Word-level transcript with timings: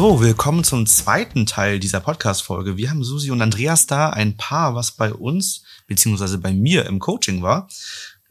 So, 0.00 0.18
willkommen 0.18 0.64
zum 0.64 0.86
zweiten 0.86 1.44
Teil 1.44 1.78
dieser 1.78 2.00
Podcast-Folge. 2.00 2.78
Wir 2.78 2.88
haben 2.88 3.04
Susi 3.04 3.30
und 3.30 3.42
Andreas 3.42 3.86
da, 3.86 4.08
ein 4.08 4.38
Paar, 4.38 4.74
was 4.74 4.92
bei 4.92 5.12
uns, 5.12 5.62
beziehungsweise 5.88 6.38
bei 6.38 6.54
mir 6.54 6.86
im 6.86 7.00
Coaching 7.00 7.42
war 7.42 7.68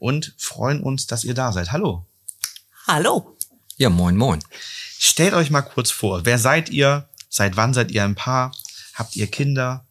und 0.00 0.34
freuen 0.36 0.82
uns, 0.82 1.06
dass 1.06 1.22
ihr 1.22 1.32
da 1.32 1.52
seid. 1.52 1.70
Hallo. 1.70 2.08
Hallo. 2.88 3.36
Ja, 3.76 3.88
moin, 3.88 4.16
moin. 4.16 4.42
Stellt 4.98 5.32
euch 5.32 5.52
mal 5.52 5.62
kurz 5.62 5.92
vor, 5.92 6.24
wer 6.24 6.40
seid 6.40 6.70
ihr? 6.70 7.08
Seit 7.28 7.56
wann 7.56 7.72
seid 7.72 7.92
ihr 7.92 8.02
ein 8.02 8.16
Paar? 8.16 8.50
Habt 8.94 9.14
ihr 9.14 9.28
Kinder? 9.28 9.86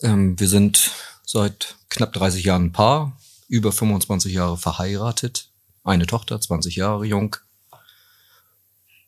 Ähm, 0.00 0.40
wir 0.40 0.48
sind 0.48 0.92
seit 1.26 1.76
knapp 1.90 2.14
30 2.14 2.42
Jahren 2.42 2.64
ein 2.64 2.72
Paar, 2.72 3.20
über 3.48 3.70
25 3.70 4.32
Jahre 4.32 4.56
verheiratet, 4.56 5.50
eine 5.84 6.06
Tochter, 6.06 6.40
20 6.40 6.76
Jahre 6.76 7.04
jung. 7.04 7.36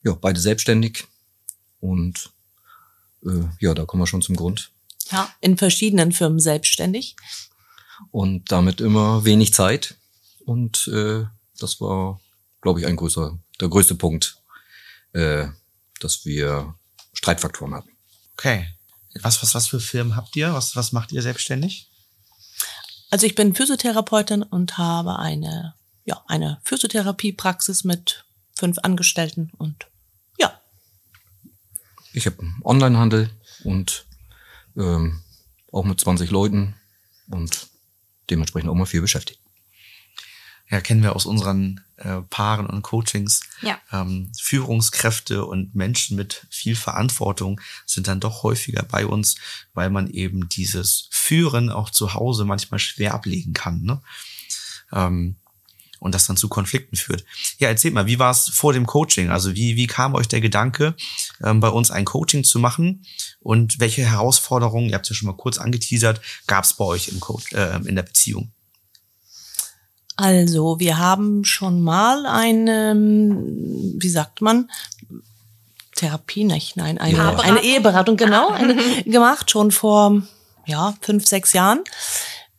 Ja, 0.02 0.12
beide 0.12 0.38
selbstständig 0.38 1.06
und 1.84 2.30
äh, 3.26 3.44
ja, 3.60 3.74
da 3.74 3.84
kommen 3.84 4.02
wir 4.02 4.06
schon 4.06 4.22
zum 4.22 4.36
Grund. 4.36 4.70
Ja, 5.10 5.30
in 5.40 5.58
verschiedenen 5.58 6.12
Firmen 6.12 6.40
selbstständig. 6.40 7.14
Und 8.10 8.50
damit 8.50 8.80
immer 8.80 9.24
wenig 9.24 9.52
Zeit 9.52 9.96
und 10.46 10.88
äh, 10.88 11.24
das 11.58 11.80
war, 11.80 12.20
glaube 12.62 12.80
ich, 12.80 12.86
ein 12.86 12.96
größer, 12.96 13.38
der 13.60 13.68
größte 13.68 13.94
Punkt, 13.94 14.38
äh, 15.12 15.46
dass 16.00 16.24
wir 16.24 16.74
Streitfaktoren 17.12 17.74
hatten. 17.74 17.90
Okay. 18.32 18.66
Was, 19.20 19.42
was, 19.42 19.54
was 19.54 19.68
für 19.68 19.78
Firmen 19.78 20.16
habt 20.16 20.34
ihr? 20.36 20.52
Was, 20.54 20.74
was 20.74 20.92
macht 20.92 21.12
ihr 21.12 21.22
selbstständig? 21.22 21.90
Also 23.10 23.26
ich 23.26 23.34
bin 23.34 23.54
Physiotherapeutin 23.54 24.42
und 24.42 24.78
habe 24.78 25.18
eine, 25.18 25.74
ja, 26.04 26.24
eine 26.26 26.60
Physiotherapiepraxis 26.64 27.84
mit 27.84 28.24
fünf 28.54 28.78
Angestellten 28.82 29.52
und. 29.58 29.86
Ich 32.14 32.26
habe 32.26 32.38
einen 32.40 32.56
Onlinehandel 32.62 33.28
und 33.64 34.06
ähm, 34.76 35.20
auch 35.72 35.84
mit 35.84 36.00
20 36.00 36.30
Leuten 36.30 36.74
und 37.28 37.68
dementsprechend 38.30 38.70
auch 38.70 38.74
mal 38.74 38.86
viel 38.86 39.00
beschäftigt. 39.00 39.40
Ja, 40.70 40.80
kennen 40.80 41.02
wir 41.02 41.14
aus 41.14 41.26
unseren 41.26 41.80
äh, 41.96 42.22
Paaren 42.22 42.66
und 42.66 42.82
Coachings. 42.82 43.40
Ja. 43.62 43.80
Ähm, 43.92 44.30
Führungskräfte 44.40 45.44
und 45.44 45.74
Menschen 45.74 46.16
mit 46.16 46.46
viel 46.50 46.76
Verantwortung 46.76 47.60
sind 47.84 48.06
dann 48.06 48.20
doch 48.20 48.44
häufiger 48.44 48.84
bei 48.84 49.06
uns, 49.06 49.34
weil 49.74 49.90
man 49.90 50.08
eben 50.08 50.48
dieses 50.48 51.08
Führen 51.10 51.70
auch 51.70 51.90
zu 51.90 52.14
Hause 52.14 52.44
manchmal 52.44 52.78
schwer 52.78 53.12
ablegen 53.12 53.52
kann. 53.52 53.82
Ne? 53.82 54.00
Ähm, 54.92 55.36
und 56.04 56.14
das 56.14 56.26
dann 56.26 56.36
zu 56.36 56.50
Konflikten 56.50 56.96
führt. 56.96 57.24
Ja, 57.58 57.68
erzählt 57.68 57.94
mal, 57.94 58.06
wie 58.06 58.18
war 58.18 58.30
es 58.30 58.50
vor 58.50 58.74
dem 58.74 58.84
Coaching? 58.84 59.30
Also 59.30 59.54
wie, 59.54 59.74
wie 59.76 59.86
kam 59.86 60.14
euch 60.14 60.28
der 60.28 60.42
Gedanke, 60.42 60.94
ähm, 61.42 61.60
bei 61.60 61.68
uns 61.70 61.90
ein 61.90 62.04
Coaching 62.04 62.44
zu 62.44 62.58
machen? 62.58 63.06
Und 63.40 63.80
welche 63.80 64.04
Herausforderungen, 64.04 64.90
ihr 64.90 64.96
habt 64.96 65.06
es 65.06 65.10
ja 65.10 65.16
schon 65.16 65.28
mal 65.28 65.36
kurz 65.36 65.56
angeteasert, 65.56 66.20
gab 66.46 66.64
es 66.64 66.74
bei 66.74 66.84
euch 66.84 67.08
im 67.08 67.20
Coach, 67.20 67.54
äh, 67.54 67.78
in 67.86 67.96
der 67.96 68.02
Beziehung? 68.02 68.52
Also, 70.16 70.78
wir 70.78 70.98
haben 70.98 71.42
schon 71.46 71.80
mal 71.80 72.26
eine, 72.26 72.94
wie 72.94 74.10
sagt 74.10 74.42
man, 74.42 74.70
Therapie, 75.96 76.44
nicht, 76.44 76.76
nein, 76.76 76.98
eine, 76.98 77.16
Ja. 77.16 77.38
eine 77.38 77.62
Eheberatung, 77.62 78.18
genau, 78.18 78.50
eine, 78.50 78.74
gemacht, 79.04 79.50
schon 79.50 79.70
vor, 79.70 80.20
ja, 80.66 80.94
fünf, 81.00 81.26
sechs 81.26 81.54
Jahren. 81.54 81.80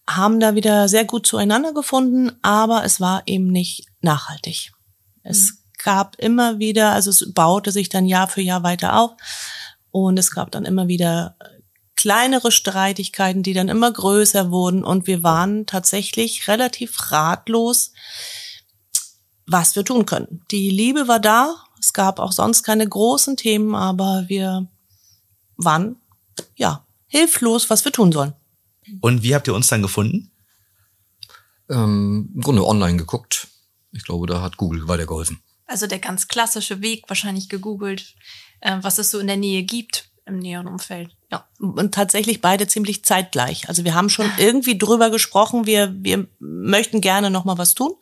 Haben 0.08 0.40
da 0.40 0.56
wieder 0.56 0.88
sehr 0.88 1.06
gut 1.06 1.26
zueinander 1.26 1.74
gefunden, 1.74 2.32
aber 2.42 2.84
es 2.84 3.02
war 3.02 3.24
eben 3.26 3.48
nicht 3.48 3.86
nachhaltig. 4.02 4.72
Es 5.24 5.64
gab 5.78 6.16
immer 6.18 6.60
wieder, 6.60 6.92
also 6.92 7.10
es 7.10 7.34
baute 7.34 7.72
sich 7.72 7.90
dann 7.90 8.06
Jahr 8.06 8.28
für 8.28 8.42
Jahr 8.42 8.64
weiter 8.64 9.00
auf 9.00 9.12
und 9.92 10.18
es 10.18 10.32
gab 10.32 10.52
dann 10.52 10.66
immer 10.66 10.88
wieder 10.88 11.36
kleinere 11.96 12.52
Streitigkeiten, 12.52 13.42
die 13.42 13.54
dann 13.54 13.70
immer 13.70 13.92
größer 13.92 14.52
wurden 14.52 14.84
und 14.84 15.08
wir 15.08 15.24
waren 15.24 15.66
tatsächlich 15.66 16.48
relativ 16.48 17.12
ratlos, 17.12 17.94
was 19.48 19.76
wir 19.76 19.84
tun 19.84 20.06
können. 20.06 20.44
Die 20.52 20.70
Liebe 20.70 21.08
war 21.08 21.20
da, 21.20 21.56
es 21.80 21.94
gab 21.94 22.20
auch 22.20 22.32
sonst 22.32 22.64
keine 22.64 22.88
großen 22.88 23.38
Themen, 23.38 23.76
aber 23.76 24.26
wir 24.28 24.68
waren 25.58 25.98
ja 26.56 26.86
hilflos, 27.08 27.70
was 27.70 27.86
wir 27.86 27.92
tun 27.92 28.12
sollen. 28.12 28.34
Und 29.02 29.24
wie 29.24 29.36
habt 29.36 29.48
ihr 29.48 29.54
uns 29.54 29.68
dann 29.68 29.82
gefunden? 29.82 30.32
Ähm, 31.70 32.32
Im 32.36 32.42
Grunde 32.42 32.66
online 32.66 32.98
geguckt. 32.98 33.48
Ich 33.92 34.04
glaube, 34.04 34.28
da 34.28 34.42
hat 34.42 34.58
Google 34.58 34.88
weitergeholfen. 34.88 35.42
Also 35.66 35.88
der 35.88 36.00
ganz 36.00 36.28
klassische 36.28 36.82
Weg, 36.82 37.06
wahrscheinlich 37.08 37.50
gegoogelt, 37.50 38.16
äh, 38.62 38.78
was 38.82 38.98
es 38.98 39.12
so 39.12 39.20
in 39.20 39.28
der 39.28 39.38
Nähe 39.38 39.64
gibt 39.64 40.10
im 40.26 40.40
näheren 40.40 40.68
Umfeld. 40.68 41.16
Ja, 41.32 41.48
und 41.60 41.94
tatsächlich 41.94 42.42
beide 42.42 42.68
ziemlich 42.68 43.06
zeitgleich. 43.06 43.70
Also 43.70 43.84
wir 43.84 43.94
haben 43.94 44.10
schon 44.10 44.32
irgendwie 44.38 44.78
drüber 44.78 45.10
gesprochen, 45.10 45.66
wir, 45.66 45.94
wir 45.98 46.28
möchten 46.40 47.02
gerne 47.02 47.30
noch 47.30 47.46
mal 47.46 47.58
was 47.58 47.76
tun 47.76 47.94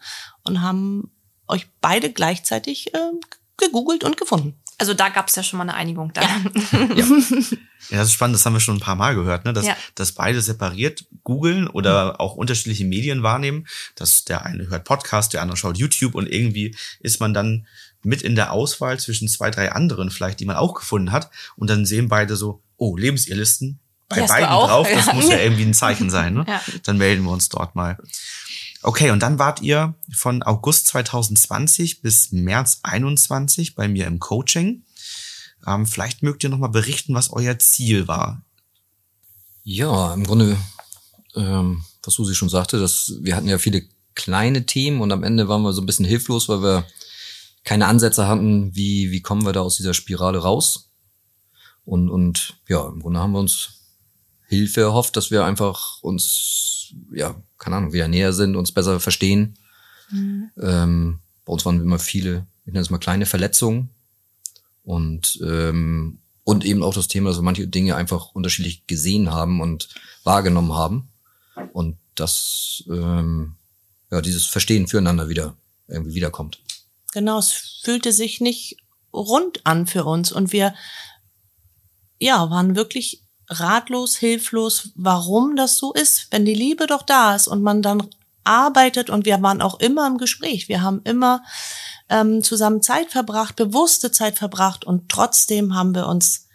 und 0.43 0.61
haben 0.61 1.11
euch 1.47 1.67
beide 1.81 2.11
gleichzeitig 2.11 2.93
äh, 2.93 3.11
gegoogelt 3.57 4.03
und 4.03 4.17
gefunden. 4.17 4.55
Also 4.83 4.93
da 4.95 5.07
gab 5.07 5.29
es 5.29 5.35
ja 5.37 5.43
schon 5.43 5.59
mal 5.59 5.63
eine 5.63 5.75
Einigung 5.75 6.11
dann. 6.11 6.51
Ja, 7.89 7.97
das 7.97 8.07
ist 8.07 8.13
spannend, 8.13 8.35
das 8.35 8.45
haben 8.45 8.53
wir 8.53 8.59
schon 8.61 8.77
ein 8.77 8.81
paar 8.81 8.95
Mal 8.95 9.13
gehört, 9.15 9.43
ne? 9.45 9.51
dass, 9.53 9.65
Ja. 9.65 9.75
dass 9.95 10.11
beide 10.13 10.41
separiert 10.41 11.05
googeln 11.23 11.67
oder 11.67 12.19
auch 12.21 12.35
unterschiedliche 12.35 12.83
Medien 12.85 13.23
wahrnehmen. 13.23 13.65
Dass 13.95 14.23
der 14.25 14.45
eine 14.45 14.67
hört 14.69 14.83
Podcast, 14.85 15.33
der 15.33 15.41
andere 15.41 15.57
schaut 15.57 15.77
YouTube 15.77 16.15
und 16.15 16.27
irgendwie 16.29 16.75
ist 17.01 17.19
man 17.21 17.33
dann 17.33 17.65
mit 18.03 18.21
in 18.21 18.35
der 18.35 18.51
Auswahl 18.51 18.99
zwischen 18.99 19.27
zwei, 19.29 19.51
drei 19.51 19.71
anderen 19.71 20.11
vielleicht, 20.11 20.39
die 20.41 20.45
man 20.45 20.55
auch 20.57 20.73
gefunden 20.73 21.11
hat. 21.13 21.29
Und 21.55 21.69
dann 21.69 21.85
sehen 21.85 22.07
beide 22.09 22.35
so, 22.35 22.61
oh, 22.77 22.95
Lebensirrlisten 22.97 23.79
bei 24.09 24.21
hast 24.21 24.29
beiden 24.29 24.49
auch? 24.49 24.67
drauf. 24.67 24.87
Das 24.93 25.05
Ja. 25.07 25.13
muss 25.13 25.29
ja 25.29 25.37
irgendwie 25.39 25.63
ein 25.63 25.73
Zeichen 25.73 26.09
sein. 26.09 26.33
Ne? 26.33 26.45
Ja. 26.47 26.61
Dann 26.83 26.97
melden 26.97 27.23
wir 27.23 27.31
uns 27.31 27.47
dort 27.49 27.75
mal. 27.75 27.97
Okay, 28.83 29.11
und 29.11 29.21
dann 29.21 29.39
wart 29.39 29.61
ihr 29.61 29.95
von 30.11 30.43
August 30.43 30.87
2020 30.87 32.01
bis 32.01 32.31
März 32.31 32.79
21 32.83 33.75
bei 33.75 33.87
mir 33.87 34.07
im 34.07 34.19
Coaching. 34.19 34.83
Ähm, 35.65 35.85
vielleicht 35.85 36.21
mögt 36.21 36.43
ihr 36.43 36.49
noch 36.49 36.57
mal 36.57 36.67
berichten, 36.67 37.15
was 37.15 37.31
euer 37.31 37.57
Ziel 37.59 38.07
war. 38.07 38.43
Ja, 39.63 40.13
im 40.13 40.25
Grunde, 40.25 40.57
ähm, 41.35 41.83
was 42.03 42.15
Susi 42.15 42.35
schon 42.35 42.49
sagte, 42.49 42.79
dass 42.79 43.13
wir 43.21 43.35
hatten 43.35 43.47
ja 43.47 43.57
viele 43.57 43.83
kleine 44.15 44.65
Themen 44.65 45.01
und 45.01 45.11
am 45.11 45.23
Ende 45.23 45.47
waren 45.47 45.61
wir 45.61 45.73
so 45.73 45.81
ein 45.81 45.85
bisschen 45.85 46.05
hilflos, 46.05 46.49
weil 46.49 46.61
wir 46.61 46.85
keine 47.63 47.87
Ansätze 47.87 48.27
hatten, 48.27 48.75
wie, 48.75 49.11
wie 49.11 49.21
kommen 49.21 49.45
wir 49.45 49.53
da 49.53 49.61
aus 49.61 49.77
dieser 49.77 49.93
Spirale 49.93 50.39
raus. 50.39 50.89
Und, 51.85 52.09
und 52.09 52.55
ja, 52.67 52.87
im 52.87 53.01
Grunde 53.01 53.19
haben 53.19 53.31
wir 53.31 53.39
uns 53.39 53.69
Hilfe 54.47 54.81
erhofft, 54.81 55.15
dass 55.15 55.31
wir 55.31 55.45
einfach 55.45 56.01
uns, 56.01 56.72
ja, 57.11 57.35
keine 57.57 57.77
Ahnung, 57.77 57.93
wieder 57.93 58.07
näher 58.07 58.33
sind, 58.33 58.55
uns 58.55 58.71
besser 58.71 58.99
verstehen. 58.99 59.57
Ähm, 60.11 61.19
bei 61.45 61.53
uns 61.53 61.65
waren 61.65 61.81
immer 61.81 61.99
viele, 61.99 62.45
ich 62.65 62.73
nenne 62.73 62.81
es 62.81 62.89
mal 62.89 62.97
kleine 62.97 63.25
Verletzungen. 63.25 63.89
Und, 64.83 65.39
ähm, 65.43 66.19
und 66.43 66.65
eben 66.65 66.83
auch 66.83 66.93
das 66.93 67.07
Thema, 67.07 67.29
dass 67.29 67.39
wir 67.39 67.43
manche 67.43 67.67
Dinge 67.67 67.95
einfach 67.95 68.31
unterschiedlich 68.33 68.85
gesehen 68.85 69.31
haben 69.31 69.61
und 69.61 69.89
wahrgenommen 70.23 70.73
haben. 70.73 71.09
Und 71.71 71.97
das, 72.15 72.83
ähm, 72.89 73.55
ja, 74.11 74.21
dieses 74.21 74.45
Verstehen 74.45 74.87
füreinander 74.87 75.29
wieder 75.29 75.55
irgendwie 75.87 76.15
wiederkommt. 76.15 76.59
Genau, 77.13 77.39
es 77.39 77.79
fühlte 77.83 78.11
sich 78.11 78.41
nicht 78.41 78.77
rund 79.13 79.65
an 79.65 79.87
für 79.87 80.03
uns 80.05 80.31
und 80.31 80.51
wir 80.51 80.73
ja, 82.19 82.49
waren 82.49 82.75
wirklich 82.75 83.22
ratlos, 83.49 84.15
hilflos, 84.15 84.91
warum 84.95 85.55
das 85.55 85.77
so 85.77 85.93
ist, 85.93 86.27
wenn 86.31 86.45
die 86.45 86.53
Liebe 86.53 86.87
doch 86.87 87.03
da 87.03 87.35
ist 87.35 87.47
und 87.47 87.61
man 87.61 87.81
dann 87.81 88.07
arbeitet 88.43 89.09
und 89.09 89.25
wir 89.25 89.41
waren 89.41 89.61
auch 89.61 89.79
immer 89.79 90.07
im 90.07 90.17
Gespräch. 90.17 90.67
Wir 90.67 90.81
haben 90.81 91.01
immer 91.03 91.43
ähm, 92.09 92.43
zusammen 92.43 92.81
Zeit 92.81 93.11
verbracht, 93.11 93.55
bewusste 93.55 94.11
Zeit 94.11 94.37
verbracht 94.37 94.85
und 94.85 95.09
trotzdem 95.09 95.75
haben 95.75 95.95
wir 95.95 96.07
uns 96.07 96.47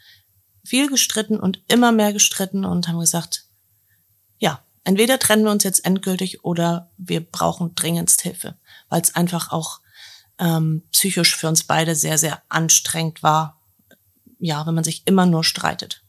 viel 0.65 0.89
gestritten 0.89 1.41
und 1.41 1.63
immer 1.69 1.93
mehr 1.93 2.13
gestritten 2.13 2.65
und 2.65 2.89
haben 2.89 3.01
gesagt, 3.01 3.47
ja, 4.39 4.61
entweder 4.85 5.19
trennen 5.19 5.45
wir 5.45 5.51
uns 5.51 5.65
jetzt 5.65 5.85
endgültig 5.85 6.45
oder 6.45 6.91
wir 6.99 7.21
brauchen 7.21 7.75
dringendst 7.75 8.21
Hilfe, 8.21 8.57
weil 8.89 9.01
es 9.01 9.15
einfach 9.15 9.51
auch 9.51 9.81
ähm, 10.39 10.83
psychisch 10.93 11.37
für 11.37 11.49
uns 11.49 11.65
beide 11.65 11.95
sehr, 11.95 12.19
sehr 12.19 12.43
anstrengend 12.49 13.23
war, 13.23 13.61
ja, 14.39 14.67
wenn 14.67 14.75
man 14.75 14.85
sich 14.85 15.03
immer 15.07 15.27
nur 15.27 15.43
streitet. 15.43 16.05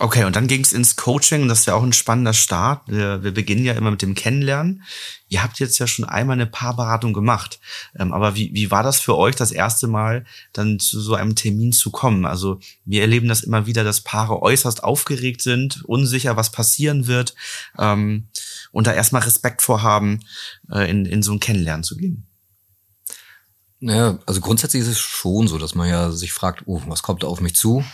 Okay, 0.00 0.22
und 0.22 0.36
dann 0.36 0.46
ging 0.46 0.60
es 0.60 0.72
ins 0.72 0.94
Coaching. 0.94 1.48
Das 1.48 1.60
ist 1.60 1.66
ja 1.66 1.74
auch 1.74 1.82
ein 1.82 1.92
spannender 1.92 2.32
Start. 2.32 2.82
Wir, 2.86 3.24
wir 3.24 3.34
beginnen 3.34 3.64
ja 3.64 3.72
immer 3.72 3.90
mit 3.90 4.00
dem 4.00 4.14
Kennenlernen. 4.14 4.84
Ihr 5.28 5.42
habt 5.42 5.58
jetzt 5.58 5.76
ja 5.80 5.88
schon 5.88 6.04
einmal 6.04 6.34
eine 6.34 6.46
Paarberatung 6.46 7.12
gemacht. 7.12 7.58
Ähm, 7.98 8.12
aber 8.12 8.36
wie, 8.36 8.54
wie 8.54 8.70
war 8.70 8.84
das 8.84 9.00
für 9.00 9.16
euch, 9.16 9.34
das 9.34 9.50
erste 9.50 9.88
Mal 9.88 10.24
dann 10.52 10.78
zu 10.78 11.00
so 11.00 11.16
einem 11.16 11.34
Termin 11.34 11.72
zu 11.72 11.90
kommen? 11.90 12.26
Also 12.26 12.60
wir 12.84 13.00
erleben 13.00 13.26
das 13.26 13.42
immer 13.42 13.66
wieder, 13.66 13.82
dass 13.82 14.02
Paare 14.02 14.40
äußerst 14.40 14.84
aufgeregt 14.84 15.42
sind, 15.42 15.84
unsicher, 15.84 16.36
was 16.36 16.52
passieren 16.52 17.08
wird 17.08 17.34
ähm, 17.76 18.28
und 18.70 18.86
da 18.86 18.92
erstmal 18.92 19.22
Respekt 19.22 19.62
vorhaben, 19.62 20.20
äh, 20.70 20.88
in, 20.88 21.06
in 21.06 21.24
so 21.24 21.32
ein 21.32 21.40
Kennenlernen 21.40 21.82
zu 21.82 21.96
gehen. 21.96 22.24
Naja, 23.80 24.20
also 24.26 24.40
grundsätzlich 24.40 24.82
ist 24.82 24.88
es 24.88 25.00
schon 25.00 25.48
so, 25.48 25.58
dass 25.58 25.74
man 25.74 25.88
ja 25.88 26.12
sich 26.12 26.32
fragt, 26.32 26.62
oh, 26.66 26.80
was 26.86 27.02
kommt 27.02 27.24
da 27.24 27.26
auf 27.26 27.40
mich 27.40 27.56
zu? 27.56 27.84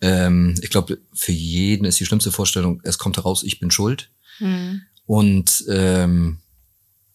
Ähm, 0.00 0.54
ich 0.60 0.70
glaube, 0.70 0.98
für 1.14 1.32
jeden 1.32 1.84
ist 1.84 1.98
die 2.00 2.06
schlimmste 2.06 2.32
Vorstellung, 2.32 2.80
es 2.84 2.98
kommt 2.98 3.16
heraus, 3.16 3.42
ich 3.42 3.58
bin 3.58 3.70
schuld. 3.70 4.10
Mhm. 4.38 4.82
Und 5.06 5.64
ähm, 5.68 6.38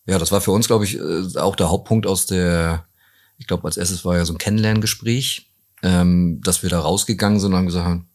ja, 0.05 0.17
das 0.17 0.31
war 0.31 0.41
für 0.41 0.51
uns, 0.51 0.67
glaube 0.67 0.85
ich, 0.85 0.97
äh, 0.97 1.37
auch 1.37 1.55
der 1.55 1.69
Hauptpunkt 1.69 2.07
aus 2.07 2.25
der, 2.25 2.85
ich 3.37 3.47
glaube, 3.47 3.65
als 3.65 3.77
erstes 3.77 4.03
war 4.05 4.17
ja 4.17 4.25
so 4.25 4.33
ein 4.33 4.39
Kennenlerngespräch, 4.39 5.51
ähm, 5.83 6.41
dass 6.43 6.63
wir 6.63 6.69
da 6.69 6.79
rausgegangen 6.79 7.39
sind 7.39 7.51
und 7.51 7.57
haben 7.57 7.65
gesagt 7.65 7.85
haben, 7.85 8.09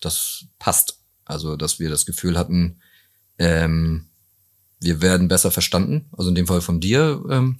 das 0.00 0.44
passt. 0.58 0.98
Also, 1.24 1.56
dass 1.56 1.78
wir 1.78 1.90
das 1.90 2.06
Gefühl 2.06 2.36
hatten, 2.36 2.80
ähm, 3.38 4.06
wir 4.80 5.00
werden 5.00 5.28
besser 5.28 5.50
verstanden. 5.50 6.06
Also 6.16 6.30
in 6.30 6.34
dem 6.34 6.46
Fall 6.46 6.60
von 6.60 6.80
dir, 6.80 7.22
ähm, 7.30 7.58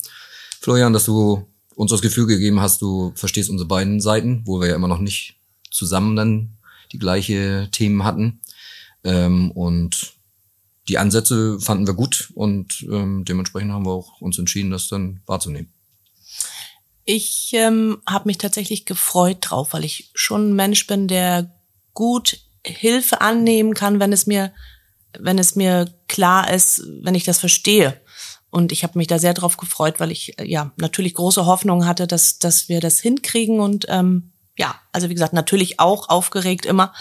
Florian, 0.60 0.92
dass 0.92 1.04
du 1.04 1.46
uns 1.74 1.90
das 1.90 2.02
Gefühl 2.02 2.26
gegeben 2.26 2.60
hast, 2.60 2.82
du 2.82 3.12
verstehst 3.14 3.48
unsere 3.48 3.68
beiden 3.68 4.00
Seiten, 4.00 4.42
wo 4.44 4.60
wir 4.60 4.68
ja 4.68 4.74
immer 4.74 4.88
noch 4.88 4.98
nicht 4.98 5.39
zusammen 5.70 6.16
dann 6.16 6.56
die 6.92 6.98
gleiche 6.98 7.68
Themen 7.72 8.04
hatten. 8.04 8.40
Ähm, 9.04 9.50
und 9.52 10.14
die 10.88 10.98
Ansätze 10.98 11.60
fanden 11.60 11.86
wir 11.86 11.94
gut 11.94 12.30
und 12.34 12.84
ähm, 12.90 13.24
dementsprechend 13.24 13.72
haben 13.72 13.86
wir 13.86 13.92
auch 13.92 14.20
uns 14.20 14.38
entschieden, 14.38 14.70
das 14.70 14.88
dann 14.88 15.20
wahrzunehmen. 15.26 15.72
Ich 17.04 17.52
ähm, 17.54 18.02
habe 18.08 18.28
mich 18.28 18.38
tatsächlich 18.38 18.84
gefreut 18.84 19.38
drauf, 19.40 19.72
weil 19.72 19.84
ich 19.84 20.10
schon 20.14 20.50
ein 20.50 20.56
Mensch 20.56 20.86
bin, 20.86 21.08
der 21.08 21.54
gut 21.94 22.40
Hilfe 22.64 23.20
annehmen 23.20 23.74
kann, 23.74 24.00
wenn 24.00 24.12
es 24.12 24.26
mir, 24.26 24.52
wenn 25.18 25.38
es 25.38 25.56
mir 25.56 25.92
klar 26.08 26.52
ist, 26.52 26.82
wenn 27.02 27.14
ich 27.14 27.24
das 27.24 27.38
verstehe. 27.38 28.00
Und 28.50 28.72
ich 28.72 28.82
habe 28.82 28.98
mich 28.98 29.06
da 29.06 29.18
sehr 29.18 29.34
drauf 29.34 29.56
gefreut, 29.56 30.00
weil 30.00 30.10
ich 30.10 30.34
ja 30.42 30.72
natürlich 30.76 31.14
große 31.14 31.46
Hoffnung 31.46 31.86
hatte, 31.86 32.06
dass, 32.06 32.38
dass 32.38 32.68
wir 32.68 32.80
das 32.80 32.98
hinkriegen. 32.98 33.60
Und 33.60 33.86
ähm, 33.88 34.32
ja, 34.60 34.78
also 34.92 35.08
wie 35.08 35.14
gesagt, 35.14 35.32
natürlich 35.32 35.80
auch 35.80 36.10
aufgeregt 36.10 36.66
immer. 36.66 36.92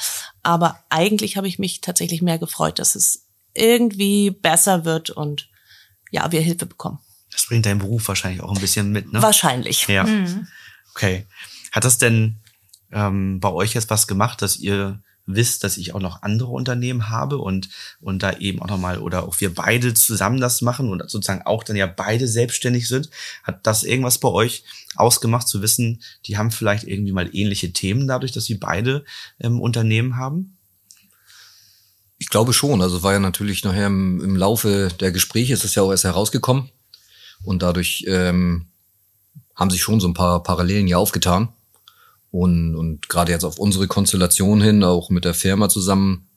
Aber 0.44 0.82
eigentlich 0.88 1.36
habe 1.36 1.50
ich 1.50 1.60
mich 1.60 1.82
tatsächlich 1.82 2.22
mehr 2.22 2.40
gefreut, 2.40 2.80
dass 2.80 2.96
es 2.96 3.26
irgendwie 3.54 4.32
besser 4.32 4.86
wird 4.86 5.10
und 5.10 5.50
ja, 6.10 6.32
wir 6.32 6.40
Hilfe 6.40 6.66
bekommen. 6.66 7.00
Das 7.30 7.48
bringt 7.48 7.66
dein 7.66 7.80
Beruf 7.80 8.08
wahrscheinlich 8.08 8.42
auch 8.42 8.56
ein 8.56 8.62
bisschen 8.62 8.94
mit, 8.94 9.12
ne? 9.12 9.22
Wahrscheinlich. 9.22 9.86
Ja. 9.90 10.06
Mhm. 10.06 10.48
Okay. 10.92 11.28
Hat 11.74 11.84
das 11.84 11.98
denn 11.98 12.38
ähm, 12.94 13.42
bei 13.42 13.52
euch 13.52 13.74
jetzt 13.74 13.90
was 13.90 14.08
gemacht, 14.08 14.42
dass 14.42 14.58
ihr 14.58 15.04
wisst, 15.36 15.64
dass 15.64 15.78
ich 15.78 15.94
auch 15.94 16.00
noch 16.00 16.24
andere 16.24 16.50
Unternehmen 16.50 17.10
habe 17.10 17.38
und, 17.38 17.70
und 18.02 18.24
da 18.24 18.34
eben 18.38 18.62
auch 18.62 18.68
nochmal 18.68 19.00
oder 19.00 19.24
auch 19.24 19.40
wir 19.40 19.54
beide 19.54 19.94
zusammen 19.94 20.40
das 20.40 20.62
machen 20.62 20.90
und 20.90 21.10
sozusagen 21.10 21.44
auch 21.44 21.64
dann 21.64 21.76
ja 21.76 21.86
beide 21.86 22.28
selbstständig 22.28 22.88
sind. 22.88 23.10
Hat 23.44 23.66
das 23.66 23.84
irgendwas 23.84 24.18
bei 24.18 24.30
euch 24.30 24.64
ausgemacht 24.96 25.48
zu 25.48 25.62
wissen, 25.62 26.02
die 26.26 26.38
haben 26.38 26.52
vielleicht 26.52 26.86
irgendwie 26.86 27.12
mal 27.12 27.30
ähnliche 27.34 27.72
Themen 27.74 28.08
dadurch, 28.08 28.32
dass 28.32 28.46
sie 28.46 28.56
beide 28.56 29.06
ähm, 29.40 29.62
Unternehmen 29.62 30.18
haben? 30.18 30.58
Ich 32.18 32.30
glaube 32.30 32.54
schon. 32.54 32.82
Also 32.82 33.04
war 33.04 33.14
ja 33.14 33.20
natürlich 33.20 33.64
nachher 33.64 33.88
im, 33.88 34.22
im 34.22 34.36
Laufe 34.36 34.90
der 35.00 35.12
Gespräche 35.12 35.54
ist 35.54 35.64
es 35.64 35.76
ja 35.76 35.84
auch 35.84 35.92
erst 35.92 36.04
herausgekommen. 36.04 36.70
Und 37.44 37.62
dadurch 37.62 38.04
ähm, 38.08 38.68
haben 39.56 39.70
sich 39.70 39.82
schon 39.82 40.00
so 40.00 40.08
ein 40.08 40.14
paar 40.14 40.44
Parallelen 40.44 40.88
ja 40.88 40.98
aufgetan. 40.98 41.50
Und, 42.32 42.76
und 42.76 43.10
gerade 43.10 43.32
jetzt 43.32 43.44
auf 43.44 43.58
unsere 43.58 43.88
Konstellation 43.88 44.62
hin, 44.62 44.84
auch 44.84 45.10
mit 45.10 45.26
der 45.26 45.34
Firma 45.34 45.70
zusammen, 45.70 46.28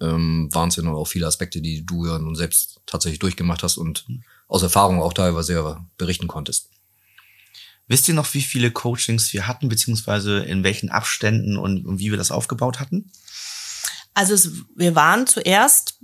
ähm, 0.00 0.48
waren 0.52 0.68
es 0.68 0.76
ja 0.76 0.82
noch 0.82 0.94
auch 0.94 1.06
viele 1.06 1.26
Aspekte, 1.26 1.60
die 1.60 1.84
du 1.84 2.06
ja 2.06 2.18
nun 2.18 2.34
selbst 2.34 2.80
tatsächlich 2.86 3.18
durchgemacht 3.18 3.62
hast 3.62 3.76
und 3.76 4.06
aus 4.46 4.62
Erfahrung 4.62 5.02
auch 5.02 5.12
teilweise 5.12 5.54
ja 5.54 5.84
berichten 5.96 6.28
konntest. 6.28 6.70
Wisst 7.86 8.06
ihr 8.08 8.14
noch, 8.14 8.34
wie 8.34 8.42
viele 8.42 8.70
Coachings 8.70 9.32
wir 9.32 9.46
hatten, 9.46 9.68
beziehungsweise 9.68 10.40
in 10.40 10.62
welchen 10.62 10.90
Abständen 10.90 11.56
und, 11.56 11.86
und 11.86 11.98
wie 11.98 12.10
wir 12.10 12.18
das 12.18 12.30
aufgebaut 12.30 12.80
hatten? 12.80 13.10
Also 14.14 14.34
es, 14.34 14.50
wir 14.74 14.94
waren 14.94 15.26
zuerst 15.26 15.98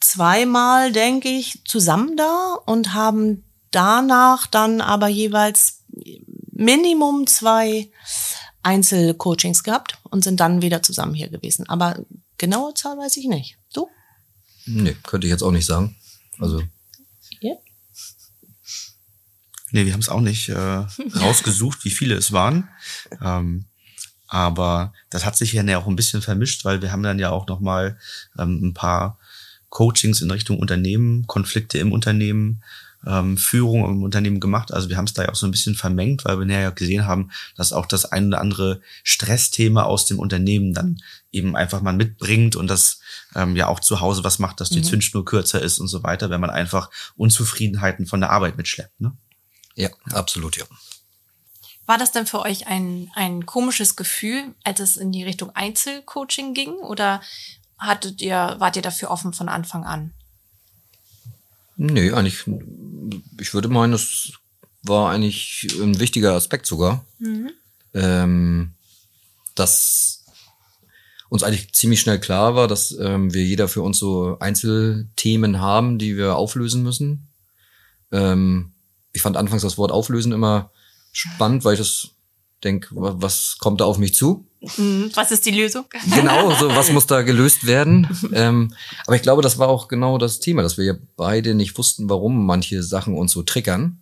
zweimal, 0.00 0.92
denke 0.92 1.28
ich, 1.28 1.62
zusammen 1.64 2.16
da 2.16 2.54
und 2.66 2.92
haben 2.92 3.44
danach 3.70 4.46
dann 4.46 4.80
aber 4.80 5.08
jeweils 5.08 5.84
Minimum 6.50 7.26
zwei 7.26 7.90
Einzelcoachings 8.62 9.64
gehabt 9.64 9.98
und 10.04 10.22
sind 10.24 10.40
dann 10.40 10.62
wieder 10.62 10.82
zusammen 10.82 11.14
hier 11.14 11.28
gewesen. 11.28 11.68
Aber 11.68 11.98
genaue 12.38 12.74
Zahl 12.74 12.96
weiß 12.96 13.16
ich 13.16 13.26
nicht. 13.26 13.58
Du? 13.72 13.88
Nee, 14.66 14.96
könnte 15.02 15.26
ich 15.26 15.30
jetzt 15.30 15.42
auch 15.42 15.50
nicht 15.50 15.66
sagen. 15.66 15.96
Also. 16.38 16.62
Yeah. 17.42 17.56
Nee, 19.72 19.86
wir 19.86 19.92
haben 19.92 20.00
es 20.00 20.08
auch 20.08 20.20
nicht 20.20 20.48
äh, 20.48 20.54
rausgesucht, 21.16 21.84
wie 21.84 21.90
viele 21.90 22.14
es 22.14 22.32
waren. 22.32 22.68
Ähm, 23.20 23.66
aber 24.28 24.92
das 25.10 25.24
hat 25.24 25.36
sich 25.36 25.52
ja 25.52 25.78
auch 25.78 25.86
ein 25.86 25.96
bisschen 25.96 26.22
vermischt, 26.22 26.64
weil 26.64 26.80
wir 26.80 26.92
haben 26.92 27.02
dann 27.02 27.18
ja 27.18 27.30
auch 27.30 27.46
noch 27.48 27.60
mal 27.60 27.98
ähm, 28.38 28.68
ein 28.68 28.74
paar 28.74 29.18
Coachings 29.68 30.20
in 30.20 30.30
Richtung 30.30 30.58
Unternehmen, 30.58 31.26
Konflikte 31.26 31.78
im 31.78 31.92
Unternehmen, 31.92 32.62
ähm, 33.06 33.36
Führung 33.36 33.84
im 33.84 34.02
Unternehmen 34.02 34.40
gemacht. 34.40 34.72
Also 34.72 34.88
wir 34.88 34.96
haben 34.96 35.06
es 35.06 35.14
da 35.14 35.22
ja 35.22 35.30
auch 35.30 35.34
so 35.34 35.46
ein 35.46 35.50
bisschen 35.50 35.74
vermengt, 35.74 36.24
weil 36.24 36.38
wir 36.38 36.46
ja 36.46 36.70
gesehen 36.70 37.06
haben, 37.06 37.30
dass 37.56 37.72
auch 37.72 37.86
das 37.86 38.04
ein 38.04 38.28
oder 38.28 38.40
andere 38.40 38.80
Stressthema 39.02 39.82
aus 39.82 40.06
dem 40.06 40.18
Unternehmen 40.18 40.72
dann 40.72 41.00
eben 41.30 41.56
einfach 41.56 41.82
mal 41.82 41.92
mitbringt 41.92 42.56
und 42.56 42.68
das 42.68 43.00
ähm, 43.34 43.56
ja 43.56 43.68
auch 43.68 43.80
zu 43.80 44.00
Hause 44.00 44.24
was 44.24 44.38
macht, 44.38 44.60
dass 44.60 44.70
die 44.70 44.80
mhm. 44.80 44.84
Zündschnur 44.84 45.24
kürzer 45.24 45.60
ist 45.60 45.78
und 45.78 45.88
so 45.88 46.02
weiter, 46.02 46.30
wenn 46.30 46.40
man 46.40 46.50
einfach 46.50 46.90
Unzufriedenheiten 47.16 48.06
von 48.06 48.20
der 48.20 48.30
Arbeit 48.30 48.56
mitschleppt. 48.56 49.00
Ne? 49.00 49.16
Ja, 49.74 49.88
ja, 50.10 50.16
absolut, 50.16 50.56
ja. 50.56 50.64
War 51.86 51.98
das 51.98 52.12
denn 52.12 52.26
für 52.26 52.40
euch 52.40 52.68
ein, 52.68 53.10
ein 53.14 53.44
komisches 53.44 53.96
Gefühl, 53.96 54.54
als 54.62 54.80
es 54.80 54.96
in 54.96 55.10
die 55.10 55.24
Richtung 55.24 55.50
Einzelcoaching 55.50 56.54
ging? 56.54 56.74
Oder 56.74 57.20
hattet 57.76 58.22
ihr, 58.22 58.54
wart 58.58 58.76
ihr 58.76 58.82
dafür 58.82 59.10
offen 59.10 59.32
von 59.32 59.48
Anfang 59.48 59.84
an? 59.84 60.12
Nee, 61.90 62.12
eigentlich, 62.12 62.44
ich 63.40 63.54
würde 63.54 63.68
meinen, 63.68 63.90
das 63.90 64.34
war 64.82 65.10
eigentlich 65.10 65.66
ein 65.80 65.98
wichtiger 65.98 66.34
Aspekt 66.34 66.66
sogar. 66.66 67.04
Mhm. 67.18 67.50
Ähm, 67.92 68.74
dass 69.56 70.24
uns 71.28 71.42
eigentlich 71.42 71.72
ziemlich 71.72 72.00
schnell 72.00 72.20
klar 72.20 72.54
war, 72.54 72.68
dass 72.68 72.92
ähm, 72.92 73.34
wir 73.34 73.44
jeder 73.44 73.66
für 73.66 73.82
uns 73.82 73.98
so 73.98 74.38
Einzelthemen 74.38 75.60
haben, 75.60 75.98
die 75.98 76.16
wir 76.16 76.36
auflösen 76.36 76.84
müssen. 76.84 77.26
Ähm, 78.12 78.72
ich 79.12 79.22
fand 79.22 79.36
anfangs 79.36 79.62
das 79.62 79.76
Wort 79.76 79.90
auflösen 79.90 80.30
immer 80.30 80.70
spannend, 81.10 81.64
weil 81.64 81.74
ich 81.74 81.80
das 81.80 82.10
denke, 82.64 82.88
was 82.92 83.56
kommt 83.58 83.80
da 83.80 83.84
auf 83.84 83.98
mich 83.98 84.14
zu? 84.14 84.46
Mhm. 84.76 85.10
Was 85.14 85.32
ist 85.32 85.44
die 85.46 85.50
Lösung? 85.50 85.84
Genau, 86.14 86.54
so 86.54 86.68
was 86.68 86.90
muss 86.92 87.06
da 87.06 87.22
gelöst 87.22 87.66
werden. 87.66 88.08
ähm, 88.32 88.74
aber 89.06 89.16
ich 89.16 89.22
glaube, 89.22 89.42
das 89.42 89.58
war 89.58 89.68
auch 89.68 89.88
genau 89.88 90.18
das 90.18 90.40
Thema, 90.40 90.62
dass 90.62 90.78
wir 90.78 90.84
ja 90.84 90.94
beide 91.16 91.54
nicht 91.54 91.76
wussten, 91.78 92.08
warum 92.08 92.46
manche 92.46 92.82
Sachen 92.82 93.16
uns 93.16 93.32
so 93.32 93.42
triggern 93.42 94.00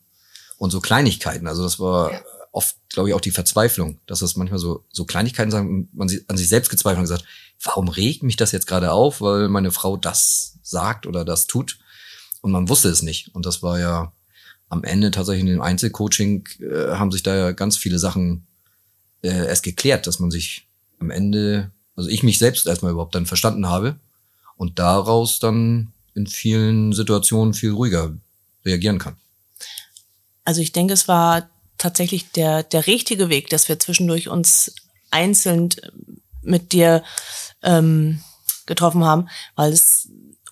und 0.58 0.70
so 0.70 0.80
Kleinigkeiten. 0.80 1.46
Also 1.46 1.62
das 1.62 1.80
war 1.80 2.12
ja. 2.12 2.20
oft, 2.52 2.76
glaube 2.90 3.08
ich, 3.08 3.14
auch 3.14 3.20
die 3.20 3.30
Verzweiflung, 3.30 3.98
dass 4.06 4.20
das 4.20 4.36
manchmal 4.36 4.58
so 4.58 4.84
so 4.90 5.04
Kleinigkeiten 5.04 5.50
sagen 5.50 5.88
man 5.92 6.10
an 6.28 6.36
sich 6.36 6.48
selbst 6.48 6.70
gezweifelt 6.70 6.98
und 6.98 7.04
gesagt, 7.04 7.24
warum 7.62 7.88
regt 7.88 8.22
mich 8.22 8.36
das 8.36 8.52
jetzt 8.52 8.66
gerade 8.66 8.92
auf, 8.92 9.20
weil 9.20 9.48
meine 9.48 9.70
Frau 9.70 9.96
das 9.96 10.58
sagt 10.62 11.06
oder 11.06 11.24
das 11.24 11.46
tut 11.46 11.78
und 12.42 12.52
man 12.52 12.68
wusste 12.68 12.88
es 12.88 13.02
nicht. 13.02 13.34
Und 13.34 13.46
das 13.46 13.62
war 13.62 13.78
ja 13.78 14.12
am 14.68 14.84
Ende 14.84 15.10
tatsächlich 15.10 15.42
in 15.42 15.54
dem 15.54 15.62
Einzelcoaching 15.62 16.48
äh, 16.60 16.92
haben 16.92 17.10
sich 17.10 17.22
da 17.22 17.34
ja 17.34 17.52
ganz 17.52 17.76
viele 17.76 17.98
Sachen 17.98 18.46
äh, 19.22 19.46
erst 19.46 19.62
geklärt, 19.62 20.06
dass 20.06 20.18
man 20.18 20.30
sich 20.30 20.66
am 20.98 21.10
Ende, 21.10 21.70
also 21.96 22.08
ich 22.08 22.22
mich 22.22 22.38
selbst 22.38 22.66
erstmal 22.66 22.92
überhaupt 22.92 23.14
dann 23.14 23.26
verstanden 23.26 23.68
habe 23.68 23.96
und 24.56 24.78
daraus 24.78 25.38
dann 25.38 25.92
in 26.14 26.26
vielen 26.26 26.92
Situationen 26.92 27.54
viel 27.54 27.72
ruhiger 27.72 28.16
reagieren 28.64 28.98
kann. 28.98 29.16
Also 30.44 30.60
ich 30.60 30.72
denke, 30.72 30.92
es 30.92 31.08
war 31.08 31.48
tatsächlich 31.78 32.30
der, 32.32 32.62
der 32.62 32.86
richtige 32.86 33.28
Weg, 33.28 33.48
dass 33.48 33.68
wir 33.68 33.78
zwischendurch 33.78 34.28
uns 34.28 34.74
einzeln 35.10 35.70
mit 36.42 36.72
dir 36.72 37.02
ähm, 37.62 38.20
getroffen 38.66 39.04
haben, 39.04 39.28
weil 39.56 39.72
es 39.72 40.08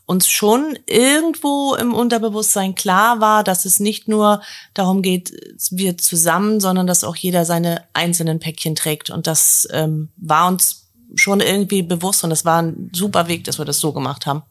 uns 0.09 0.27
schon 0.27 0.79
irgendwo 0.87 1.75
im 1.75 1.93
Unterbewusstsein 1.93 2.75
klar 2.75 3.21
war, 3.21 3.45
dass 3.45 3.67
es 3.67 3.79
nicht 3.79 4.09
nur 4.09 4.41
darum 4.73 5.03
geht, 5.03 5.35
wir 5.71 5.99
zusammen, 5.99 6.61
sondern 6.61 6.87
dass 6.87 7.05
auch 7.05 7.15
jeder 7.15 7.45
seine 7.45 7.85
einzelnen 7.93 8.41
Päckchen 8.41 8.75
trägt. 8.75 9.11
Und 9.11 9.27
das 9.27 9.69
ähm, 9.71 10.09
war 10.17 10.49
uns 10.49 10.89
schon 11.15 11.41
irgendwie 11.41 11.83
bewusst 11.83 12.25
und 12.25 12.31
es 12.31 12.47
war 12.47 12.63
ein 12.63 12.91
super 12.95 13.29
Weg, 13.29 13.45
dass 13.45 13.59
wir 13.59 13.67
das 13.67 13.81
so 13.81 13.93
gemacht 13.93 14.25
haben. 14.25 14.43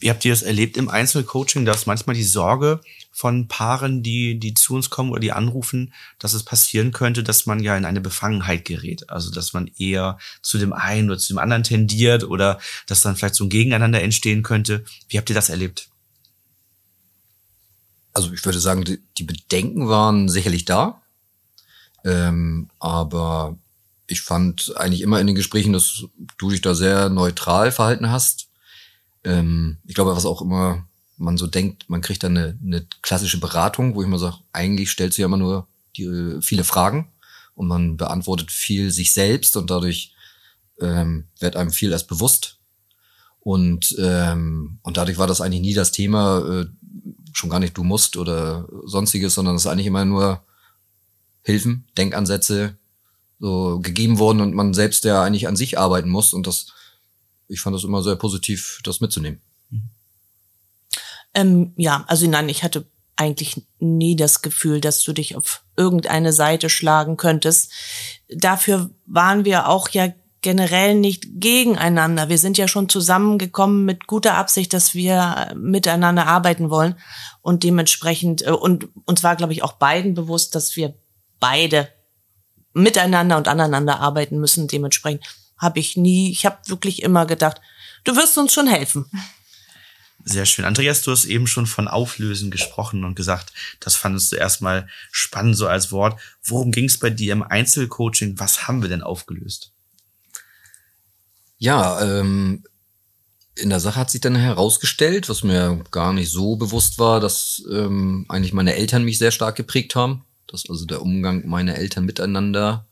Wie 0.00 0.08
habt 0.08 0.24
ihr 0.24 0.32
das 0.32 0.42
erlebt 0.42 0.78
im 0.78 0.88
Einzelcoaching, 0.88 1.66
dass 1.66 1.84
manchmal 1.84 2.16
die 2.16 2.24
Sorge 2.24 2.80
von 3.12 3.46
Paaren, 3.46 4.02
die, 4.02 4.40
die 4.40 4.54
zu 4.54 4.74
uns 4.74 4.90
kommen 4.90 5.10
oder 5.10 5.20
die 5.20 5.32
anrufen, 5.32 5.92
dass 6.18 6.32
es 6.32 6.42
passieren 6.42 6.92
könnte, 6.92 7.22
dass 7.22 7.46
man 7.46 7.60
ja 7.60 7.76
in 7.76 7.84
eine 7.84 8.00
Befangenheit 8.00 8.64
gerät. 8.64 9.08
Also, 9.10 9.30
dass 9.30 9.52
man 9.52 9.70
eher 9.78 10.18
zu 10.40 10.58
dem 10.58 10.72
einen 10.72 11.10
oder 11.10 11.18
zu 11.18 11.32
dem 11.32 11.38
anderen 11.38 11.62
tendiert 11.62 12.24
oder 12.24 12.58
dass 12.86 13.02
dann 13.02 13.16
vielleicht 13.16 13.34
so 13.34 13.44
ein 13.44 13.50
Gegeneinander 13.50 14.02
entstehen 14.02 14.42
könnte. 14.42 14.84
Wie 15.08 15.18
habt 15.18 15.30
ihr 15.30 15.34
das 15.34 15.50
erlebt? 15.50 15.88
also 18.12 18.32
ich 18.32 18.44
würde 18.44 18.60
sagen, 18.60 18.84
die, 18.84 19.24
Bedenken 19.24 19.88
waren 19.88 20.28
sicherlich 20.28 20.64
da. 20.64 21.02
Ähm, 22.04 22.68
aber 22.78 23.56
ich 24.06 24.20
fand 24.20 24.74
eigentlich 24.76 25.02
immer 25.02 25.20
in 25.20 25.26
den 25.26 25.36
Gesprächen, 25.36 25.72
dass 25.72 26.04
du 26.36 26.50
dich 26.50 26.60
da 26.60 26.74
sehr 26.74 27.08
neutral 27.08 27.72
verhalten 27.72 28.10
hast. 28.10 28.48
Ähm, 29.24 29.78
ich 29.86 29.94
glaube, 29.94 30.14
was 30.14 30.26
auch 30.26 30.42
immer 30.42 30.86
man 31.22 31.38
so 31.38 31.46
denkt, 31.46 31.88
man 31.88 32.00
kriegt 32.00 32.22
dann 32.22 32.36
eine, 32.36 32.58
eine 32.64 32.86
klassische 33.00 33.38
Beratung, 33.38 33.94
wo 33.94 34.02
ich 34.02 34.08
mal 34.08 34.18
sage, 34.18 34.38
eigentlich 34.52 34.90
stellt 34.90 35.14
sie 35.14 35.22
ja 35.22 35.26
immer 35.26 35.36
nur 35.36 35.66
die, 35.96 36.38
viele 36.40 36.64
Fragen 36.64 37.12
und 37.54 37.68
man 37.68 37.96
beantwortet 37.96 38.50
viel 38.50 38.90
sich 38.90 39.12
selbst 39.12 39.56
und 39.56 39.70
dadurch 39.70 40.14
ähm, 40.80 41.24
wird 41.38 41.56
einem 41.56 41.70
viel 41.70 41.92
erst 41.92 42.08
bewusst. 42.08 42.58
Und, 43.40 43.96
ähm, 43.98 44.78
und 44.82 44.96
dadurch 44.96 45.18
war 45.18 45.26
das 45.26 45.40
eigentlich 45.40 45.60
nie 45.60 45.74
das 45.74 45.92
Thema, 45.92 46.38
äh, 46.38 46.66
schon 47.32 47.50
gar 47.50 47.60
nicht 47.60 47.76
du 47.76 47.82
musst 47.82 48.16
oder 48.16 48.68
sonstiges, 48.84 49.34
sondern 49.34 49.56
es 49.56 49.62
ist 49.62 49.70
eigentlich 49.70 49.86
immer 49.86 50.04
nur 50.04 50.42
Hilfen, 51.42 51.86
Denkansätze 51.96 52.76
so 53.40 53.80
gegeben 53.80 54.18
worden 54.18 54.40
und 54.40 54.54
man 54.54 54.74
selbst 54.74 55.04
ja 55.04 55.24
eigentlich 55.24 55.48
an 55.48 55.56
sich 55.56 55.78
arbeiten 55.78 56.08
muss. 56.08 56.32
Und 56.32 56.46
das, 56.46 56.68
ich 57.48 57.60
fand 57.60 57.74
das 57.74 57.84
immer 57.84 58.02
sehr 58.02 58.16
positiv, 58.16 58.80
das 58.84 59.00
mitzunehmen. 59.00 59.40
Ähm, 61.34 61.72
ja, 61.76 62.04
also 62.08 62.28
nein, 62.28 62.48
ich 62.48 62.62
hatte 62.62 62.86
eigentlich 63.16 63.62
nie 63.78 64.16
das 64.16 64.42
Gefühl, 64.42 64.80
dass 64.80 65.02
du 65.02 65.12
dich 65.12 65.36
auf 65.36 65.62
irgendeine 65.76 66.32
Seite 66.32 66.68
schlagen 66.68 67.16
könntest. 67.16 67.70
Dafür 68.28 68.90
waren 69.06 69.44
wir 69.44 69.68
auch 69.68 69.88
ja 69.90 70.08
generell 70.40 70.96
nicht 70.96 71.24
gegeneinander. 71.40 72.28
Wir 72.28 72.38
sind 72.38 72.58
ja 72.58 72.66
schon 72.66 72.88
zusammengekommen 72.88 73.84
mit 73.84 74.06
guter 74.08 74.34
Absicht, 74.34 74.74
dass 74.74 74.94
wir 74.94 75.52
miteinander 75.54 76.26
arbeiten 76.26 76.68
wollen 76.68 76.96
und 77.42 77.62
dementsprechend 77.62 78.42
äh, 78.42 78.50
und 78.50 78.88
uns 79.04 79.22
war, 79.22 79.36
glaube 79.36 79.52
ich, 79.52 79.62
auch 79.62 79.74
beiden 79.74 80.14
bewusst, 80.14 80.54
dass 80.54 80.76
wir 80.76 80.94
beide 81.38 81.88
miteinander 82.74 83.36
und 83.36 83.48
aneinander 83.48 84.00
arbeiten 84.00 84.38
müssen. 84.38 84.66
Dementsprechend 84.66 85.24
habe 85.56 85.78
ich 85.78 85.96
nie, 85.96 86.30
ich 86.30 86.44
habe 86.44 86.58
wirklich 86.66 87.02
immer 87.02 87.24
gedacht, 87.24 87.60
du 88.04 88.16
wirst 88.16 88.36
uns 88.36 88.52
schon 88.52 88.66
helfen. 88.66 89.06
Sehr 90.24 90.46
schön. 90.46 90.64
Andreas, 90.64 91.02
du 91.02 91.10
hast 91.10 91.24
eben 91.24 91.46
schon 91.46 91.66
von 91.66 91.88
Auflösen 91.88 92.50
gesprochen 92.50 93.04
und 93.04 93.16
gesagt, 93.16 93.52
das 93.80 93.96
fandest 93.96 94.30
du 94.30 94.36
erstmal 94.36 94.88
spannend 95.10 95.56
so 95.56 95.66
als 95.66 95.90
Wort. 95.90 96.20
Worum 96.44 96.70
ging 96.70 96.84
es 96.84 96.98
bei 96.98 97.10
dir 97.10 97.32
im 97.32 97.42
Einzelcoaching? 97.42 98.38
Was 98.38 98.68
haben 98.68 98.82
wir 98.82 98.88
denn 98.88 99.02
aufgelöst? 99.02 99.72
Ja, 101.58 102.00
ähm, 102.02 102.64
in 103.56 103.70
der 103.70 103.80
Sache 103.80 103.96
hat 103.96 104.10
sich 104.10 104.20
dann 104.20 104.36
herausgestellt, 104.36 105.28
was 105.28 105.42
mir 105.42 105.82
gar 105.90 106.12
nicht 106.12 106.30
so 106.30 106.56
bewusst 106.56 106.98
war, 106.98 107.20
dass 107.20 107.62
ähm, 107.70 108.24
eigentlich 108.28 108.52
meine 108.52 108.74
Eltern 108.74 109.04
mich 109.04 109.18
sehr 109.18 109.32
stark 109.32 109.56
geprägt 109.56 109.94
haben. 109.96 110.24
Dass 110.46 110.68
also 110.68 110.84
der 110.86 111.02
Umgang 111.02 111.48
meiner 111.48 111.76
Eltern 111.76 112.04
miteinander 112.04 112.86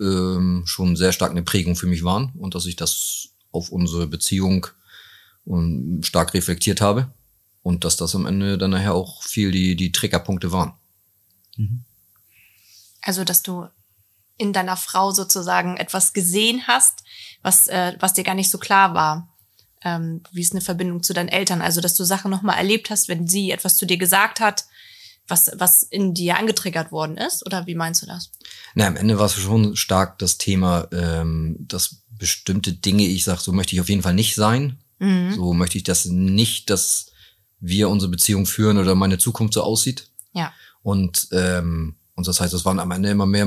ähm, 0.00 0.62
schon 0.66 0.96
sehr 0.96 1.12
stark 1.12 1.32
eine 1.32 1.42
Prägung 1.42 1.74
für 1.76 1.86
mich 1.86 2.04
waren 2.04 2.32
und 2.38 2.54
dass 2.54 2.66
ich 2.66 2.76
das 2.76 3.28
auf 3.52 3.70
unsere 3.70 4.06
Beziehung 4.06 4.66
und 5.44 6.02
stark 6.04 6.34
reflektiert 6.34 6.80
habe 6.80 7.12
und 7.62 7.84
dass 7.84 7.96
das 7.96 8.14
am 8.14 8.26
Ende 8.26 8.58
dann 8.58 8.70
nachher 8.70 8.94
auch 8.94 9.22
viel 9.22 9.50
die, 9.50 9.76
die 9.76 9.92
Triggerpunkte 9.92 10.52
waren. 10.52 10.74
Mhm. 11.56 11.84
Also, 13.02 13.24
dass 13.24 13.42
du 13.42 13.66
in 14.36 14.52
deiner 14.52 14.76
Frau 14.76 15.10
sozusagen 15.10 15.76
etwas 15.76 16.12
gesehen 16.12 16.66
hast, 16.66 17.04
was, 17.42 17.68
äh, 17.68 17.94
was 18.00 18.14
dir 18.14 18.24
gar 18.24 18.34
nicht 18.34 18.50
so 18.50 18.58
klar 18.58 18.94
war. 18.94 19.28
Ähm, 19.82 20.22
wie 20.32 20.40
ist 20.42 20.52
eine 20.52 20.60
Verbindung 20.60 21.02
zu 21.02 21.12
deinen 21.12 21.28
Eltern? 21.28 21.62
Also, 21.62 21.80
dass 21.80 21.94
du 21.94 22.04
Sachen 22.04 22.30
nochmal 22.30 22.56
erlebt 22.56 22.90
hast, 22.90 23.08
wenn 23.08 23.26
sie 23.26 23.50
etwas 23.50 23.76
zu 23.76 23.86
dir 23.86 23.98
gesagt 23.98 24.40
hat, 24.40 24.64
was, 25.28 25.50
was 25.54 25.82
in 25.82 26.12
dir 26.12 26.36
angetriggert 26.38 26.90
worden 26.90 27.16
ist? 27.16 27.46
Oder 27.46 27.66
wie 27.66 27.74
meinst 27.74 28.02
du 28.02 28.06
das? 28.06 28.32
Na, 28.74 28.86
am 28.86 28.96
Ende 28.96 29.18
war 29.18 29.26
es 29.26 29.34
schon 29.34 29.76
stark 29.76 30.18
das 30.18 30.38
Thema, 30.38 30.88
ähm, 30.92 31.56
dass 31.60 32.02
bestimmte 32.10 32.72
Dinge, 32.72 33.04
ich 33.04 33.24
sag, 33.24 33.40
so 33.40 33.52
möchte 33.52 33.74
ich 33.74 33.80
auf 33.80 33.88
jeden 33.88 34.02
Fall 34.02 34.14
nicht 34.14 34.34
sein. 34.34 34.78
Mhm. 35.00 35.34
So 35.34 35.52
möchte 35.52 35.76
ich 35.76 35.84
das 35.84 36.04
nicht, 36.04 36.70
dass 36.70 37.06
wir 37.58 37.88
unsere 37.88 38.10
Beziehung 38.10 38.46
führen 38.46 38.78
oder 38.78 38.94
meine 38.94 39.18
Zukunft 39.18 39.54
so 39.54 39.62
aussieht. 39.62 40.08
Ja. 40.32 40.52
Und, 40.82 41.28
ähm, 41.32 41.96
und 42.14 42.26
das 42.26 42.40
heißt, 42.40 42.54
es 42.54 42.64
waren 42.64 42.78
am 42.78 42.92
Ende 42.92 43.10
immer 43.10 43.26
mehr 43.26 43.46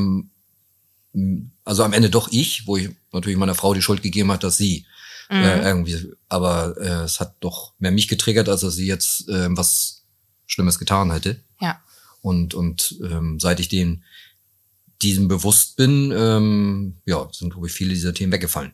also 1.63 1.83
am 1.83 1.93
Ende 1.93 2.09
doch 2.09 2.29
ich, 2.31 2.67
wo 2.67 2.77
ich 2.77 2.89
natürlich 3.11 3.37
meiner 3.37 3.55
Frau 3.55 3.73
die 3.73 3.81
Schuld 3.81 4.01
gegeben 4.01 4.31
hat, 4.31 4.43
dass 4.43 4.57
sie 4.57 4.85
äh, 5.29 5.37
mhm. 5.37 5.43
äh, 5.43 5.63
irgendwie, 5.63 6.11
aber 6.27 6.75
äh, 6.77 7.03
es 7.03 7.19
hat 7.19 7.35
doch 7.39 7.73
mehr 7.79 7.91
mich 7.91 8.07
getriggert, 8.07 8.49
als 8.49 8.61
dass 8.61 8.75
sie 8.75 8.87
jetzt 8.87 9.29
äh, 9.29 9.47
was 9.51 10.03
Schlimmes 10.47 10.79
getan 10.79 11.11
hätte. 11.11 11.39
Ja. 11.61 11.81
Und 12.21 12.53
und 12.53 12.97
ähm, 13.03 13.39
seit 13.39 13.59
ich 13.59 13.69
den 13.69 14.03
diesem 15.01 15.27
bewusst 15.27 15.75
bin, 15.75 16.11
ähm, 16.15 16.97
ja, 17.05 17.27
sind 17.31 17.51
glaube 17.51 17.67
ich 17.67 17.73
viele 17.73 17.93
dieser 17.93 18.13
Themen 18.13 18.31
weggefallen. 18.31 18.71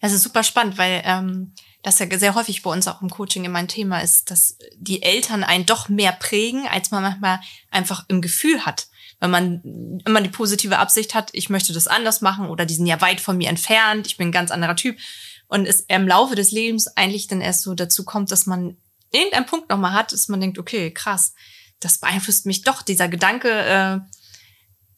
Das 0.00 0.12
ist 0.12 0.22
super 0.22 0.42
spannend, 0.42 0.78
weil 0.78 1.02
ähm, 1.04 1.52
das 1.84 1.98
ja 2.00 2.18
sehr 2.18 2.34
häufig 2.34 2.62
bei 2.62 2.70
uns 2.70 2.88
auch 2.88 3.00
im 3.00 3.10
Coaching 3.10 3.44
immer 3.44 3.60
ein 3.60 3.68
Thema 3.68 4.00
ist, 4.00 4.30
dass 4.30 4.58
die 4.76 5.02
Eltern 5.02 5.44
einen 5.44 5.66
doch 5.66 5.88
mehr 5.88 6.12
prägen, 6.12 6.66
als 6.66 6.90
man 6.90 7.02
manchmal 7.02 7.40
einfach 7.70 8.04
im 8.08 8.20
Gefühl 8.20 8.66
hat 8.66 8.88
wenn 9.24 9.30
man 9.30 10.00
immer 10.04 10.20
die 10.20 10.28
positive 10.28 10.78
Absicht 10.78 11.14
hat, 11.14 11.30
ich 11.32 11.48
möchte 11.48 11.72
das 11.72 11.86
anders 11.86 12.20
machen 12.20 12.48
oder 12.48 12.66
die 12.66 12.74
sind 12.74 12.86
ja 12.86 13.00
weit 13.00 13.20
von 13.20 13.38
mir 13.38 13.48
entfernt, 13.48 14.06
ich 14.06 14.18
bin 14.18 14.28
ein 14.28 14.32
ganz 14.32 14.50
anderer 14.50 14.76
Typ. 14.76 14.98
Und 15.46 15.66
es 15.66 15.80
im 15.88 16.06
Laufe 16.06 16.34
des 16.34 16.50
Lebens 16.50 16.88
eigentlich 16.88 17.26
dann 17.26 17.40
erst 17.40 17.62
so 17.62 17.74
dazu 17.74 18.04
kommt, 18.04 18.30
dass 18.30 18.44
man 18.44 18.76
irgendeinen 19.12 19.46
Punkt 19.46 19.70
nochmal 19.70 19.92
hat, 19.92 20.12
dass 20.12 20.28
man 20.28 20.40
denkt, 20.40 20.58
okay, 20.58 20.90
krass, 20.92 21.34
das 21.80 21.98
beeinflusst 21.98 22.44
mich 22.44 22.62
doch, 22.62 22.82
dieser 22.82 23.08
Gedanke, 23.08 23.48
äh, 23.50 23.98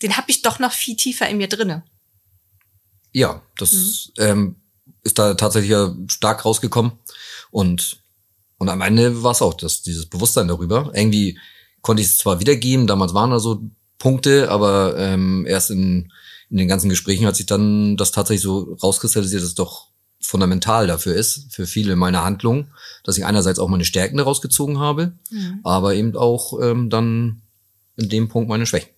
den 0.03 0.17
habe 0.17 0.31
ich 0.31 0.43
doch 0.43 0.59
noch 0.59 0.73
viel 0.73 0.97
tiefer 0.97 1.29
in 1.29 1.37
mir 1.37 1.49
drinne. 1.49 1.85
Ja, 3.13 3.43
das 3.59 4.13
mhm. 4.19 4.25
ähm, 4.25 4.63
ist 5.07 5.19
da 5.19 5.35
tatsächlich 5.35 5.71
ja 5.71 5.95
stark 6.09 6.45
rausgekommen. 6.45 6.93
Und, 7.51 8.03
und 8.59 8.69
am 8.69 8.83
Ende 8.83 9.23
war 9.23 9.33
es 9.33 9.43
auch 9.43 9.55
das, 9.55 9.83
dieses 9.83 10.07
Bewusstsein 10.07 10.49
darüber. 10.49 10.91
Irgendwie 10.95 11.39
konnte 11.81 12.03
ich 12.03 12.09
es 12.09 12.19
zwar 12.19 12.41
wiedergeben, 12.41 12.87
damals 12.87 13.15
waren 13.15 13.31
da 13.31 13.39
so 13.39 13.63
Punkte, 13.99 14.51
aber 14.51 14.99
ähm, 14.99 15.47
erst 15.49 15.71
in, 15.71 16.13
in 16.51 16.57
den 16.59 16.69
ganzen 16.69 16.91
Gesprächen 16.91 17.27
hat 17.27 17.37
sich 17.37 17.47
dann 17.47 17.97
das 17.97 18.13
tatsächlich 18.13 18.43
so 18.43 18.77
rauskristallisiert, 18.83 19.43
dass 19.43 19.51
es 19.51 19.55
doch 19.55 19.89
fundamental 20.21 20.87
dafür 20.87 21.15
ist, 21.15 21.47
für 21.55 21.67
viele 21.67 21.97
meiner 21.97 22.25
Handlungen, 22.25 22.73
dass 23.05 23.17
ich 23.17 23.25
einerseits 23.25 23.59
auch 23.59 23.69
meine 23.69 23.85
Stärken 23.85 24.17
daraus 24.17 24.43
gezogen 24.43 24.79
habe, 24.79 25.13
mhm. 25.31 25.61
aber 25.63 25.95
eben 25.95 26.17
auch 26.17 26.61
ähm, 26.61 26.91
dann 26.91 27.43
in 27.97 28.09
dem 28.09 28.29
Punkt 28.29 28.49
meine 28.49 28.67
Schwächen. 28.67 28.91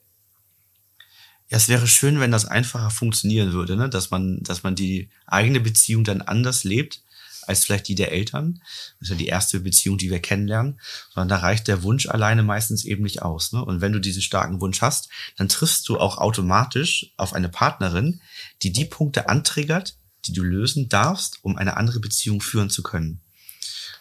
Ja, 1.50 1.57
es 1.57 1.69
wäre 1.69 1.87
schön, 1.87 2.21
wenn 2.21 2.31
das 2.31 2.45
einfacher 2.45 2.90
funktionieren 2.90 3.52
würde, 3.52 3.76
ne? 3.76 3.88
dass 3.88 4.11
man, 4.11 4.43
dass 4.43 4.62
man 4.62 4.75
die 4.75 5.09
eigene 5.26 5.61
Beziehung 5.61 6.05
dann 6.05 6.21
anders 6.21 6.64
lebt 6.64 7.02
als 7.49 7.64
vielleicht 7.64 7.88
die 7.88 7.95
der 7.95 8.12
Eltern. 8.12 8.61
Das 9.00 9.09
ist 9.09 9.11
ja 9.11 9.17
die 9.17 9.26
erste 9.26 9.61
Beziehung, 9.61 9.97
die 9.97 10.11
wir 10.11 10.21
kennenlernen. 10.21 10.78
Sondern 11.14 11.28
da 11.31 11.37
reicht 11.38 11.67
der 11.67 11.83
Wunsch 11.83 12.07
alleine 12.07 12.43
meistens 12.43 12.85
eben 12.85 13.02
nicht 13.02 13.23
aus. 13.23 13.52
Ne? 13.52 13.64
Und 13.64 13.81
wenn 13.81 13.93
du 13.93 14.00
diesen 14.00 14.23
starken 14.23 14.61
Wunsch 14.61 14.83
hast, 14.83 15.09
dann 15.37 15.49
triffst 15.49 15.88
du 15.88 15.99
auch 15.99 16.19
automatisch 16.19 17.12
auf 17.17 17.33
eine 17.33 17.49
Partnerin, 17.49 18.21
die 18.62 18.73
die 18.73 18.85
Punkte 18.85 19.31
antriggert, 19.31 19.97
die 20.26 20.35
du 20.35 20.43
lösen 20.43 20.90
darfst, 20.90 21.38
um 21.43 21.57
eine 21.57 21.78
andere 21.78 22.00
Beziehung 22.00 22.43
führen 22.43 22.69
zu 22.69 22.83
können. 22.83 23.21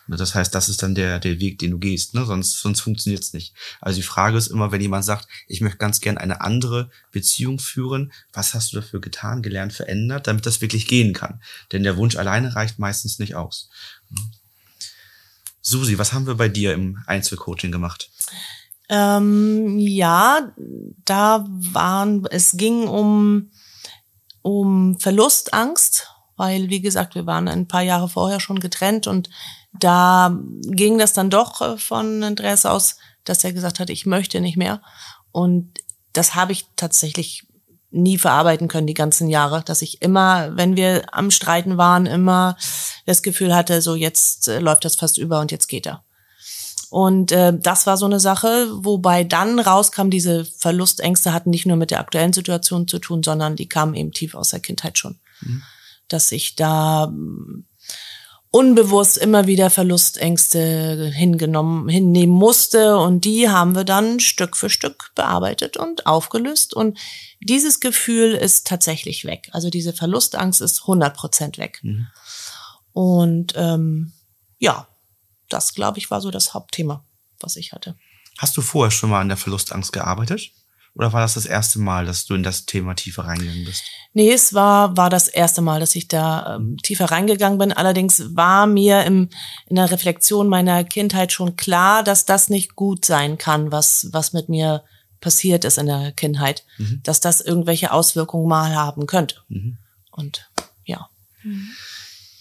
Ne, 0.08 0.16
das 0.16 0.34
heißt, 0.36 0.56
das 0.56 0.70
ist 0.70 0.82
dann 0.82 0.96
der, 0.96 1.20
der 1.20 1.40
Weg, 1.40 1.60
den 1.60 1.72
du 1.72 1.80
gehst, 1.80 2.14
ne? 2.14 2.26
sonst, 2.26 2.60
sonst 2.60 2.80
funktioniert 2.80 3.24
es 3.24 3.34
nicht. 3.34 3.54
Also 3.82 3.98
die 3.98 4.08
Frage 4.08 4.38
ist 4.38 4.48
immer, 4.48 4.72
wenn 4.72 4.82
jemand 4.82 5.06
sagt, 5.06 5.28
ich 5.48 5.62
möchte 5.62 5.78
ganz 5.78 6.00
gern 6.00 6.18
eine 6.18 6.42
andere 6.42 6.90
Beziehung 7.12 7.60
führen, 7.60 8.14
was 8.32 8.54
hast 8.54 8.72
du 8.72 8.78
dafür 8.78 9.02
getan, 9.02 9.42
gelernt, 9.42 9.74
verändert, 9.74 10.28
damit 10.28 10.46
das 10.46 10.62
wirklich 10.62 10.88
gehen 10.88 11.14
kann? 11.14 11.42
Denn 11.72 11.84
der 11.84 11.98
Wunsch 11.98 12.16
alleine 12.16 12.56
reicht 12.56 12.80
meistens 12.80 13.20
nicht 13.20 13.36
aus. 13.36 13.70
Susi, 15.62 15.98
was 15.98 16.14
haben 16.14 16.28
wir 16.28 16.36
bei 16.36 16.48
dir 16.48 16.74
im 16.74 17.04
Einzelcoaching 17.08 17.74
gemacht? 17.74 18.10
Ähm, 18.90 19.78
ja, 19.80 20.54
da 21.04 21.46
waren, 21.50 22.26
es 22.32 22.56
ging 22.56 22.88
um, 22.88 23.52
um 24.42 24.98
Verlustangst, 24.98 26.08
weil, 26.38 26.70
wie 26.70 26.80
gesagt, 26.80 27.16
wir 27.16 27.26
waren 27.26 27.50
ein 27.50 27.68
paar 27.68 27.82
Jahre 27.82 28.08
vorher 28.08 28.40
schon 28.40 28.62
getrennt 28.62 29.08
und 29.08 29.30
da 29.74 30.38
ging 30.64 30.98
das 30.98 31.14
dann 31.14 31.30
doch 31.30 31.62
äh, 31.62 31.78
von 31.78 32.24
Andreas 32.24 32.66
aus, 32.66 32.98
dass 33.24 33.44
er 33.44 33.54
gesagt 33.54 33.80
hat, 33.80 33.90
ich 33.90 34.06
möchte 34.06 34.40
nicht 34.40 34.58
mehr. 34.58 34.82
Und 35.32 35.80
das 36.14 36.36
habe 36.36 36.52
ich 36.52 36.66
tatsächlich 36.76 37.48
nie 37.90 38.18
verarbeiten 38.18 38.68
können 38.68 38.88
die 38.88 38.94
ganzen 38.94 39.30
Jahre, 39.30 39.64
dass 39.64 39.82
ich 39.82 40.02
immer, 40.02 40.56
wenn 40.56 40.76
wir 40.76 41.14
am 41.14 41.32
Streiten 41.32 41.78
waren, 41.78 42.06
immer 42.06 42.58
das 43.06 43.24
Gefühl 43.24 43.56
hatte, 43.56 43.82
so 43.82 43.96
jetzt 43.96 44.48
äh, 44.48 44.60
läuft 44.60 44.86
das 44.86 44.96
fast 44.96 45.18
über 45.18 45.40
und 45.40 45.52
jetzt 45.52 45.68
geht 45.68 45.88
er. 45.88 46.04
Und 46.90 47.32
äh, 47.32 47.58
das 47.58 47.86
war 47.86 47.98
so 47.98 48.06
eine 48.06 48.20
Sache, 48.20 48.68
wobei 48.72 49.24
dann 49.24 49.60
rauskam, 49.60 50.10
diese 50.10 50.46
Verlustängste 50.46 51.34
hatten 51.34 51.50
nicht 51.50 51.66
nur 51.66 51.78
mit 51.78 51.92
der 51.92 52.00
aktuellen 52.00 52.34
Situation 52.34 52.88
zu 52.88 53.00
tun, 53.00 53.24
sondern 53.24 53.56
die 53.56 53.68
kamen 53.68 53.94
eben 53.94 54.12
tief 54.12 54.36
aus 54.36 54.52
der 54.52 54.62
Kindheit 54.62 54.98
schon. 54.98 55.20
Mhm. 55.42 55.64
Dass 56.08 56.32
ich 56.32 56.56
da 56.56 57.12
unbewusst 58.52 59.18
immer 59.18 59.48
wieder 59.48 59.70
Verlustängste 59.70 61.12
hingenommen, 61.14 61.90
hinnehmen 61.90 62.34
musste. 62.34 62.98
Und 62.98 63.26
die 63.26 63.50
haben 63.50 63.76
wir 63.76 63.84
dann 63.84 64.20
Stück 64.20 64.56
für 64.56 64.70
Stück 64.70 65.12
bearbeitet 65.16 65.78
und 65.78 66.06
aufgelöst. 66.06 66.74
Und 66.74 66.98
dieses 67.42 67.80
Gefühl 67.80 68.34
ist 68.34 68.68
tatsächlich 68.68 69.26
weg. 69.26 69.50
Also 69.52 69.70
diese 69.70 69.94
Verlustangst 69.94 70.62
ist 70.62 70.82
100 70.82 71.16
Prozent 71.16 71.58
weg. 71.58 71.80
Mhm. 71.84 72.08
Und 72.94 73.54
ähm, 73.56 74.14
ja, 74.60 74.88
das, 75.50 75.74
glaube 75.74 76.00
ich, 76.00 76.10
war 76.10 76.22
so 76.22 76.32
das 76.32 76.54
Hauptthema, 76.54 77.06
was 77.40 77.56
ich 77.56 77.74
hatte. 77.74 77.96
Hast 78.38 78.56
du 78.58 78.62
vorher 78.62 78.92
schon 78.92 79.10
mal 79.10 79.22
an 79.22 79.30
der 79.30 79.38
Verlustangst 79.38 79.94
gearbeitet? 79.94 80.52
Oder 80.98 81.14
war 81.14 81.22
das 81.22 81.36
das 81.36 81.46
erste 81.46 81.78
Mal, 81.78 82.06
dass 82.06 82.26
du 82.26 82.34
in 82.34 82.42
das 82.42 82.66
Thema 82.66 82.96
tiefer 82.96 83.26
reingegangen 83.26 83.66
bist? 83.66 83.84
Nee, 84.14 84.32
es 84.32 84.56
war, 84.56 84.98
war 84.98 85.12
das 85.12 85.28
erste 85.28 85.62
Mal, 85.62 85.80
dass 85.80 85.96
ich 85.96 86.08
da 86.08 86.56
ähm, 86.56 86.78
tiefer 86.78 87.06
reingegangen 87.06 87.60
bin. 87.60 87.72
Allerdings 87.72 88.36
war 88.36 88.66
mir 88.66 89.04
im, 89.04 89.30
in 89.68 89.76
der 89.76 89.92
Reflexion 89.92 90.48
meiner 90.50 90.84
Kindheit 90.84 91.32
schon 91.32 91.56
klar, 91.56 92.04
dass 92.04 92.26
das 92.26 92.50
nicht 92.50 92.76
gut 92.76 93.06
sein 93.06 93.38
kann, 93.38 93.72
was, 93.72 94.10
was 94.12 94.34
mit 94.34 94.50
mir 94.50 94.84
passiert 95.22 95.66
ist 95.66 95.78
in 95.78 95.86
der 95.86 96.14
Kindheit. 96.14 96.66
Mhm. 96.80 97.02
Dass 97.04 97.20
das 97.20 97.42
irgendwelche 97.42 97.92
Auswirkungen 97.92 98.48
mal 98.48 98.76
haben 98.76 99.06
könnte. 99.06 99.36
Mhm. 99.50 99.78
Und 100.10 100.50
ja. 100.84 101.10
Mhm. 101.44 101.70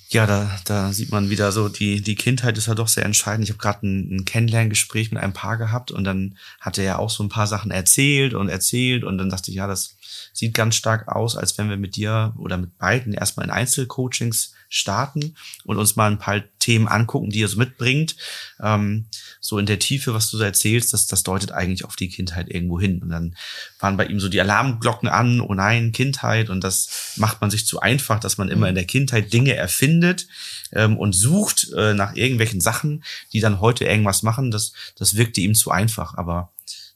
Ja, 0.09 0.25
da, 0.25 0.57
da 0.65 0.93
sieht 0.93 1.11
man 1.11 1.31
wieder 1.31 1.51
so, 1.51 1.69
die, 1.69 2.01
die 2.01 2.15
Kindheit 2.15 2.57
ist 2.57 2.69
ja 2.69 2.75
doch 2.75 2.87
sehr 2.87 3.05
entscheidend. 3.05 3.45
Ich 3.45 3.51
habe 3.51 3.59
gerade 3.59 3.87
ein, 3.87 4.17
ein 4.17 4.25
Kennenlerngespräch 4.25 5.11
mit 5.11 5.21
einem 5.21 5.33
Paar 5.33 5.57
gehabt 5.57 5.91
und 5.91 6.05
dann 6.05 6.37
hat 6.61 6.79
er 6.79 6.85
ja 6.85 6.99
auch 6.99 7.11
so 7.11 7.25
ein 7.25 7.29
paar 7.29 7.49
Sachen 7.49 7.73
erzählt 7.73 8.33
und 8.33 8.49
erzählt 8.49 9.03
und 9.03 9.19
dann 9.19 9.31
dachte 9.31 9.51
ich, 9.51 9.57
ja, 9.57 9.67
das 9.67 9.97
sieht 10.33 10.55
ganz 10.55 10.77
stark 10.77 11.09
aus, 11.09 11.37
als 11.37 11.59
wenn 11.59 11.69
wir 11.69 11.77
mit 11.77 11.97
dir 11.97 12.35
oder 12.39 12.57
mit 12.57 12.79
beiden 12.79 13.15
erstmal 13.15 13.47
in 13.47 13.53
Einzelcoachings 13.53 14.55
starten 14.69 15.37
und 15.65 15.79
uns 15.79 15.97
mal 15.97 16.11
ein 16.11 16.19
paar 16.19 16.43
Themen 16.59 16.89
angucken, 16.89 17.31
die 17.31 17.39
ihr 17.39 17.49
so 17.49 17.59
mitbringt. 17.59 18.17
Ähm, 18.61 19.07
so 19.41 19.59
in 19.59 19.67
der 19.67 19.79
Tiefe, 19.79 20.15
was 20.15 20.31
du 20.31 20.37
so 20.37 20.43
erzählst, 20.43 20.93
das, 20.93 21.07
das 21.07 21.23
deutet 21.23 21.53
eigentlich 21.53 21.85
auf 21.85 21.95
die 21.95 22.09
Kindheit 22.09 22.49
irgendwo 22.49 22.81
hin. 22.81 23.03
Und 23.03 23.11
dann 23.11 23.37
waren 23.79 23.97
bei 23.97 24.07
ihm 24.07 24.19
so 24.19 24.29
die 24.29 24.41
Alarmglocken 24.41 25.09
an, 25.09 25.41
oh 25.41 25.55
nein, 25.55 25.93
Kindheit. 25.93 26.51
Und 26.51 26.65
das 26.65 27.15
macht 27.17 27.41
man 27.41 27.51
sich 27.51 27.67
zu 27.67 27.81
einfach, 27.81 28.19
dass 28.19 28.39
man 28.39 28.49
immer 28.49 28.69
in 28.69 28.75
der 28.75 28.85
Kindheit 28.85 29.33
Dinge 29.33 29.55
erfindet 29.55 30.27
ähm, 30.73 30.97
und 30.97 31.13
sucht 31.13 31.73
äh, 31.77 31.95
nach 31.95 32.17
irgendwelchen 32.17 32.61
Sachen, 32.61 33.05
die 33.33 33.41
dann 33.41 33.61
heute 33.61 33.85
irgendwas 33.85 34.23
machen. 34.23 34.51
Das, 34.51 34.73
das 34.97 35.17
wirkte 35.17 35.41
ihm 35.41 35.55
zu 35.55 35.71
einfach. 35.71 36.15
Aber 36.15 36.53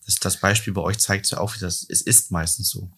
das, 0.06 0.16
das 0.16 0.36
Beispiel 0.38 0.72
bei 0.72 0.82
euch 0.82 0.98
zeigt 0.98 1.30
ja 1.30 1.38
auch, 1.38 1.54
wie 1.54 1.60
das, 1.60 1.86
es 1.88 2.02
ist 2.02 2.32
meistens 2.32 2.70
so 2.70 2.90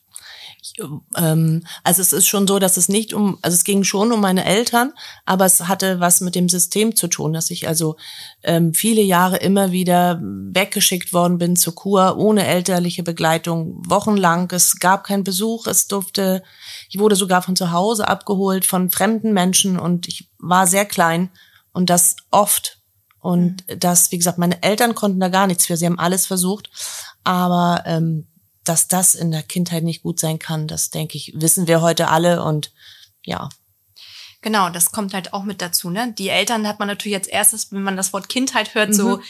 ähm, 1.16 1.64
also 1.82 2.00
es 2.00 2.12
ist 2.12 2.28
schon 2.28 2.46
so, 2.46 2.58
dass 2.58 2.76
es 2.76 2.88
nicht 2.88 3.14
um, 3.14 3.38
also 3.42 3.54
es 3.54 3.64
ging 3.64 3.82
schon 3.84 4.12
um 4.12 4.20
meine 4.20 4.44
Eltern, 4.44 4.92
aber 5.26 5.44
es 5.44 5.66
hatte 5.66 5.98
was 6.00 6.20
mit 6.20 6.34
dem 6.34 6.48
System 6.48 6.94
zu 6.94 7.08
tun, 7.08 7.32
dass 7.32 7.50
ich 7.50 7.66
also 7.66 7.96
ähm, 8.42 8.72
viele 8.72 9.02
Jahre 9.02 9.38
immer 9.38 9.72
wieder 9.72 10.20
weggeschickt 10.22 11.12
worden 11.12 11.38
bin 11.38 11.56
zur 11.56 11.74
Kur 11.74 12.16
ohne 12.16 12.46
elterliche 12.46 13.02
Begleitung, 13.02 13.82
wochenlang. 13.86 14.50
Es 14.52 14.78
gab 14.78 15.04
keinen 15.04 15.24
Besuch, 15.24 15.66
es 15.66 15.88
durfte, 15.88 16.42
ich 16.88 16.98
wurde 16.98 17.16
sogar 17.16 17.42
von 17.42 17.56
zu 17.56 17.72
Hause 17.72 18.06
abgeholt 18.06 18.64
von 18.64 18.90
fremden 18.90 19.32
Menschen 19.32 19.78
und 19.78 20.06
ich 20.06 20.30
war 20.38 20.66
sehr 20.66 20.84
klein 20.84 21.30
und 21.72 21.90
das 21.90 22.16
oft. 22.30 22.78
Und 23.20 23.68
mhm. 23.68 23.78
das, 23.78 24.12
wie 24.12 24.18
gesagt, 24.18 24.38
meine 24.38 24.62
Eltern 24.62 24.94
konnten 24.94 25.20
da 25.20 25.28
gar 25.28 25.46
nichts 25.46 25.66
für. 25.66 25.76
Sie 25.76 25.86
haben 25.86 25.98
alles 25.98 26.26
versucht, 26.26 26.70
aber 27.24 27.82
ähm, 27.86 28.26
dass 28.64 28.88
das 28.88 29.14
in 29.14 29.30
der 29.30 29.42
Kindheit 29.42 29.82
nicht 29.82 30.02
gut 30.02 30.20
sein 30.20 30.38
kann, 30.38 30.68
das 30.68 30.90
denke 30.90 31.16
ich, 31.16 31.32
wissen 31.36 31.66
wir 31.66 31.80
heute 31.80 32.08
alle 32.08 32.42
und 32.42 32.72
ja. 33.24 33.48
Genau, 34.40 34.70
das 34.70 34.90
kommt 34.90 35.14
halt 35.14 35.32
auch 35.32 35.44
mit 35.44 35.62
dazu, 35.62 35.90
ne? 35.90 36.12
Die 36.18 36.28
Eltern 36.28 36.66
hat 36.66 36.78
man 36.78 36.88
natürlich 36.88 37.16
als 37.16 37.28
erstes, 37.28 37.70
wenn 37.72 37.82
man 37.82 37.96
das 37.96 38.12
Wort 38.12 38.28
Kindheit 38.28 38.74
hört, 38.74 38.90
mhm. 38.90 38.94
so 38.94 39.20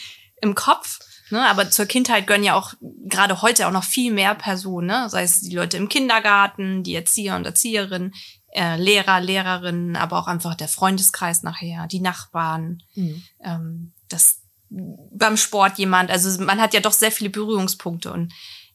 im 0.41 0.55
Kopf. 0.55 1.01
Ne, 1.31 1.49
aber 1.49 1.71
zur 1.71 1.87
Kindheit 1.87 2.27
gehören 2.27 2.45
ja 2.45 2.55
auch 2.55 2.75
gerade 2.81 3.41
heute 3.41 3.67
auch 3.67 3.73
noch 3.73 3.85
viel 3.85 4.13
mehr 4.13 4.35
Personen, 4.35 4.89
ne? 4.89 5.09
sei 5.09 5.23
es 5.23 5.41
die 5.41 5.57
Leute 5.57 5.79
im 5.79 5.89
Kindergarten, 5.89 6.83
die 6.83 6.95
Erzieher 6.95 7.37
und 7.37 7.47
Erzieherinnen, 7.47 8.13
äh, 8.53 8.77
Lehrer, 8.77 9.19
Lehrerinnen, 9.19 9.97
aber 9.97 10.19
auch 10.19 10.27
einfach 10.27 10.55
der 10.55 10.69
Freundeskreis 10.69 11.43
nachher, 11.43 11.87
die 11.87 12.01
Nachbarn, 12.01 12.83
mhm. 12.95 13.23
ähm, 13.43 13.93
das 14.11 14.43
beim 14.69 15.39
Sport 15.39 15.79
jemand. 15.79 16.11
Also 16.11 16.43
man 16.43 16.61
hat 16.61 16.75
ja 16.75 16.81
doch 16.81 16.93
sehr 16.93 17.13
viele 17.13 17.31
Berührungspunkte 17.31 18.13
und 18.13 18.33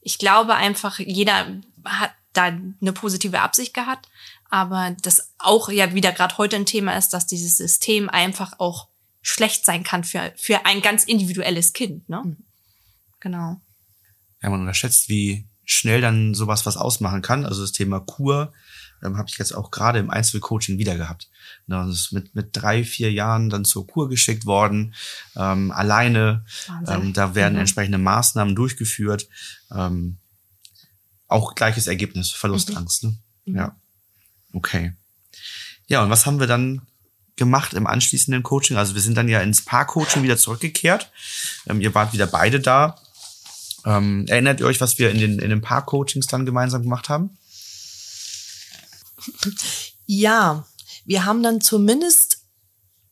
ich 0.07 0.19
glaube 0.19 0.55
einfach, 0.55 0.99
jeder 0.99 1.59
hat 1.83 2.11
da 2.31 2.45
eine 2.45 2.93
positive 2.93 3.41
Absicht 3.41 3.73
gehabt, 3.73 4.07
aber 4.49 4.95
das 5.01 5.33
auch 5.37 5.67
ja 5.67 5.93
wieder 5.93 6.13
gerade 6.13 6.37
heute 6.37 6.55
ein 6.55 6.65
Thema 6.65 6.95
ist, 6.97 7.09
dass 7.09 7.27
dieses 7.27 7.57
System 7.57 8.07
einfach 8.07 8.57
auch 8.57 8.87
schlecht 9.21 9.65
sein 9.65 9.83
kann 9.83 10.05
für, 10.05 10.33
für 10.37 10.65
ein 10.65 10.81
ganz 10.81 11.03
individuelles 11.03 11.73
Kind. 11.73 12.07
Ne? 12.07 12.21
Mhm. 12.23 12.37
Genau. 13.19 13.59
Ja, 14.41 14.49
man 14.49 14.61
unterschätzt, 14.61 15.09
wie 15.09 15.45
schnell 15.67 16.01
dann 16.01 16.33
sowas 16.33 16.65
was 16.65 16.77
ausmachen 16.77 17.21
kann. 17.21 17.45
Also 17.45 17.61
das 17.61 17.73
Thema 17.73 17.99
Kur 17.99 18.53
ähm, 19.03 19.17
habe 19.17 19.29
ich 19.29 19.37
jetzt 19.37 19.53
auch 19.53 19.69
gerade 19.69 19.99
im 19.99 20.09
Einzelcoaching 20.09 20.79
wieder 20.79 20.95
gehabt. 20.95 21.29
Ne, 21.67 21.83
das 21.85 21.95
ist 21.95 22.11
mit, 22.13 22.33
mit 22.33 22.49
drei, 22.53 22.83
vier 22.83 23.11
Jahren 23.11 23.49
dann 23.49 23.65
zur 23.65 23.85
Kur 23.85 24.09
geschickt 24.09 24.45
worden, 24.45 24.95
ähm, 25.35 25.71
alleine. 25.71 26.45
Ähm, 26.87 27.13
da 27.13 27.35
werden 27.35 27.55
mhm. 27.55 27.59
entsprechende 27.59 27.97
Maßnahmen 27.97 28.55
durchgeführt. 28.55 29.27
Ähm, 29.71 30.17
auch 31.27 31.53
gleiches 31.53 31.87
Ergebnis, 31.87 32.31
Verlustangst. 32.31 33.03
Mhm. 33.03 33.09
Ne? 33.09 33.17
Mhm. 33.45 33.55
Ja. 33.57 33.75
Okay. 34.53 34.93
Ja, 35.87 36.03
und 36.03 36.09
was 36.09 36.25
haben 36.25 36.39
wir 36.39 36.47
dann 36.47 36.81
gemacht 37.35 37.73
im 37.73 37.87
anschließenden 37.87 38.41
Coaching? 38.41 38.77
Also 38.77 38.95
wir 38.95 39.01
sind 39.01 39.15
dann 39.15 39.27
ja 39.27 39.41
ins 39.41 39.63
Paar-Coaching 39.63 40.23
wieder 40.23 40.37
zurückgekehrt. 40.37 41.11
Ähm, 41.67 41.81
ihr 41.81 41.93
wart 41.93 42.13
wieder 42.13 42.27
beide 42.27 42.61
da. 42.61 42.95
Ähm, 43.87 44.25
erinnert 44.27 44.59
ihr 44.59 44.65
euch, 44.65 44.81
was 44.81 44.99
wir 44.99 45.11
in 45.11 45.17
den, 45.17 45.39
in 45.39 45.49
den 45.49 45.61
Paar-Coachings 45.61 46.27
dann 46.27 46.45
gemeinsam 46.45 46.83
gemacht 46.83 47.07
haben? 47.07 47.37
Ja, 50.05 50.67
wir 51.05 51.23
haben 51.23 51.41
dann 51.41 51.61
zumindest 51.61 52.39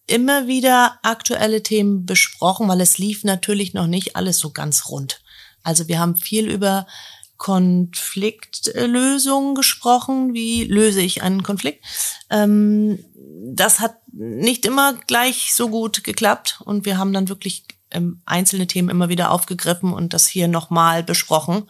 immer 0.06 0.48
wieder 0.48 1.00
aktuelle 1.02 1.64
Themen 1.64 2.06
besprochen, 2.06 2.68
weil 2.68 2.82
es 2.82 2.98
lief 2.98 3.24
natürlich 3.24 3.74
noch 3.74 3.88
nicht 3.88 4.18
alles 4.18 4.38
so 4.38 4.52
ganz 4.52 4.90
rund. 4.90 5.22
Also 5.64 5.88
wir 5.88 5.98
haben 5.98 6.18
viel 6.18 6.50
über 6.50 6.88
Konfliktlösungen 7.38 9.56
gesprochen. 9.56 10.34
Wie 10.34 10.66
löse 10.66 11.00
ich 11.02 11.24
einen 11.24 11.44
Konflikt? 11.44 11.86
Ähm, 12.30 13.00
das 13.54 13.80
hat 13.80 13.96
nicht 14.12 14.66
immer 14.66 14.96
gleich 15.08 15.54
so 15.54 15.70
gut 15.70 16.04
geklappt 16.04 16.60
und 16.66 16.84
wir 16.86 16.98
haben 16.98 17.14
dann 17.14 17.30
wirklich 17.30 17.64
ähm, 17.96 18.22
einzelne 18.26 18.68
Themen 18.68 18.90
immer 18.90 19.10
wieder 19.10 19.32
aufgegriffen 19.32 19.94
und 19.94 20.14
das 20.14 20.28
hier 20.28 20.48
nochmal 20.48 21.04
besprochen, 21.04 21.70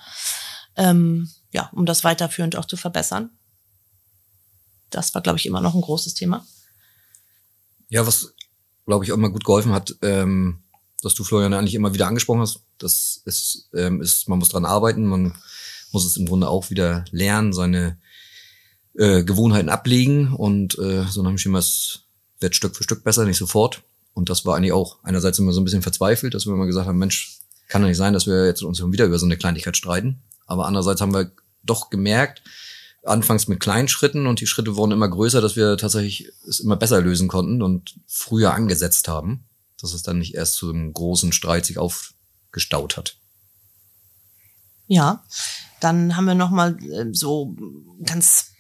ähm, 0.76 1.30
ja, 1.52 1.70
um 1.74 1.86
das 1.86 2.04
weiterführend 2.04 2.56
auch 2.56 2.66
zu 2.66 2.78
verbessern. 2.78 3.30
Das 4.90 5.14
war, 5.14 5.22
glaube 5.22 5.38
ich, 5.38 5.46
immer 5.46 5.62
noch 5.62 5.76
ein 5.76 5.82
großes 5.82 6.14
Thema. 6.16 6.46
Ja, 7.90 8.06
was, 8.06 8.34
glaube 8.86 9.06
ich, 9.06 9.12
auch 9.12 9.18
immer 9.18 9.30
gut 9.30 9.46
geholfen 9.46 9.72
hat, 9.72 9.96
ähm, 10.02 10.64
dass 11.02 11.14
du 11.14 11.24
Florian 11.24 11.54
eigentlich 11.54 11.76
immer 11.76 11.94
wieder 11.94 12.08
angesprochen 12.08 12.42
hast. 12.42 12.62
Das 12.78 13.22
ist, 13.26 13.70
ähm, 13.76 14.02
ist, 14.02 14.28
man 14.28 14.40
muss 14.40 14.50
dran 14.50 14.66
arbeiten, 14.66 15.06
man 15.06 15.38
muss 15.92 16.06
es 16.06 16.18
im 16.18 16.26
Grunde 16.26 16.50
auch 16.50 16.70
wieder 16.70 17.06
lernen, 17.12 17.54
seine 17.54 18.00
äh, 18.96 19.24
Gewohnheiten 19.24 19.70
ablegen 19.70 20.34
und 20.34 20.78
äh, 20.80 21.06
so 21.06 21.22
nach 21.22 21.30
dem 21.30 21.38
Schema, 21.38 21.60
es 21.60 22.06
wird 22.40 22.56
Stück 22.56 22.76
für 22.76 22.84
Stück 22.84 23.04
besser, 23.04 23.26
nicht 23.26 23.38
sofort. 23.38 23.84
Und 24.16 24.30
das 24.30 24.46
war 24.46 24.56
eigentlich 24.56 24.72
auch 24.72 24.98
einerseits 25.04 25.38
immer 25.38 25.52
so 25.52 25.62
ein 25.62 25.66
bisschen 25.66 25.82
verzweifelt, 25.84 26.34
dass 26.34 26.48
wir 26.48 26.54
immer 26.54 26.66
gesagt 26.66 26.88
haben, 26.88 26.98
Mensch, 26.98 27.42
kann 27.68 27.82
doch 27.82 27.90
nicht 27.90 27.98
sein, 27.98 28.14
dass 28.14 28.26
wir 28.26 28.46
jetzt 28.46 28.64
uns 28.64 28.82
wieder 28.82 29.06
über 29.06 29.20
so 29.20 29.26
eine 29.26 29.38
Kleinigkeit 29.38 29.76
streiten. 29.76 30.24
Aber 30.48 30.66
andererseits 30.66 31.02
haben 31.02 31.14
wir 31.14 31.32
doch 31.64 31.90
gemerkt, 31.90 32.42
anfangs 33.04 33.48
mit 33.48 33.60
kleinen 33.60 33.90
Schritten 33.90 34.26
und 34.26 34.40
die 34.40 34.48
Schritte 34.48 34.78
wurden 34.78 34.94
immer 34.94 35.10
größer, 35.10 35.42
dass 35.42 35.58
wir 35.58 35.78
tatsächlich 35.78 36.32
es 36.48 36.62
immer 36.62 36.78
besser 36.78 37.02
lösen 37.02 37.28
konnten 37.28 37.62
und 37.62 37.96
früher 38.08 38.54
angesetzt 38.54 39.10
haben, 39.10 39.44
dass 39.80 39.94
es 39.94 40.02
dann 40.02 40.20
nicht 40.20 40.34
erst 40.34 40.56
zu 40.56 40.70
einem 40.70 40.94
großen 40.94 41.34
Streit 41.34 41.66
sich 41.66 41.78
aufgestaut 41.78 42.96
hat. 42.96 43.18
Ja, 44.88 45.24
dann 45.82 46.16
haben 46.16 46.26
wir 46.26 46.36
noch 46.36 46.52
mal 46.52 46.78
äh, 46.84 47.08
so 47.12 47.56
ganz 48.04 48.52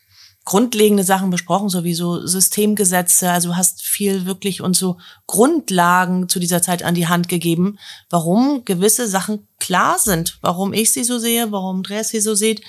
grundlegende 0.45 1.03
Sachen 1.03 1.31
besprochen, 1.31 1.69
sowieso 1.69 2.25
Systemgesetze. 2.25 3.31
Also 3.31 3.55
hast 3.58 3.81
viel 3.81 4.25
wirklich 4.25 4.62
uns 4.62 4.77
so 4.77 4.97
Grundlagen 5.25 6.29
zu 6.29 6.39
dieser 6.39 6.62
Zeit 6.62 6.84
an 6.84 6.95
die 6.95 7.08
Hand 7.08 7.27
gegeben, 7.27 7.77
warum 8.10 8.63
gewisse 8.63 9.08
Sachen 9.08 9.47
klar 9.60 9.97
sind, 9.97 10.38
warum 10.41 10.71
ich 10.71 10.93
sie 10.93 11.03
so 11.03 11.17
sehe, 11.17 11.51
warum 11.51 11.77
Andreas 11.77 12.10
sie 12.10 12.21
so 12.21 12.36
sieht. 12.36 12.62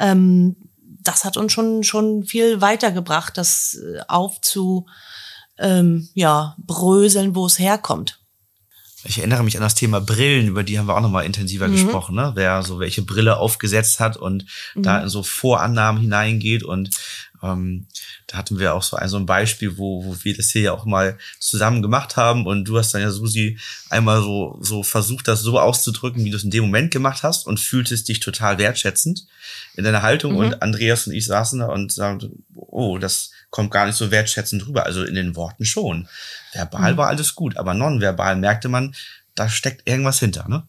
Ähm, 0.00 0.56
das 1.02 1.24
hat 1.24 1.36
uns 1.36 1.52
schon, 1.52 1.84
schon 1.84 2.24
viel 2.24 2.60
weitergebracht, 2.60 3.38
das 3.38 3.74
äh, 3.74 4.00
aufzu, 4.08 4.86
ähm, 5.58 6.08
ja, 6.14 6.56
bröseln, 6.58 7.34
wo 7.36 7.46
es 7.46 7.58
herkommt. 7.58 8.19
Ich 9.04 9.18
erinnere 9.18 9.42
mich 9.44 9.56
an 9.56 9.62
das 9.62 9.74
Thema 9.74 10.00
Brillen, 10.00 10.46
über 10.48 10.62
die 10.62 10.78
haben 10.78 10.86
wir 10.86 10.96
auch 10.96 11.00
nochmal 11.00 11.24
intensiver 11.24 11.68
Mhm. 11.68 11.72
gesprochen, 11.72 12.14
ne? 12.16 12.32
Wer 12.34 12.62
so 12.62 12.78
welche 12.80 13.02
Brille 13.02 13.38
aufgesetzt 13.38 13.98
hat 14.00 14.16
und 14.16 14.44
da 14.74 14.98
Mhm. 14.98 15.02
in 15.04 15.08
so 15.08 15.22
Vorannahmen 15.22 16.00
hineingeht. 16.00 16.62
Und 16.62 16.90
ähm, 17.42 17.86
da 18.26 18.38
hatten 18.38 18.58
wir 18.58 18.74
auch 18.74 18.82
so 18.82 18.96
ein, 18.96 19.08
so 19.08 19.16
ein 19.16 19.26
Beispiel, 19.26 19.78
wo, 19.78 20.04
wo 20.04 20.16
wir 20.22 20.36
das 20.36 20.50
hier 20.50 20.62
ja 20.62 20.72
auch 20.72 20.84
mal 20.84 21.18
zusammen 21.38 21.82
gemacht 21.82 22.16
haben. 22.16 22.46
Und 22.46 22.64
du 22.64 22.78
hast 22.78 22.92
dann 22.92 23.02
ja, 23.02 23.10
Susi, 23.10 23.58
einmal 23.88 24.20
so, 24.22 24.58
so 24.60 24.82
versucht, 24.82 25.28
das 25.28 25.40
so 25.40 25.58
auszudrücken, 25.58 26.24
wie 26.24 26.30
du 26.30 26.36
es 26.36 26.44
in 26.44 26.50
dem 26.50 26.64
Moment 26.64 26.90
gemacht 26.90 27.22
hast 27.22 27.46
und 27.46 27.60
fühltest 27.60 28.08
dich 28.08 28.20
total 28.20 28.58
wertschätzend 28.58 29.26
in 29.74 29.84
deiner 29.84 30.02
Haltung. 30.02 30.32
Mhm. 30.34 30.38
Und 30.38 30.62
Andreas 30.62 31.06
und 31.06 31.14
ich 31.14 31.26
saßen 31.26 31.60
da 31.60 31.66
und 31.66 31.92
sagten, 31.92 32.44
oh, 32.54 32.98
das 32.98 33.30
kommt 33.50 33.70
gar 33.70 33.86
nicht 33.86 33.96
so 33.96 34.10
wertschätzend 34.10 34.66
rüber. 34.66 34.86
Also 34.86 35.04
in 35.04 35.14
den 35.14 35.36
Worten 35.36 35.64
schon. 35.64 36.08
Verbal 36.52 36.92
Mhm. 36.92 36.96
war 36.96 37.08
alles 37.08 37.34
gut, 37.34 37.56
aber 37.56 37.74
nonverbal 37.74 38.36
merkte 38.36 38.68
man, 38.68 38.94
da 39.34 39.48
steckt 39.48 39.88
irgendwas 39.88 40.18
hinter, 40.18 40.48
ne? 40.48 40.64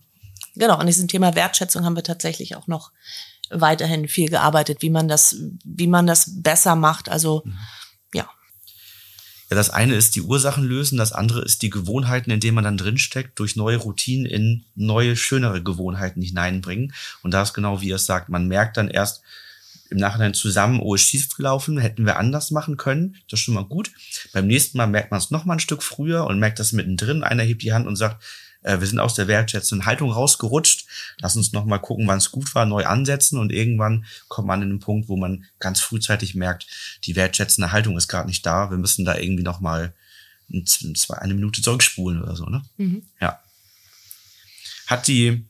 Genau, 0.55 0.75
an 0.75 0.87
diesem 0.87 1.07
Thema 1.07 1.33
Wertschätzung 1.35 1.85
haben 1.85 1.95
wir 1.95 2.03
tatsächlich 2.03 2.55
auch 2.55 2.67
noch 2.67 2.91
weiterhin 3.51 4.07
viel 4.07 4.29
gearbeitet, 4.29 4.81
wie 4.81 4.89
man 4.89 5.07
das, 5.07 5.35
wie 5.63 5.87
man 5.87 6.07
das 6.07 6.41
besser 6.41 6.75
macht. 6.75 7.09
Also 7.09 7.43
ja, 8.13 8.29
Ja, 9.49 9.55
das 9.55 9.69
eine 9.69 9.95
ist 9.95 10.15
die 10.15 10.21
Ursachen 10.21 10.63
lösen, 10.63 10.97
das 10.97 11.11
andere 11.11 11.41
ist 11.41 11.61
die 11.61 11.69
Gewohnheiten, 11.69 12.31
in 12.31 12.39
denen 12.39 12.55
man 12.55 12.63
dann 12.63 12.77
drinsteckt, 12.77 13.37
durch 13.37 13.57
neue 13.57 13.77
Routinen 13.77 14.25
in 14.25 14.63
neue, 14.75 15.17
schönere 15.17 15.61
Gewohnheiten 15.61 16.21
hineinbringen. 16.21 16.93
Und 17.21 17.31
da 17.33 17.41
ist 17.41 17.53
genau 17.53 17.81
wie 17.81 17.89
ihr 17.89 17.95
es 17.95 18.05
sagt, 18.05 18.29
man 18.29 18.47
merkt 18.47 18.77
dann 18.77 18.87
erst 18.87 19.21
im 19.89 19.97
Nachhinein 19.97 20.33
zusammen, 20.33 20.79
oh, 20.79 20.95
ist 20.95 21.01
schief 21.01 21.35
gelaufen, 21.35 21.77
hätten 21.77 22.05
wir 22.05 22.17
anders 22.17 22.49
machen 22.49 22.77
können. 22.77 23.17
Das 23.29 23.41
ist 23.41 23.43
schon 23.43 23.55
mal 23.55 23.65
gut. 23.65 23.91
Beim 24.31 24.47
nächsten 24.47 24.77
Mal 24.77 24.87
merkt 24.87 25.11
man 25.11 25.19
es 25.19 25.31
noch 25.31 25.43
mal 25.43 25.55
ein 25.55 25.59
Stück 25.59 25.83
früher 25.83 26.25
und 26.27 26.39
merkt 26.39 26.59
das 26.59 26.71
mittendrin. 26.71 27.23
Einer 27.23 27.43
hebt 27.43 27.61
die 27.61 27.73
Hand 27.73 27.87
und 27.87 27.97
sagt, 27.97 28.23
äh, 28.63 28.79
wir 28.79 28.87
sind 28.87 28.99
aus 28.99 29.15
der 29.15 29.27
wertschätzenden 29.27 29.85
Haltung 29.85 30.11
rausgerutscht. 30.11 30.85
Lass 31.19 31.35
uns 31.35 31.51
noch 31.51 31.65
mal 31.65 31.79
gucken, 31.79 32.07
wann 32.07 32.17
es 32.17 32.31
gut 32.31 32.53
war, 32.55 32.65
neu 32.65 32.85
ansetzen 32.85 33.37
und 33.37 33.51
irgendwann 33.51 34.05
kommt 34.27 34.47
man 34.47 34.61
in 34.61 34.69
den 34.69 34.79
Punkt, 34.79 35.09
wo 35.09 35.17
man 35.17 35.45
ganz 35.59 35.79
frühzeitig 35.81 36.35
merkt, 36.35 36.67
die 37.03 37.15
wertschätzende 37.15 37.71
Haltung 37.71 37.97
ist 37.97 38.07
gerade 38.07 38.27
nicht 38.27 38.45
da. 38.45 38.69
Wir 38.71 38.77
müssen 38.77 39.05
da 39.05 39.17
irgendwie 39.17 39.43
noch 39.43 39.59
mal 39.59 39.93
ein, 40.51 40.65
zwei, 40.65 41.17
eine 41.17 41.33
Minute 41.33 41.61
zurückspulen 41.61 42.21
oder 42.21 42.35
so. 42.35 42.45
Ne? 42.45 42.61
Mhm. 42.77 43.03
Ja. 43.19 43.39
Hat 44.87 45.07
die 45.07 45.45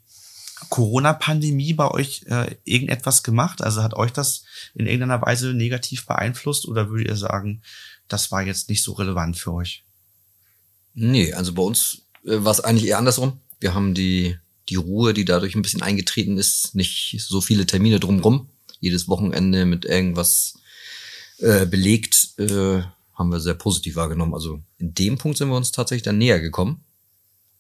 Corona-Pandemie 0.69 1.73
bei 1.73 1.89
euch 1.89 2.23
äh, 2.27 2.55
irgendetwas 2.63 3.23
gemacht? 3.23 3.61
Also 3.63 3.81
hat 3.81 3.95
euch 3.95 4.11
das 4.11 4.43
in 4.75 4.85
irgendeiner 4.85 5.21
Weise 5.21 5.53
negativ 5.53 6.05
beeinflusst 6.05 6.67
oder 6.67 6.89
würdet 6.89 7.07
ihr 7.07 7.15
sagen, 7.15 7.61
das 8.07 8.31
war 8.31 8.43
jetzt 8.43 8.69
nicht 8.69 8.83
so 8.83 8.93
relevant 8.93 9.37
für 9.37 9.53
euch? 9.53 9.83
Nee, 10.93 11.33
also 11.33 11.53
bei 11.53 11.63
uns 11.63 12.00
war 12.23 12.51
es 12.51 12.59
eigentlich 12.59 12.87
eher 12.87 12.97
andersrum. 12.97 13.39
Wir 13.59 13.73
haben 13.73 13.93
die, 13.93 14.37
die 14.69 14.75
Ruhe, 14.75 15.13
die 15.13 15.25
dadurch 15.25 15.55
ein 15.55 15.61
bisschen 15.61 15.81
eingetreten 15.81 16.37
ist, 16.37 16.75
nicht 16.75 17.17
so 17.19 17.41
viele 17.41 17.65
Termine 17.65 17.99
drumrum. 17.99 18.49
Jedes 18.79 19.07
Wochenende 19.07 19.65
mit 19.65 19.85
irgendwas 19.85 20.55
äh, 21.37 21.65
belegt, 21.65 22.39
äh, 22.39 22.81
haben 23.13 23.29
wir 23.31 23.39
sehr 23.39 23.53
positiv 23.53 23.95
wahrgenommen. 23.95 24.33
Also 24.33 24.61
in 24.77 24.93
dem 24.93 25.17
Punkt 25.17 25.37
sind 25.37 25.49
wir 25.49 25.55
uns 25.55 25.71
tatsächlich 25.71 26.03
dann 26.03 26.17
näher 26.17 26.39
gekommen. 26.39 26.83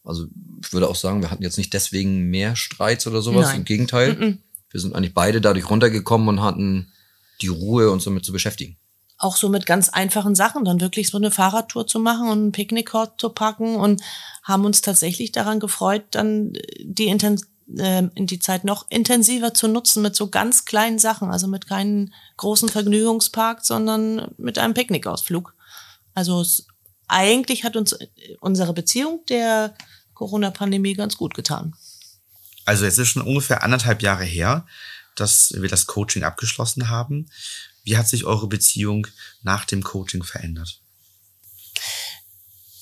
Also 0.03 0.25
ich 0.63 0.73
würde 0.73 0.89
auch 0.89 0.95
sagen, 0.95 1.21
wir 1.21 1.29
hatten 1.29 1.43
jetzt 1.43 1.57
nicht 1.57 1.73
deswegen 1.73 2.29
mehr 2.29 2.55
Streits 2.55 3.05
oder 3.05 3.21
sowas. 3.21 3.47
Nein. 3.47 3.59
Im 3.59 3.65
Gegenteil. 3.65 4.13
Mhm. 4.15 4.37
Wir 4.71 4.79
sind 4.79 4.95
eigentlich 4.95 5.13
beide 5.13 5.41
dadurch 5.41 5.69
runtergekommen 5.69 6.27
und 6.27 6.41
hatten 6.41 6.91
die 7.41 7.47
Ruhe, 7.47 7.91
uns 7.91 8.05
damit 8.05 8.25
zu 8.25 8.31
beschäftigen. 8.31 8.77
Auch 9.23 9.35
so 9.35 9.49
mit 9.49 9.65
ganz 9.65 9.89
einfachen 9.89 10.35
Sachen, 10.35 10.65
dann 10.65 10.81
wirklich 10.81 11.09
so 11.09 11.17
eine 11.17 11.31
Fahrradtour 11.31 11.87
zu 11.87 11.99
machen 11.99 12.27
und 12.29 12.39
einen 12.39 12.51
Picknickkorb 12.51 13.19
zu 13.19 13.29
packen 13.29 13.75
und 13.75 14.01
haben 14.43 14.65
uns 14.65 14.81
tatsächlich 14.81 15.31
daran 15.31 15.59
gefreut, 15.59 16.03
dann 16.11 16.53
die, 16.79 17.07
Inten 17.07 17.39
äh, 17.77 18.03
die 18.15 18.39
Zeit 18.39 18.63
noch 18.63 18.85
intensiver 18.89 19.53
zu 19.53 19.67
nutzen 19.67 20.01
mit 20.01 20.15
so 20.15 20.29
ganz 20.29 20.65
kleinen 20.65 20.99
Sachen, 20.99 21.29
also 21.29 21.47
mit 21.47 21.67
keinem 21.67 22.11
großen 22.37 22.69
Vergnügungspark, 22.69 23.63
sondern 23.63 24.31
mit 24.37 24.57
einem 24.57 24.73
Picknickausflug. 24.73 25.53
Also 26.13 26.41
es, 26.41 26.67
eigentlich 27.07 27.63
hat 27.63 27.75
uns 27.75 27.97
unsere 28.39 28.73
Beziehung 28.73 29.21
der 29.29 29.75
Corona-Pandemie 30.13 30.93
ganz 30.93 31.17
gut 31.17 31.33
getan. 31.33 31.75
Also 32.65 32.85
es 32.85 32.97
ist 32.97 33.09
schon 33.09 33.23
ungefähr 33.23 33.63
anderthalb 33.63 34.01
Jahre 34.01 34.23
her, 34.23 34.65
dass 35.15 35.53
wir 35.57 35.69
das 35.69 35.87
Coaching 35.87 36.23
abgeschlossen 36.23 36.89
haben. 36.89 37.29
Wie 37.83 37.97
hat 37.97 38.07
sich 38.07 38.25
eure 38.25 38.47
Beziehung 38.47 39.07
nach 39.41 39.65
dem 39.65 39.83
Coaching 39.83 40.23
verändert? 40.23 40.81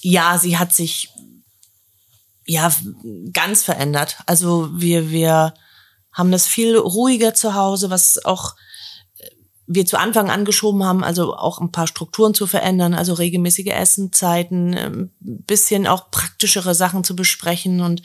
ja, 0.02 0.38
sie 0.38 0.58
hat 0.58 0.74
sich 0.74 1.14
ja 2.46 2.72
ganz 3.32 3.64
verändert. 3.64 4.18
Also 4.26 4.70
wir 4.74 5.12
wir 5.12 5.54
haben 6.12 6.32
das 6.32 6.48
viel 6.48 6.76
ruhiger 6.76 7.34
zu 7.34 7.54
Hause, 7.54 7.90
was 7.90 8.24
auch 8.26 8.56
äh, 9.18 9.30
wir 9.68 9.86
zu 9.86 9.98
Anfang 9.98 10.30
angeschoben 10.30 10.84
haben, 10.84 11.04
also 11.04 11.36
auch 11.36 11.60
ein 11.60 11.72
paar 11.72 11.88
Strukturen 11.88 12.34
zu 12.34 12.48
verändern, 12.48 12.94
also 12.94 13.14
regelmäßige 13.14 13.68
Essenzeiten, 13.68 14.74
ein 14.76 15.12
bisschen 15.20 15.86
auch 15.86 16.10
praktischere 16.12 16.74
Sachen 16.74 17.04
zu 17.04 17.16
besprechen. 17.16 17.82
Und 17.82 18.02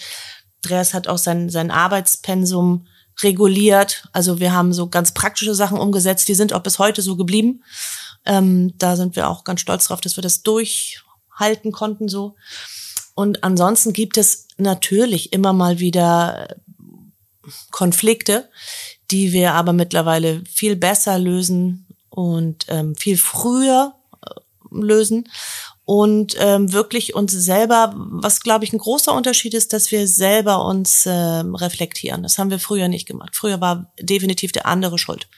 Andreas 0.62 0.94
hat 0.94 1.09
auch 1.09 1.18
sein, 1.18 1.48
sein 1.48 1.70
Arbeitspensum 1.70 2.87
reguliert. 3.22 4.09
Also 4.12 4.40
wir 4.40 4.53
haben 4.53 4.72
so 4.72 4.88
ganz 4.88 5.12
praktische 5.12 5.55
Sachen 5.55 5.79
umgesetzt, 5.79 6.29
die 6.29 6.35
sind 6.35 6.53
auch 6.53 6.62
bis 6.62 6.79
heute 6.79 7.03
so 7.03 7.16
geblieben. 7.16 7.62
Ähm, 8.24 8.77
da 8.79 8.96
sind 8.96 9.16
wir 9.16 9.29
auch 9.29 9.44
ganz 9.44 9.61
stolz 9.61 9.87
drauf, 9.87 10.00
dass 10.00 10.16
wir 10.16 10.22
das 10.22 10.42
durchhalten 10.42 11.72
konnten 11.72 12.09
so. 12.09 12.35
Und 13.14 13.44
ansonsten 13.44 13.92
gibt 13.92 14.16
es 14.16 14.48
natürlich 14.57 15.33
immer 15.33 15.53
mal 15.53 15.79
wieder 15.79 16.48
Konflikte, 17.70 18.48
die 19.11 19.33
wir 19.33 19.53
aber 19.53 19.72
mittlerweile 19.72 20.42
viel 20.46 20.77
besser 20.77 21.18
lösen 21.18 21.87
und 22.09 22.66
ähm, 22.68 22.94
viel 22.94 23.18
früher 23.18 23.94
äh, 24.22 24.31
lösen 24.70 25.29
und 25.85 26.37
ähm, 26.38 26.73
wirklich 26.73 27.14
uns 27.14 27.33
selber, 27.33 27.94
was 27.97 28.40
glaube 28.40 28.64
ich 28.64 28.73
ein 28.73 28.79
großer 28.79 29.12
Unterschied 29.12 29.55
ist, 29.55 29.73
dass 29.73 29.90
wir 29.90 30.09
selber 30.09 30.64
uns 30.64 31.05
ähm, 31.07 31.55
reflektieren. 31.55 32.23
Das 32.23 32.38
haben 32.38 32.51
wir 32.51 32.59
früher 32.59 32.88
nicht 32.88 33.07
gemacht. 33.07 33.37
Früher 33.37 33.61
war 33.61 33.92
definitiv 34.01 34.53
der 34.53 34.66
andere 34.66 34.99
schuld. 34.99 35.29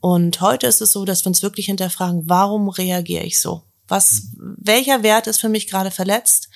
Und 0.00 0.40
heute 0.40 0.66
ist 0.66 0.80
es 0.80 0.92
so, 0.92 1.04
dass 1.04 1.24
wir 1.24 1.28
uns 1.28 1.42
wirklich 1.42 1.66
hinterfragen, 1.66 2.22
warum 2.26 2.68
reagiere 2.68 3.24
ich 3.24 3.40
so? 3.40 3.62
Was, 3.86 4.32
welcher 4.36 5.02
Wert 5.02 5.26
ist 5.26 5.40
für 5.40 5.48
mich 5.48 5.68
gerade 5.68 5.90
verletzt? 5.90 6.48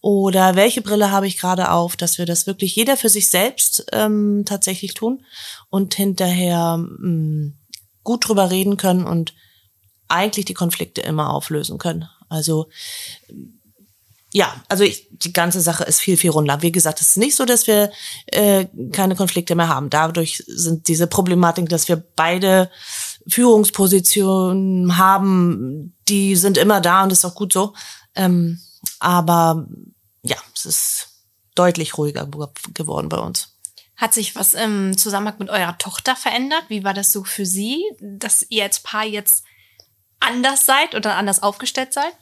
Oder 0.00 0.54
welche 0.54 0.80
Brille 0.80 1.10
habe 1.10 1.26
ich 1.26 1.38
gerade 1.38 1.70
auf, 1.72 1.96
dass 1.96 2.18
wir 2.18 2.26
das 2.26 2.46
wirklich 2.46 2.76
jeder 2.76 2.96
für 2.96 3.08
sich 3.08 3.30
selbst 3.30 3.84
ähm, 3.92 4.44
tatsächlich 4.46 4.94
tun 4.94 5.24
und 5.70 5.94
hinterher 5.94 6.78
mh, 6.78 7.52
gut 8.04 8.28
drüber 8.28 8.50
reden 8.50 8.76
können 8.76 9.04
und 9.06 9.34
eigentlich 10.06 10.46
die 10.46 10.54
Konflikte 10.54 11.00
immer 11.00 11.34
auflösen 11.34 11.78
können. 11.78 12.08
Also 12.28 12.68
ja, 14.32 14.54
also 14.68 14.84
ich, 14.84 15.08
die 15.10 15.32
ganze 15.32 15.60
Sache 15.60 15.84
ist 15.84 16.00
viel, 16.00 16.16
viel 16.18 16.30
runder. 16.30 16.60
Wie 16.60 16.72
gesagt, 16.72 17.00
es 17.00 17.10
ist 17.10 17.16
nicht 17.16 17.34
so, 17.34 17.46
dass 17.46 17.66
wir 17.66 17.90
äh, 18.26 18.66
keine 18.92 19.16
Konflikte 19.16 19.54
mehr 19.54 19.68
haben. 19.68 19.88
Dadurch 19.88 20.44
sind 20.46 20.88
diese 20.88 21.06
Problematik, 21.06 21.68
dass 21.68 21.88
wir 21.88 21.96
beide 21.96 22.70
Führungspositionen 23.26 24.98
haben, 24.98 25.96
die 26.08 26.36
sind 26.36 26.58
immer 26.58 26.80
da 26.80 27.04
und 27.04 27.12
ist 27.12 27.24
auch 27.24 27.34
gut 27.34 27.52
so. 27.52 27.74
Ähm, 28.14 28.60
aber 29.00 29.66
ja, 30.22 30.36
es 30.54 30.66
ist 30.66 31.08
deutlich 31.54 31.96
ruhiger 31.96 32.28
geworden 32.74 33.08
bei 33.08 33.18
uns. 33.18 33.54
Hat 33.96 34.14
sich 34.14 34.36
was 34.36 34.54
im 34.54 34.96
Zusammenhang 34.96 35.36
mit 35.38 35.50
eurer 35.50 35.76
Tochter 35.78 36.14
verändert? 36.14 36.64
Wie 36.68 36.84
war 36.84 36.94
das 36.94 37.12
so 37.12 37.24
für 37.24 37.46
sie, 37.46 37.82
dass 38.00 38.46
ihr 38.48 38.62
als 38.62 38.80
Paar 38.80 39.04
jetzt 39.04 39.44
anders 40.20 40.66
seid 40.66 40.94
oder 40.94 41.16
anders 41.16 41.42
aufgestellt 41.42 41.92
seid? 41.92 42.12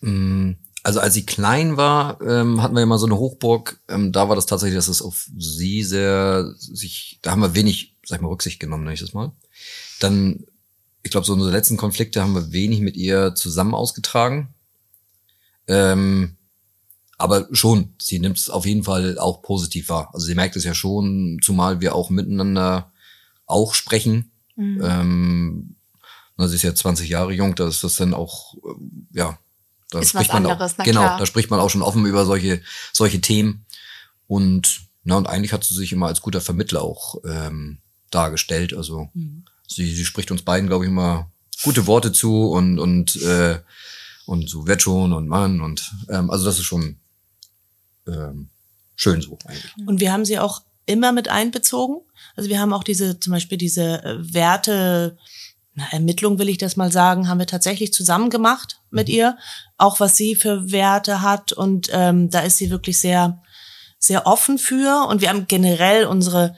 Mm, 0.00 0.52
Also 0.82 1.00
als 1.00 1.14
sie 1.14 1.26
klein 1.26 1.76
war, 1.76 2.20
ähm, 2.20 2.62
hatten 2.62 2.74
wir 2.74 2.80
ja 2.80 2.86
mal 2.86 2.98
so 2.98 3.06
eine 3.06 3.18
Hochburg. 3.18 3.80
Ähm, 3.88 4.12
da 4.12 4.28
war 4.28 4.36
das 4.36 4.46
tatsächlich, 4.46 4.76
dass 4.76 4.88
es 4.88 5.02
auf 5.02 5.26
sie 5.36 5.82
sehr 5.82 6.52
sich, 6.58 7.18
da 7.22 7.32
haben 7.32 7.42
wir 7.42 7.54
wenig, 7.54 7.96
sag 8.04 8.18
ich 8.18 8.22
mal, 8.22 8.28
Rücksicht 8.28 8.60
genommen, 8.60 8.84
nenne 8.84 8.94
ich 8.94 9.00
das 9.00 9.12
mal. 9.12 9.32
Dann, 9.98 10.46
ich 11.02 11.10
glaube, 11.10 11.26
so 11.26 11.32
unsere 11.32 11.50
letzten 11.50 11.76
Konflikte 11.76 12.22
haben 12.22 12.34
wir 12.34 12.52
wenig 12.52 12.80
mit 12.80 12.96
ihr 12.96 13.34
zusammen 13.34 13.74
ausgetragen. 13.74 14.54
Ähm, 15.66 16.36
aber 17.18 17.48
schon, 17.50 17.94
sie 17.98 18.18
nimmt 18.20 18.38
es 18.38 18.50
auf 18.50 18.66
jeden 18.66 18.84
Fall 18.84 19.18
auch 19.18 19.42
positiv 19.42 19.88
wahr. 19.88 20.10
Also 20.12 20.26
sie 20.26 20.34
merkt 20.34 20.54
es 20.54 20.64
ja 20.64 20.74
schon, 20.74 21.40
zumal 21.42 21.80
wir 21.80 21.94
auch 21.94 22.10
miteinander 22.10 22.92
auch 23.46 23.74
sprechen. 23.74 24.30
Mhm. 24.54 24.80
Ähm, 24.84 25.76
na, 26.36 26.48
sie 26.48 26.56
ist 26.56 26.62
ja 26.62 26.74
20 26.74 27.08
Jahre 27.08 27.32
jung, 27.32 27.54
da 27.54 27.68
ist 27.68 27.82
das 27.82 27.96
dann 27.96 28.14
auch, 28.14 28.54
ähm, 28.64 29.08
ja, 29.12 29.38
da 29.90 30.00
Ist 30.00 30.14
was 30.14 30.24
spricht 30.24 30.32
man 30.32 30.46
anderes, 30.46 30.72
auch, 30.72 30.78
na 30.78 30.84
genau, 30.84 31.00
klar. 31.00 31.18
da 31.18 31.26
spricht 31.26 31.50
man 31.50 31.60
auch 31.60 31.70
schon 31.70 31.82
offen 31.82 32.04
über 32.06 32.26
solche, 32.26 32.60
solche 32.92 33.20
Themen. 33.20 33.64
Und, 34.26 34.80
na, 35.04 35.16
und 35.16 35.28
eigentlich 35.28 35.52
hat 35.52 35.64
sie 35.64 35.74
sich 35.74 35.92
immer 35.92 36.08
als 36.08 36.20
guter 36.20 36.40
Vermittler 36.40 36.82
auch 36.82 37.16
ähm, 37.24 37.78
dargestellt. 38.10 38.74
Also 38.74 39.10
sie, 39.68 39.94
sie 39.94 40.04
spricht 40.04 40.30
uns 40.30 40.42
beiden, 40.42 40.68
glaube 40.68 40.84
ich, 40.84 40.90
immer 40.90 41.30
gute 41.62 41.86
Worte 41.86 42.12
zu 42.12 42.50
und, 42.50 42.78
und, 42.78 43.16
äh, 43.22 43.60
und 44.26 44.50
so 44.50 44.66
wird 44.66 44.82
schon 44.82 45.12
und 45.12 45.28
Mann 45.28 45.60
und 45.60 45.92
ähm, 46.08 46.30
also 46.30 46.44
das 46.44 46.58
ist 46.58 46.64
schon 46.64 46.96
ähm, 48.08 48.48
schön 48.96 49.20
so 49.20 49.38
eigentlich. 49.46 49.72
Und 49.86 50.00
wir 50.00 50.12
haben 50.12 50.24
sie 50.24 50.38
auch 50.38 50.62
immer 50.86 51.12
mit 51.12 51.28
einbezogen. 51.28 52.00
Also 52.34 52.48
wir 52.48 52.60
haben 52.60 52.72
auch 52.72 52.84
diese, 52.84 53.20
zum 53.20 53.32
Beispiel 53.32 53.58
diese 53.58 54.02
äh, 54.04 54.34
Werte, 54.34 55.16
na, 55.76 55.84
Ermittlung 55.92 56.38
will 56.38 56.48
ich 56.48 56.56
das 56.56 56.76
mal 56.76 56.90
sagen, 56.90 57.28
haben 57.28 57.38
wir 57.38 57.46
tatsächlich 57.46 57.92
zusammen 57.92 58.30
gemacht 58.30 58.80
mit 58.90 59.10
ihr. 59.10 59.36
Auch 59.76 60.00
was 60.00 60.16
sie 60.16 60.34
für 60.34 60.72
Werte 60.72 61.20
hat. 61.20 61.52
Und 61.52 61.90
ähm, 61.92 62.30
da 62.30 62.40
ist 62.40 62.56
sie 62.56 62.70
wirklich 62.70 62.98
sehr, 62.98 63.42
sehr 63.98 64.26
offen 64.26 64.56
für. 64.56 65.06
Und 65.06 65.20
wir 65.20 65.28
haben 65.28 65.46
generell 65.46 66.06
unsere, 66.06 66.56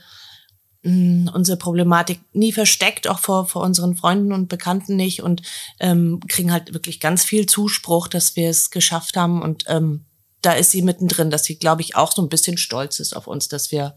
mh, 0.82 1.32
unsere 1.32 1.58
Problematik 1.58 2.20
nie 2.32 2.52
versteckt, 2.52 3.08
auch 3.08 3.18
vor, 3.18 3.46
vor 3.46 3.62
unseren 3.62 3.96
Freunden 3.96 4.32
und 4.32 4.48
Bekannten 4.48 4.94
nicht. 4.94 5.20
Und 5.20 5.42
ähm, 5.80 6.20
kriegen 6.28 6.52
halt 6.52 6.72
wirklich 6.72 7.00
ganz 7.00 7.24
viel 7.24 7.46
Zuspruch, 7.46 8.06
dass 8.06 8.36
wir 8.36 8.48
es 8.48 8.70
geschafft 8.70 9.16
haben. 9.16 9.42
Und 9.42 9.64
ähm, 9.66 10.04
da 10.42 10.52
ist 10.52 10.70
sie 10.70 10.82
mittendrin, 10.82 11.30
dass 11.30 11.42
sie, 11.42 11.58
glaube 11.58 11.82
ich, 11.82 11.96
auch 11.96 12.12
so 12.12 12.22
ein 12.22 12.28
bisschen 12.28 12.56
stolz 12.56 13.00
ist 13.00 13.16
auf 13.16 13.26
uns, 13.26 13.48
dass 13.48 13.72
wir, 13.72 13.96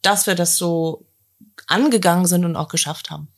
dass 0.00 0.26
wir 0.26 0.34
das 0.34 0.56
so 0.56 1.04
angegangen 1.66 2.24
sind 2.24 2.46
und 2.46 2.56
auch 2.56 2.68
geschafft 2.68 3.10
haben. 3.10 3.28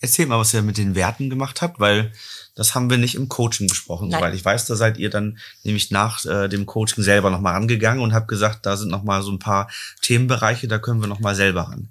Erzähl 0.00 0.26
mal, 0.26 0.38
was 0.38 0.52
ihr 0.52 0.60
mit 0.62 0.76
den 0.76 0.94
Werten 0.94 1.30
gemacht 1.30 1.62
habt, 1.62 1.80
weil 1.80 2.12
das 2.54 2.74
haben 2.74 2.90
wir 2.90 2.98
nicht 2.98 3.14
im 3.14 3.28
Coaching 3.28 3.66
besprochen, 3.66 4.08
Nein. 4.08 4.20
soweit 4.20 4.34
ich 4.34 4.44
weiß. 4.44 4.66
Da 4.66 4.76
seid 4.76 4.98
ihr 4.98 5.08
dann 5.10 5.38
nämlich 5.62 5.90
nach 5.90 6.24
äh, 6.26 6.48
dem 6.48 6.66
Coaching 6.66 7.02
selber 7.02 7.30
nochmal 7.30 7.54
rangegangen 7.54 8.02
und 8.02 8.12
habt 8.12 8.28
gesagt, 8.28 8.66
da 8.66 8.76
sind 8.76 8.90
nochmal 8.90 9.22
so 9.22 9.30
ein 9.32 9.38
paar 9.38 9.70
Themenbereiche, 10.02 10.68
da 10.68 10.78
können 10.78 11.00
wir 11.00 11.06
nochmal 11.06 11.34
selber 11.34 11.62
ran. 11.62 11.88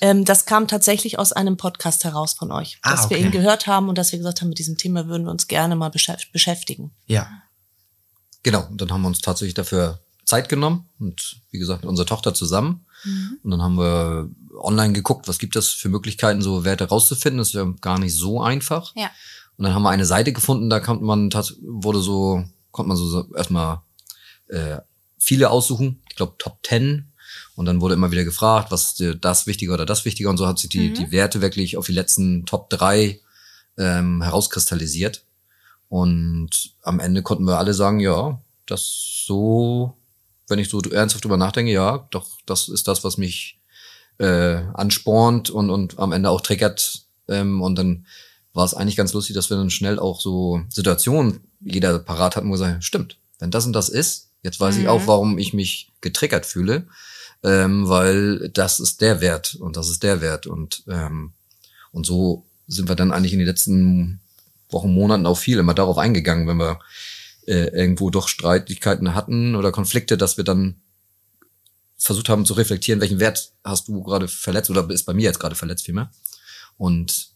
Ähm, 0.00 0.24
das 0.24 0.46
kam 0.46 0.66
tatsächlich 0.66 1.18
aus 1.18 1.32
einem 1.32 1.56
Podcast 1.56 2.04
heraus 2.04 2.32
von 2.34 2.50
euch, 2.52 2.78
Ah, 2.82 2.92
dass 2.92 3.10
wir 3.10 3.16
okay. 3.18 3.26
ihn 3.26 3.32
gehört 3.32 3.66
haben 3.66 3.88
und 3.88 3.96
dass 3.96 4.12
wir 4.12 4.18
gesagt 4.18 4.40
haben, 4.40 4.48
mit 4.48 4.58
diesem 4.58 4.76
Thema 4.76 5.06
würden 5.06 5.24
wir 5.24 5.30
uns 5.30 5.46
gerne 5.46 5.76
mal 5.76 5.90
beschäf- 5.90 6.30
beschäftigen. 6.32 6.90
Ja. 7.06 7.28
Genau, 8.42 8.66
und 8.66 8.80
dann 8.80 8.90
haben 8.90 9.02
wir 9.02 9.08
uns 9.08 9.20
tatsächlich 9.20 9.54
dafür 9.54 10.00
Zeit 10.24 10.48
genommen 10.48 10.88
und 10.98 11.40
wie 11.50 11.58
gesagt 11.58 11.82
mit 11.82 11.88
unserer 11.88 12.06
Tochter 12.06 12.34
zusammen. 12.34 12.84
Und 13.42 13.50
dann 13.50 13.62
haben 13.62 13.76
wir 13.76 14.30
online 14.60 14.92
geguckt, 14.92 15.28
was 15.28 15.38
gibt 15.38 15.56
es 15.56 15.68
für 15.68 15.88
Möglichkeiten, 15.88 16.42
so 16.42 16.64
Werte 16.64 16.88
rauszufinden. 16.88 17.38
Das 17.38 17.48
ist 17.48 17.54
ja 17.54 17.64
gar 17.80 17.98
nicht 17.98 18.14
so 18.14 18.40
einfach. 18.40 18.92
Ja. 18.94 19.10
Und 19.56 19.64
dann 19.64 19.74
haben 19.74 19.82
wir 19.82 19.90
eine 19.90 20.06
Seite 20.06 20.32
gefunden, 20.32 20.70
da 20.70 20.80
konnte 20.80 21.04
man 21.04 21.30
wurde 21.62 22.00
so, 22.00 22.44
konnte 22.70 22.88
man 22.88 22.96
so, 22.96 23.32
erstmal 23.34 23.82
äh, 24.48 24.78
viele 25.18 25.50
aussuchen, 25.50 26.02
ich 26.08 26.16
glaube 26.16 26.34
Top 26.38 26.58
10. 26.66 27.08
Und 27.54 27.66
dann 27.66 27.80
wurde 27.80 27.94
immer 27.94 28.10
wieder 28.10 28.24
gefragt, 28.24 28.70
was 28.70 28.98
ist 28.98 29.18
das 29.20 29.46
wichtiger 29.46 29.74
oder 29.74 29.86
das 29.86 30.04
wichtiger. 30.04 30.30
Und 30.30 30.38
so 30.38 30.46
hat 30.46 30.58
sich 30.58 30.70
die, 30.70 30.92
die 30.92 31.12
Werte 31.12 31.40
wirklich 31.40 31.76
auf 31.76 31.86
die 31.86 31.92
letzten 31.92 32.46
Top 32.46 32.70
3 32.70 33.20
ähm, 33.78 34.22
herauskristallisiert. 34.22 35.24
Und 35.88 36.74
am 36.82 37.00
Ende 37.00 37.22
konnten 37.22 37.44
wir 37.44 37.58
alle 37.58 37.74
sagen, 37.74 38.00
ja, 38.00 38.40
das 38.66 39.24
so, 39.26 39.96
wenn 40.52 40.58
ich 40.58 40.68
so 40.68 40.80
ernsthaft 40.80 41.24
drüber 41.24 41.36
nachdenke, 41.36 41.72
ja, 41.72 42.06
doch, 42.10 42.28
das 42.46 42.68
ist 42.68 42.86
das, 42.86 43.02
was 43.02 43.16
mich 43.16 43.58
äh, 44.18 44.60
anspornt 44.74 45.50
und, 45.50 45.70
und 45.70 45.98
am 45.98 46.12
Ende 46.12 46.30
auch 46.30 46.42
triggert. 46.42 47.06
Ähm, 47.28 47.62
und 47.62 47.76
dann 47.76 48.06
war 48.52 48.64
es 48.64 48.74
eigentlich 48.74 48.96
ganz 48.96 49.12
lustig, 49.14 49.34
dass 49.34 49.50
wir 49.50 49.56
dann 49.56 49.70
schnell 49.70 49.98
auch 49.98 50.20
so 50.20 50.60
Situationen 50.68 51.40
jeder 51.60 51.98
parat 51.98 52.36
hatten, 52.36 52.48
wo 52.48 52.52
wir 52.52 52.58
sagen, 52.58 52.82
stimmt, 52.82 53.18
wenn 53.38 53.50
das 53.50 53.66
und 53.66 53.72
das 53.72 53.88
ist, 53.88 54.28
jetzt 54.42 54.60
weiß 54.60 54.76
ich 54.76 54.88
auch, 54.88 55.06
warum 55.06 55.38
ich 55.38 55.54
mich 55.54 55.90
getriggert 56.00 56.44
fühle, 56.44 56.86
ähm, 57.42 57.88
weil 57.88 58.50
das 58.50 58.78
ist 58.78 59.00
der 59.00 59.20
Wert 59.20 59.54
und 59.54 59.76
das 59.76 59.88
ist 59.88 60.02
der 60.02 60.20
Wert 60.20 60.46
und 60.46 60.84
ähm, 60.88 61.32
und 61.92 62.06
so 62.06 62.44
sind 62.66 62.88
wir 62.88 62.96
dann 62.96 63.12
eigentlich 63.12 63.32
in 63.32 63.38
den 63.38 63.48
letzten 63.48 64.20
Wochen, 64.70 64.92
Monaten 64.92 65.26
auch 65.26 65.38
viel 65.38 65.58
immer 65.58 65.74
darauf 65.74 65.98
eingegangen, 65.98 66.46
wenn 66.46 66.56
wir 66.56 66.80
äh, 67.46 67.68
irgendwo 67.68 68.10
doch 68.10 68.28
Streitigkeiten 68.28 69.14
hatten 69.14 69.54
oder 69.54 69.72
Konflikte, 69.72 70.16
dass 70.16 70.36
wir 70.36 70.44
dann 70.44 70.80
versucht 71.96 72.28
haben 72.28 72.44
zu 72.44 72.54
reflektieren, 72.54 73.00
welchen 73.00 73.20
Wert 73.20 73.52
hast 73.62 73.88
du 73.88 74.02
gerade 74.02 74.26
verletzt 74.28 74.70
oder 74.70 74.88
ist 74.90 75.04
bei 75.04 75.14
mir 75.14 75.22
jetzt 75.22 75.38
gerade 75.38 75.54
verletzt 75.54 75.84
vielmehr. 75.84 76.10
Und 76.76 77.28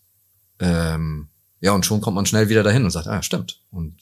ähm, 0.59 1.29
ja, 1.61 1.73
und 1.73 1.87
schon 1.87 2.01
kommt 2.01 2.17
man 2.17 2.27
schnell 2.27 2.49
wieder 2.49 2.63
dahin 2.63 2.85
und 2.85 2.91
sagt, 2.91 3.07
ah, 3.07 3.23
stimmt. 3.23 3.61
Und 3.71 3.97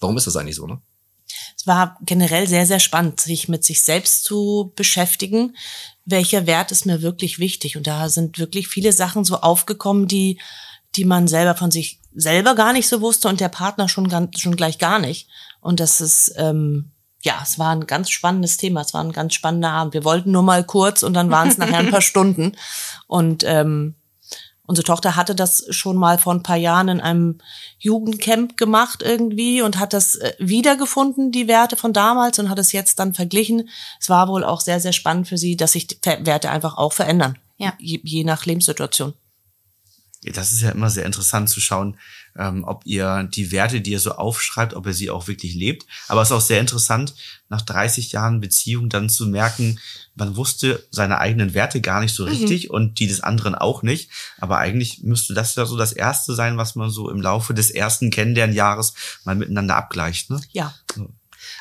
warum 0.00 0.16
ist 0.16 0.26
das 0.26 0.36
eigentlich 0.36 0.56
so, 0.56 0.66
ne? 0.66 0.80
Es 1.56 1.66
war 1.66 1.98
generell 2.02 2.46
sehr, 2.46 2.66
sehr 2.66 2.78
spannend, 2.78 3.20
sich 3.20 3.48
mit 3.48 3.64
sich 3.64 3.82
selbst 3.82 4.22
zu 4.22 4.72
beschäftigen. 4.76 5.56
Welcher 6.04 6.46
Wert 6.46 6.70
ist 6.70 6.86
mir 6.86 7.02
wirklich 7.02 7.40
wichtig? 7.40 7.76
Und 7.76 7.88
da 7.88 8.08
sind 8.08 8.38
wirklich 8.38 8.68
viele 8.68 8.92
Sachen 8.92 9.24
so 9.24 9.40
aufgekommen, 9.40 10.06
die, 10.06 10.38
die 10.96 11.04
man 11.04 11.28
selber 11.28 11.54
von 11.54 11.70
sich 11.70 12.00
selber 12.14 12.54
gar 12.54 12.72
nicht 12.72 12.88
so 12.88 13.00
wusste 13.00 13.28
und 13.28 13.40
der 13.40 13.48
Partner 13.48 13.88
schon, 13.88 14.08
ganz, 14.08 14.40
schon 14.40 14.56
gleich 14.56 14.78
gar 14.78 14.98
nicht. 14.98 15.28
Und 15.60 15.80
das 15.80 16.00
ist, 16.00 16.32
ähm, 16.36 16.90
ja, 17.22 17.38
es 17.42 17.58
war 17.58 17.70
ein 17.70 17.86
ganz 17.86 18.10
spannendes 18.10 18.56
Thema. 18.56 18.80
Es 18.80 18.94
war 18.94 19.02
ein 19.02 19.12
ganz 19.12 19.34
spannender 19.34 19.70
Abend. 19.70 19.94
Wir 19.94 20.04
wollten 20.04 20.30
nur 20.30 20.42
mal 20.42 20.64
kurz 20.64 21.02
und 21.02 21.14
dann 21.14 21.30
waren 21.30 21.48
es 21.48 21.58
nachher 21.58 21.78
ein 21.78 21.90
paar 21.90 22.00
Stunden. 22.00 22.52
Und 23.06 23.44
ähm, 23.44 23.96
unsere 24.64 24.84
Tochter 24.84 25.16
hatte 25.16 25.34
das 25.34 25.66
schon 25.70 25.96
mal 25.96 26.18
vor 26.18 26.32
ein 26.32 26.42
paar 26.42 26.56
Jahren 26.56 26.88
in 26.88 27.00
einem 27.00 27.38
Jugendcamp 27.78 28.56
gemacht 28.56 29.02
irgendwie 29.02 29.60
und 29.60 29.78
hat 29.78 29.92
das 29.92 30.14
äh, 30.14 30.34
wiedergefunden, 30.38 31.32
die 31.32 31.48
Werte 31.48 31.76
von 31.76 31.92
damals 31.92 32.38
und 32.38 32.48
hat 32.48 32.58
es 32.58 32.72
jetzt 32.72 32.98
dann 32.98 33.12
verglichen. 33.12 33.68
Es 34.00 34.08
war 34.08 34.28
wohl 34.28 34.44
auch 34.44 34.60
sehr, 34.60 34.80
sehr 34.80 34.92
spannend 34.92 35.28
für 35.28 35.36
sie, 35.36 35.56
dass 35.56 35.72
sich 35.72 35.86
die 35.86 35.98
Werte 36.04 36.50
einfach 36.50 36.78
auch 36.78 36.92
verändern. 36.92 37.38
Ja. 37.58 37.74
Je, 37.78 38.00
je 38.02 38.24
nach 38.24 38.46
Lebenssituation. 38.46 39.14
Das 40.32 40.52
ist 40.52 40.62
ja 40.62 40.70
immer 40.70 40.90
sehr 40.90 41.06
interessant 41.06 41.48
zu 41.48 41.60
schauen, 41.60 41.96
ähm, 42.36 42.64
ob 42.64 42.84
ihr 42.84 43.28
die 43.32 43.52
Werte, 43.52 43.80
die 43.80 43.92
ihr 43.92 44.00
so 44.00 44.12
aufschreibt, 44.12 44.74
ob 44.74 44.86
ihr 44.86 44.92
sie 44.92 45.10
auch 45.10 45.28
wirklich 45.28 45.54
lebt. 45.54 45.86
Aber 46.08 46.22
es 46.22 46.28
ist 46.28 46.32
auch 46.32 46.40
sehr 46.40 46.60
interessant, 46.60 47.14
nach 47.48 47.62
30 47.62 48.12
Jahren 48.12 48.40
Beziehung 48.40 48.88
dann 48.88 49.08
zu 49.08 49.26
merken, 49.26 49.78
man 50.14 50.36
wusste 50.36 50.86
seine 50.90 51.18
eigenen 51.18 51.54
Werte 51.54 51.80
gar 51.80 52.00
nicht 52.00 52.14
so 52.14 52.24
richtig 52.24 52.70
und 52.70 52.98
die 52.98 53.06
des 53.06 53.20
anderen 53.20 53.54
auch 53.54 53.82
nicht. 53.82 54.10
Aber 54.38 54.58
eigentlich 54.58 55.02
müsste 55.02 55.34
das 55.34 55.54
ja 55.54 55.66
so 55.66 55.76
das 55.76 55.92
Erste 55.92 56.34
sein, 56.34 56.56
was 56.56 56.74
man 56.74 56.90
so 56.90 57.10
im 57.10 57.20
Laufe 57.20 57.54
des 57.54 57.70
ersten 57.70 58.10
Kennenlernjahres 58.10 58.94
mal 59.24 59.34
miteinander 59.34 59.76
abgleicht. 59.76 60.30
Ne? 60.30 60.40
Ja. 60.52 60.74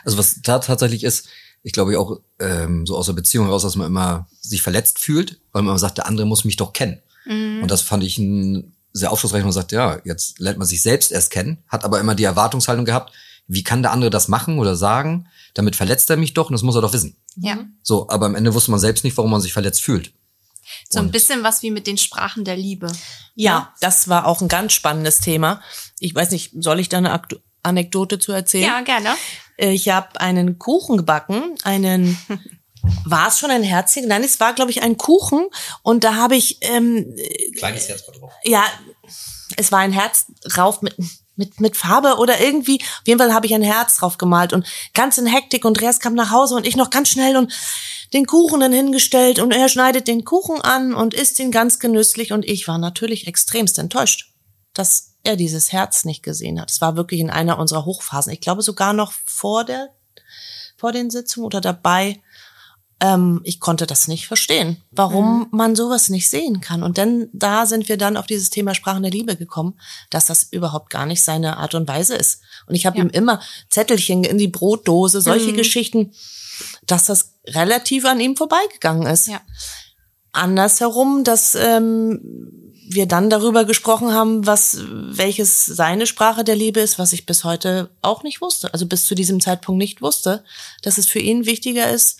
Also 0.04 0.18
was 0.18 0.42
da 0.42 0.60
tatsächlich 0.60 1.04
ist, 1.04 1.28
ich 1.64 1.74
glaube 1.74 2.00
auch 2.00 2.20
ähm, 2.40 2.86
so 2.86 2.96
aus 2.96 3.08
der 3.08 3.14
Beziehung 3.14 3.48
heraus, 3.48 3.64
dass 3.64 3.76
man 3.76 3.88
immer 3.88 4.28
sich 4.40 4.62
verletzt 4.62 5.00
fühlt, 5.00 5.40
weil 5.52 5.64
man 5.64 5.72
immer 5.72 5.80
sagt, 5.80 5.98
der 5.98 6.08
andere 6.08 6.28
muss 6.28 6.46
mich 6.46 6.58
doch 6.58 6.74
kennen. 6.74 7.02
Und 7.26 7.68
das 7.70 7.82
fand 7.82 8.04
ich 8.04 8.18
ein 8.18 8.76
sehr 8.94 9.12
aufschlussreich. 9.12 9.44
Man 9.44 9.52
sagt, 9.52 9.72
ja, 9.72 10.00
jetzt 10.06 10.40
lernt 10.40 10.58
man 10.58 10.68
sich 10.68 10.82
selbst 10.82 11.12
erst 11.12 11.32
kennen, 11.32 11.64
hat 11.68 11.84
aber 11.84 12.00
immer 12.00 12.16
die 12.16 12.24
Erwartungshaltung 12.24 12.86
gehabt, 12.86 13.14
wie 13.48 13.64
kann 13.64 13.84
der 13.84 13.92
andere 13.92 14.10
das 14.10 14.28
machen 14.28 14.58
oder 14.58 14.76
sagen? 14.76 15.28
Damit 15.54 15.76
verletzt 15.76 16.10
er 16.10 16.18
mich 16.18 16.34
doch 16.34 16.50
und 16.50 16.54
das 16.54 16.64
muss 16.64 16.76
er 16.76 16.82
doch 16.82 16.94
wissen. 16.94 17.16
Ja. 17.36 17.66
So, 17.84 18.10
aber 18.10 18.26
am 18.26 18.36
Ende 18.36 18.54
wusste 18.54 18.72
man 18.72 18.80
selbst 18.80 19.04
nicht, 19.04 19.16
warum 19.18 19.32
man 19.32 19.42
sich 19.42 19.54
verletzt 19.54 19.82
fühlt. 19.82 20.14
So 20.90 21.00
ein 21.00 21.12
bisschen 21.12 21.44
was 21.44 21.62
wie 21.62 21.70
mit 21.70 21.86
den 21.86 21.98
Sprachen 21.98 22.44
der 22.44 22.58
Liebe. 22.58 22.92
Ja, 23.36 23.74
das 23.82 24.08
war 24.08 24.26
auch 24.26 24.42
ein 24.42 24.48
ganz 24.48 24.74
spannendes 24.74 25.20
Thema. 25.20 25.62
Ich 26.00 26.16
weiß 26.16 26.32
nicht, 26.32 26.54
soll 26.60 26.80
ich 26.80 26.90
da 26.90 26.98
eine 26.98 27.22
Anekdote 27.62 28.18
zu 28.18 28.32
erzählen? 28.32 28.64
Ja, 28.64 28.82
gerne. 28.82 29.10
Ich 29.58 29.90
habe 29.90 30.20
einen 30.20 30.58
Kuchen 30.58 30.98
gebacken, 30.98 31.56
einen 31.64 32.18
war 33.06 33.28
es 33.28 33.40
schon 33.40 33.52
ein 33.52 33.64
Herzchen? 33.64 34.08
Nein, 34.08 34.24
es 34.24 34.40
war 34.40 34.54
glaube 34.54 34.72
ich 34.72 34.82
ein 34.84 34.98
Kuchen 34.98 35.48
und 35.84 36.04
da 36.04 36.16
habe 36.16 36.36
ich 36.36 36.58
ähm, 36.62 37.16
Kleines 37.58 37.88
Herz 37.88 38.06
drauf. 38.06 38.32
ja, 38.44 38.64
es 39.58 39.72
war 39.72 39.80
ein 39.80 39.92
Herz 39.92 40.26
drauf 40.44 40.82
mit 40.82 40.96
mit 41.36 41.60
mit 41.60 41.76
Farbe 41.76 42.16
oder 42.18 42.40
irgendwie. 42.40 42.80
Auf 42.82 43.08
jeden 43.08 43.20
Fall 43.20 43.34
habe 43.34 43.46
ich 43.46 43.54
ein 43.54 43.62
Herz 43.62 43.98
drauf 43.98 44.18
gemalt 44.18 44.54
und 44.54 44.66
ganz 44.94 45.18
in 45.18 45.26
Hektik 45.26 45.66
und 45.66 45.78
Andreas 45.78 46.00
kam 46.00 46.14
nach 46.14 46.32
Hause 46.32 46.56
und 46.56 46.66
ich 46.66 46.76
noch 46.76 46.90
ganz 46.90 47.10
schnell 47.10 47.36
und 47.36 47.54
den 48.14 48.26
Kuchen 48.26 48.62
dann 48.62 48.72
hingestellt 48.72 49.40
und 49.40 49.52
er 49.52 49.68
schneidet 49.68 50.08
den 50.08 50.24
Kuchen 50.24 50.62
an 50.62 50.94
und 50.94 51.14
isst 51.14 51.40
ihn 51.40 51.52
ganz 51.52 51.80
genüsslich 51.80 52.32
und 52.32 52.46
ich 52.46 52.68
war 52.68 52.78
natürlich 52.78 53.28
extremst 53.28 53.78
enttäuscht, 53.80 54.32
dass 54.74 55.16
er 55.24 55.36
dieses 55.36 55.72
Herz 55.72 56.06
nicht 56.06 56.24
gesehen 56.24 56.62
hat. 56.62 56.72
Es 56.72 56.82
war 56.82 56.96
wirklich 56.96 57.20
in 57.20 57.30
einer 57.30 57.60
unserer 57.60 57.86
Hochphasen. 57.86 58.32
Ich 58.32 58.42
glaube 58.42 58.62
sogar 58.62 58.94
noch 58.94 59.12
vor 59.26 59.66
der 59.66 59.90
vor 60.78 60.92
den 60.92 61.10
Sitzungen 61.10 61.46
oder 61.46 61.62
dabei. 61.62 62.22
Ähm, 63.02 63.42
ich 63.44 63.60
konnte 63.60 63.86
das 63.86 64.08
nicht 64.08 64.26
verstehen, 64.26 64.78
warum 64.92 65.48
man 65.52 65.76
sowas 65.76 66.10
nicht 66.10 66.30
sehen 66.30 66.62
kann. 66.62 66.82
Und 66.82 66.98
dann 66.98 67.28
da 67.34 67.66
sind 67.66 67.90
wir 67.90 67.98
dann 67.98 68.16
auf 68.16 68.26
dieses 68.26 68.50
Thema 68.50 68.74
Sprachen 68.74 69.04
der 69.04 69.12
Liebe 69.12 69.36
gekommen, 69.36 69.78
dass 70.10 70.28
das 70.28 70.44
überhaupt 70.44 70.90
gar 70.92 71.06
nicht 71.06 71.22
seine 71.22 71.58
Art 71.58 71.76
und 71.76 71.88
Weise 71.90 72.16
ist. 72.16 72.42
Und 72.68 72.76
ich 72.76 72.86
habe 72.86 72.98
Ja. 72.98 73.04
ihm 73.04 73.10
immer 73.10 73.42
Zettelchen 73.70 74.24
in 74.24 74.38
die 74.38 74.48
Brotdose, 74.48 75.20
solche 75.22 75.52
Geschichten, 75.54 76.14
dass 76.86 77.06
das 77.06 77.34
relativ 77.48 78.06
an 78.06 78.20
ihm 78.22 78.38
vorbeigegangen 78.38 79.08
ist. 79.08 79.28
Ja. 79.28 79.42
Andersherum, 80.32 81.24
dass 81.24 81.56
ähm, 81.56 82.20
wir 82.88 83.08
dann 83.08 83.30
darüber 83.30 83.66
gesprochen 83.66 84.14
haben, 84.14 84.46
was 84.46 84.78
welches 84.88 85.66
seine 85.66 86.06
Sprache 86.06 86.44
der 86.44 86.56
Liebe 86.56 86.80
ist, 86.80 87.00
was 87.00 87.14
ich 87.14 87.26
bis 87.26 87.44
heute 87.44 87.90
auch 88.02 88.24
nicht 88.24 88.42
wusste, 88.42 88.72
also 88.74 88.86
bis 88.86 89.06
zu 89.06 89.16
diesem 89.16 89.40
Zeitpunkt 89.40 89.80
nicht 89.80 90.02
wusste, 90.02 90.44
dass 90.82 90.98
es 90.98 91.08
für 91.08 91.20
ihn 91.20 91.46
wichtiger 91.46 91.90
ist, 91.90 92.20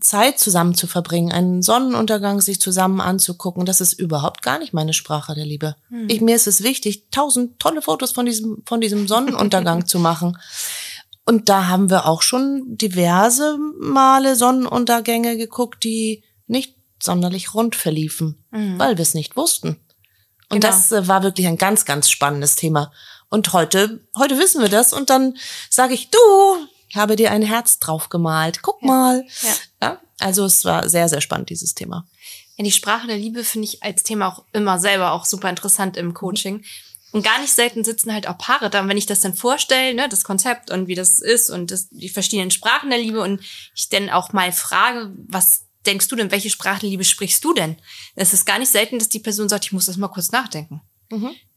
Zeit 0.00 0.38
zusammen 0.38 0.74
zu 0.74 0.86
verbringen, 0.86 1.32
einen 1.32 1.62
Sonnenuntergang 1.62 2.40
sich 2.40 2.60
zusammen 2.60 3.00
anzugucken, 3.00 3.64
das 3.66 3.80
ist 3.80 3.92
überhaupt 3.92 4.42
gar 4.42 4.58
nicht 4.58 4.72
meine 4.72 4.92
Sprache 4.92 5.34
der 5.34 5.44
Liebe. 5.46 5.76
Ich, 6.08 6.20
mir 6.20 6.34
ist 6.36 6.46
es 6.46 6.62
wichtig, 6.62 7.10
tausend 7.10 7.58
tolle 7.58 7.82
Fotos 7.82 8.12
von 8.12 8.26
diesem, 8.26 8.62
von 8.66 8.80
diesem 8.80 9.06
Sonnenuntergang 9.08 9.86
zu 9.92 9.98
machen. 9.98 10.38
Und 11.26 11.48
da 11.48 11.68
haben 11.68 11.90
wir 11.90 12.06
auch 12.06 12.22
schon 12.22 12.62
diverse 12.76 13.56
Male 13.78 14.34
Sonnenuntergänge 14.36 15.36
geguckt, 15.36 15.84
die 15.84 16.24
nicht 16.46 16.74
sonderlich 17.02 17.54
rund 17.54 17.76
verliefen, 17.76 18.42
weil 18.78 18.96
wir 18.98 19.02
es 19.02 19.14
nicht 19.14 19.36
wussten. 19.36 19.76
Und 20.48 20.60
Genau. 20.60 20.66
das 20.66 20.90
äh, 20.90 21.06
war 21.06 21.22
wirklich 21.22 21.46
ein 21.46 21.58
ganz, 21.58 21.84
ganz 21.84 22.10
spannendes 22.10 22.56
Thema. 22.56 22.90
Und 23.28 23.52
heute, 23.52 24.00
heute 24.18 24.36
wissen 24.38 24.60
wir 24.60 24.68
das 24.68 24.92
und 24.92 25.08
dann 25.08 25.36
sage 25.70 25.94
ich, 25.94 26.10
du, 26.10 26.18
ich 26.90 26.96
habe 26.96 27.16
dir 27.16 27.30
ein 27.30 27.42
Herz 27.42 27.78
drauf 27.78 28.08
gemalt. 28.08 28.62
Guck 28.62 28.82
mal. 28.82 29.24
Ja. 29.42 29.54
Ja, 29.82 30.00
also 30.18 30.44
es 30.44 30.64
war 30.64 30.88
sehr, 30.88 31.08
sehr 31.08 31.20
spannend, 31.20 31.50
dieses 31.50 31.74
Thema. 31.74 32.06
Ja, 32.56 32.64
die 32.64 32.72
Sprache 32.72 33.06
der 33.06 33.16
Liebe 33.16 33.44
finde 33.44 33.68
ich 33.68 33.82
als 33.82 34.02
Thema 34.02 34.28
auch 34.28 34.44
immer 34.52 34.78
selber 34.78 35.12
auch 35.12 35.24
super 35.24 35.48
interessant 35.48 35.96
im 35.96 36.14
Coaching. 36.14 36.64
Und 37.12 37.24
gar 37.24 37.40
nicht 37.40 37.52
selten 37.52 37.82
sitzen 37.84 38.12
halt 38.12 38.28
auch 38.28 38.38
Paare 38.38 38.70
da. 38.70 38.80
Und 38.80 38.88
wenn 38.88 38.96
ich 38.96 39.06
das 39.06 39.20
dann 39.20 39.34
vorstelle, 39.34 39.94
ne, 39.94 40.08
das 40.08 40.24
Konzept 40.24 40.70
und 40.70 40.88
wie 40.88 40.94
das 40.94 41.20
ist 41.20 41.48
und 41.48 41.70
das, 41.70 41.88
die 41.90 42.08
verschiedenen 42.08 42.50
Sprachen 42.50 42.90
der 42.90 42.98
Liebe 42.98 43.20
und 43.20 43.40
ich 43.74 43.88
dann 43.88 44.10
auch 44.10 44.32
mal 44.32 44.52
frage, 44.52 45.12
was 45.28 45.66
denkst 45.86 46.08
du 46.08 46.16
denn, 46.16 46.30
welche 46.30 46.50
Sprache 46.50 46.80
der 46.80 46.90
Liebe 46.90 47.04
sprichst 47.04 47.44
du 47.44 47.54
denn? 47.54 47.76
Es 48.14 48.32
ist 48.32 48.46
gar 48.46 48.58
nicht 48.58 48.70
selten, 48.70 48.98
dass 48.98 49.08
die 49.08 49.18
Person 49.18 49.48
sagt, 49.48 49.64
ich 49.64 49.72
muss 49.72 49.86
das 49.86 49.96
mal 49.96 50.08
kurz 50.08 50.30
nachdenken. 50.30 50.82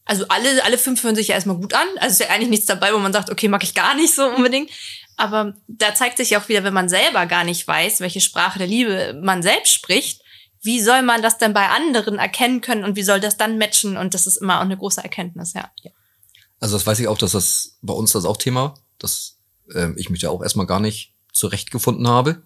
Also 0.06 0.26
alle, 0.28 0.62
alle 0.64 0.76
fünf 0.76 1.02
hören 1.02 1.16
sich 1.16 1.28
ja 1.28 1.34
erstmal 1.34 1.56
gut 1.56 1.72
an. 1.72 1.86
Also 1.96 2.12
ist 2.12 2.20
ja 2.20 2.34
eigentlich 2.34 2.50
nichts 2.50 2.66
dabei, 2.66 2.92
wo 2.92 2.98
man 2.98 3.12
sagt, 3.12 3.30
okay, 3.30 3.48
mag 3.48 3.62
ich 3.62 3.74
gar 3.74 3.94
nicht 3.94 4.14
so 4.14 4.26
unbedingt. 4.26 4.70
Aber 5.16 5.54
da 5.68 5.94
zeigt 5.94 6.16
sich 6.16 6.30
ja 6.30 6.40
auch 6.40 6.48
wieder, 6.48 6.64
wenn 6.64 6.74
man 6.74 6.88
selber 6.88 7.26
gar 7.26 7.44
nicht 7.44 7.66
weiß, 7.66 8.00
welche 8.00 8.20
Sprache 8.20 8.58
der 8.58 8.68
Liebe 8.68 9.20
man 9.22 9.42
selbst 9.42 9.72
spricht, 9.72 10.22
wie 10.62 10.80
soll 10.80 11.02
man 11.02 11.22
das 11.22 11.38
denn 11.38 11.52
bei 11.52 11.68
anderen 11.68 12.18
erkennen 12.18 12.60
können 12.60 12.84
und 12.84 12.96
wie 12.96 13.02
soll 13.02 13.20
das 13.20 13.36
dann 13.36 13.58
matchen? 13.58 13.96
Und 13.96 14.14
das 14.14 14.26
ist 14.26 14.38
immer 14.38 14.58
auch 14.58 14.64
eine 14.64 14.78
große 14.78 15.02
Erkenntnis, 15.02 15.52
ja. 15.52 15.70
Also 16.58 16.76
das 16.76 16.86
weiß 16.86 16.98
ich 17.00 17.08
auch, 17.08 17.18
dass 17.18 17.32
das 17.32 17.76
bei 17.82 17.92
uns 17.92 18.12
das 18.12 18.24
auch 18.24 18.38
Thema, 18.38 18.74
dass 18.98 19.36
ähm, 19.74 19.94
ich 19.98 20.08
mich 20.08 20.20
da 20.20 20.30
auch 20.30 20.42
erstmal 20.42 20.66
gar 20.66 20.80
nicht 20.80 21.14
zurechtgefunden 21.32 22.08
habe. 22.08 22.42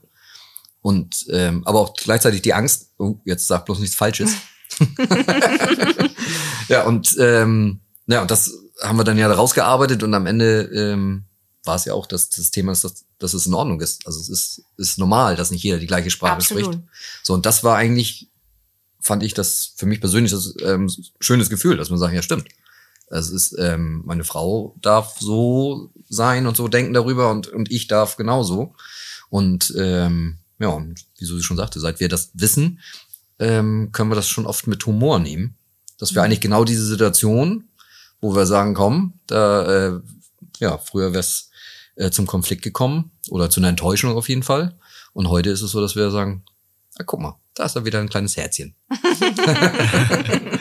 Und 0.81 1.27
ähm, 1.31 1.65
aber 1.67 1.81
auch 1.81 1.95
gleichzeitig 1.95 2.43
die 2.43 2.55
Angst, 2.55 2.93
oh, 2.99 3.21
jetzt 3.25 3.47
sag 3.47 3.65
bloß 3.67 3.79
nichts 3.79 3.95
Falsches. 3.95 4.33
ja, 6.69 6.85
und 6.85 7.17
ähm, 7.21 7.81
ja, 8.07 8.23
und 8.23 8.31
das 8.31 8.53
haben 8.83 8.99
wir 8.99 9.05
dann 9.05 9.19
ja 9.19 9.31
rausgearbeitet 9.31 10.03
und 10.03 10.15
am 10.15 10.27
Ende 10.27 10.63
ähm, 10.75 11.25
war 11.65 11.77
es 11.77 11.85
ja 11.85 11.95
auch, 11.95 12.07
dass 12.07 12.31
das 12.31 12.51
Thema 12.51 12.73
ist, 12.73 12.85
dass, 12.85 13.05
dass 13.19 13.35
es 13.35 13.47
in 13.47 13.55
Ordnung 13.55 13.81
ist. 13.81 14.07
Also 14.07 14.21
es 14.21 14.29
ist, 14.29 14.63
ist 14.77 14.99
normal, 14.99 15.37
dass 15.37 15.51
nicht 15.51 15.63
jeder 15.63 15.79
die 15.79 15.87
gleiche 15.87 16.11
Sprache 16.11 16.35
Absolut. 16.35 16.65
spricht. 16.65 16.81
So, 17.23 17.35
und 17.35 17.47
das 17.47 17.65
war 17.65 17.77
eigentlich, 17.77 18.29
fand 19.01 19.23
ich 19.23 19.35
das 19.35 19.73
für 19.77 19.87
mich 19.87 20.01
persönlich 20.01 20.33
das 20.33 20.55
ähm, 20.63 20.91
schönes 21.21 21.51
Gefühl, 21.51 21.77
dass 21.77 21.91
man 21.91 21.99
sagt, 21.99 22.15
ja, 22.15 22.23
stimmt. 22.23 22.49
Es 23.11 23.31
ist, 23.31 23.57
ähm, 23.59 24.03
meine 24.05 24.25
Frau 24.25 24.75
darf 24.83 25.19
so 25.19 25.91
sein 26.09 26.47
und 26.47 26.57
so 26.57 26.69
denken 26.69 26.93
darüber 26.93 27.31
und, 27.31 27.49
und 27.49 27.71
ich 27.71 27.87
darf 27.87 28.17
genauso. 28.17 28.75
Und 29.31 29.75
ähm, 29.79 30.39
ja, 30.59 30.69
und 30.69 31.07
wie 31.19 31.25
Susi 31.25 31.43
schon 31.43 31.57
sagte, 31.57 31.81
seit 31.81 32.01
wir 32.01 32.09
das 32.09 32.31
wissen, 32.35 32.81
ähm, 33.39 33.91
können 33.93 34.11
wir 34.11 34.17
das 34.17 34.29
schon 34.29 34.47
oft 34.47 34.67
mit 34.67 34.85
Humor 34.87 35.19
nehmen. 35.19 35.57
Dass 35.99 36.15
wir 36.15 36.23
eigentlich 36.23 36.41
genau 36.41 36.65
diese 36.65 36.85
Situation, 36.85 37.65
wo 38.21 38.35
wir 38.35 38.47
sagen, 38.47 38.75
komm, 38.75 39.15
da, 39.27 39.89
äh, 39.97 40.01
ja, 40.59 40.79
früher 40.79 41.13
wäre 41.13 41.21
es 41.21 41.48
äh, 41.99 42.11
zum 42.11 42.27
Konflikt 42.27 42.63
gekommen 42.63 43.11
oder 43.29 43.51
zu 43.51 43.61
einer 43.61 43.69
Enttäuschung 43.69 44.17
auf 44.17 44.29
jeden 44.29 44.43
Fall. 44.43 44.79
Und 45.13 45.29
heute 45.29 45.51
ist 45.51 45.63
es 45.63 45.71
so, 45.73 45.81
dass 45.81 45.97
wir 45.97 46.11
sagen, 46.11 46.45
ah, 46.99 47.05
guck 47.05 47.21
mal, 47.21 47.37
da 47.55 47.65
ist 47.65 47.77
da 47.77 47.85
wieder 47.85 48.01
ein 48.01 48.09
kleines 48.09 48.37
Herzchen. 48.37 48.75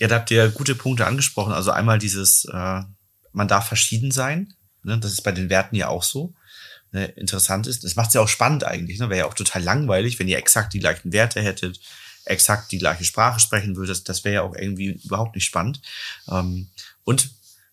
Ja, 0.00 0.08
da 0.08 0.14
habt 0.14 0.30
ihr 0.30 0.48
gute 0.48 0.74
Punkte 0.74 1.06
angesprochen. 1.06 1.52
Also 1.52 1.72
einmal 1.72 1.98
dieses, 1.98 2.46
äh, 2.46 2.80
man 3.32 3.48
darf 3.48 3.68
verschieden 3.68 4.10
sein. 4.10 4.54
Ne? 4.82 4.98
Das 4.98 5.12
ist 5.12 5.20
bei 5.20 5.30
den 5.30 5.50
Werten 5.50 5.76
ja 5.76 5.88
auch 5.88 6.02
so. 6.02 6.32
Ne? 6.90 7.04
Interessant 7.04 7.66
ist. 7.66 7.84
Das 7.84 7.96
macht 7.96 8.08
es 8.08 8.14
ja 8.14 8.22
auch 8.22 8.28
spannend 8.28 8.64
eigentlich. 8.64 8.98
Ne? 8.98 9.10
Wäre 9.10 9.20
ja 9.20 9.26
auch 9.26 9.34
total 9.34 9.62
langweilig, 9.62 10.18
wenn 10.18 10.26
ihr 10.26 10.38
exakt 10.38 10.72
die 10.72 10.78
gleichen 10.78 11.12
Werte 11.12 11.42
hättet, 11.42 11.80
exakt 12.24 12.72
die 12.72 12.78
gleiche 12.78 13.04
Sprache 13.04 13.40
sprechen 13.40 13.76
würdet. 13.76 14.08
Das 14.08 14.24
wäre 14.24 14.36
ja 14.36 14.42
auch 14.42 14.54
irgendwie 14.54 14.98
überhaupt 15.04 15.34
nicht 15.34 15.44
spannend. 15.44 15.82
Ähm, 16.30 16.70
und 17.04 17.28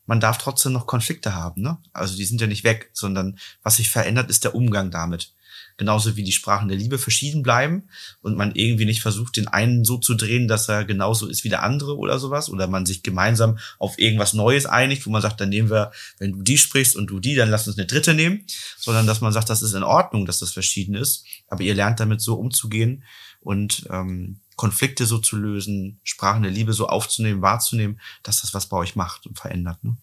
man 0.08 0.20
darf 0.20 0.40
trotzdem 0.40 0.74
noch 0.74 0.88
Konflikte 0.88 1.36
haben. 1.36 1.62
Ne? 1.62 1.78
Also 1.94 2.16
die 2.16 2.26
sind 2.26 2.42
ja 2.42 2.48
nicht 2.48 2.64
weg, 2.64 2.90
sondern 2.94 3.38
was 3.62 3.76
sich 3.76 3.90
verändert, 3.90 4.30
ist 4.30 4.44
der 4.44 4.56
Umgang 4.56 4.90
damit. 4.90 5.34
Genauso 5.76 6.16
wie 6.16 6.24
die 6.24 6.32
Sprachen 6.32 6.70
der 6.70 6.78
Liebe 6.78 6.98
verschieden 6.98 7.44
bleiben 7.44 7.84
und 8.22 8.36
man 8.36 8.56
irgendwie 8.56 8.86
nicht 8.86 9.02
versucht, 9.02 9.38
den 9.38 9.48
einen 9.48 9.86
so 9.86 9.98
zu 9.98 10.16
drehen, 10.16 10.48
dass 10.48 10.68
er 10.70 10.86
genauso 10.86 11.28
ist 11.28 11.44
wie 11.44 11.50
der 11.50 11.62
andere 11.62 11.98
oder 11.98 12.18
sowas. 12.18 12.50
Oder 12.50 12.68
man 12.68 12.88
sich 12.88 13.04
gemeinsam 13.04 13.60
auf 13.78 14.00
irgendwas 14.00 14.34
Neues 14.34 14.66
einigt, 14.66 15.06
wo 15.06 15.12
man 15.12 15.22
sagt, 15.22 15.40
dann 15.40 15.50
nehmen 15.50 15.70
wir, 15.70 15.92
wenn 16.18 16.32
du 16.32 16.42
die 16.42 16.58
sprichst 16.58 16.96
und 16.96 17.08
du 17.08 17.20
die, 17.20 17.36
dann 17.36 17.52
lass 17.52 17.68
uns 17.68 17.78
eine 17.78 17.86
dritte 17.86 18.16
nehmen. 18.16 18.44
Sondern 18.78 19.06
dass 19.06 19.22
man 19.22 19.34
sagt, 19.34 19.52
das 19.52 19.62
ist 19.62 19.74
in 19.74 19.84
Ordnung, 19.84 20.26
dass 20.26 20.40
das 20.40 20.52
verschieden 20.52 20.96
ist. 20.96 21.26
Aber 21.48 21.62
ihr 21.62 21.76
lernt 21.76 22.00
damit 22.00 22.22
so 22.22 22.36
umzugehen 22.36 23.04
und 23.42 23.86
ähm, 23.92 24.40
Konflikte 24.58 25.06
so 25.06 25.20
zu 25.20 25.38
lösen, 25.38 26.02
Sprachen 26.04 26.44
der 26.44 26.52
Liebe 26.52 26.74
so 26.74 26.88
aufzunehmen, 26.88 27.42
wahrzunehmen, 27.42 28.02
dass 28.24 28.42
das 28.42 28.54
was 28.54 28.66
bei 28.66 28.76
euch 28.76 28.96
macht 28.96 29.26
und 29.28 29.40
verändert. 29.40 29.82
Ne? 29.84 29.96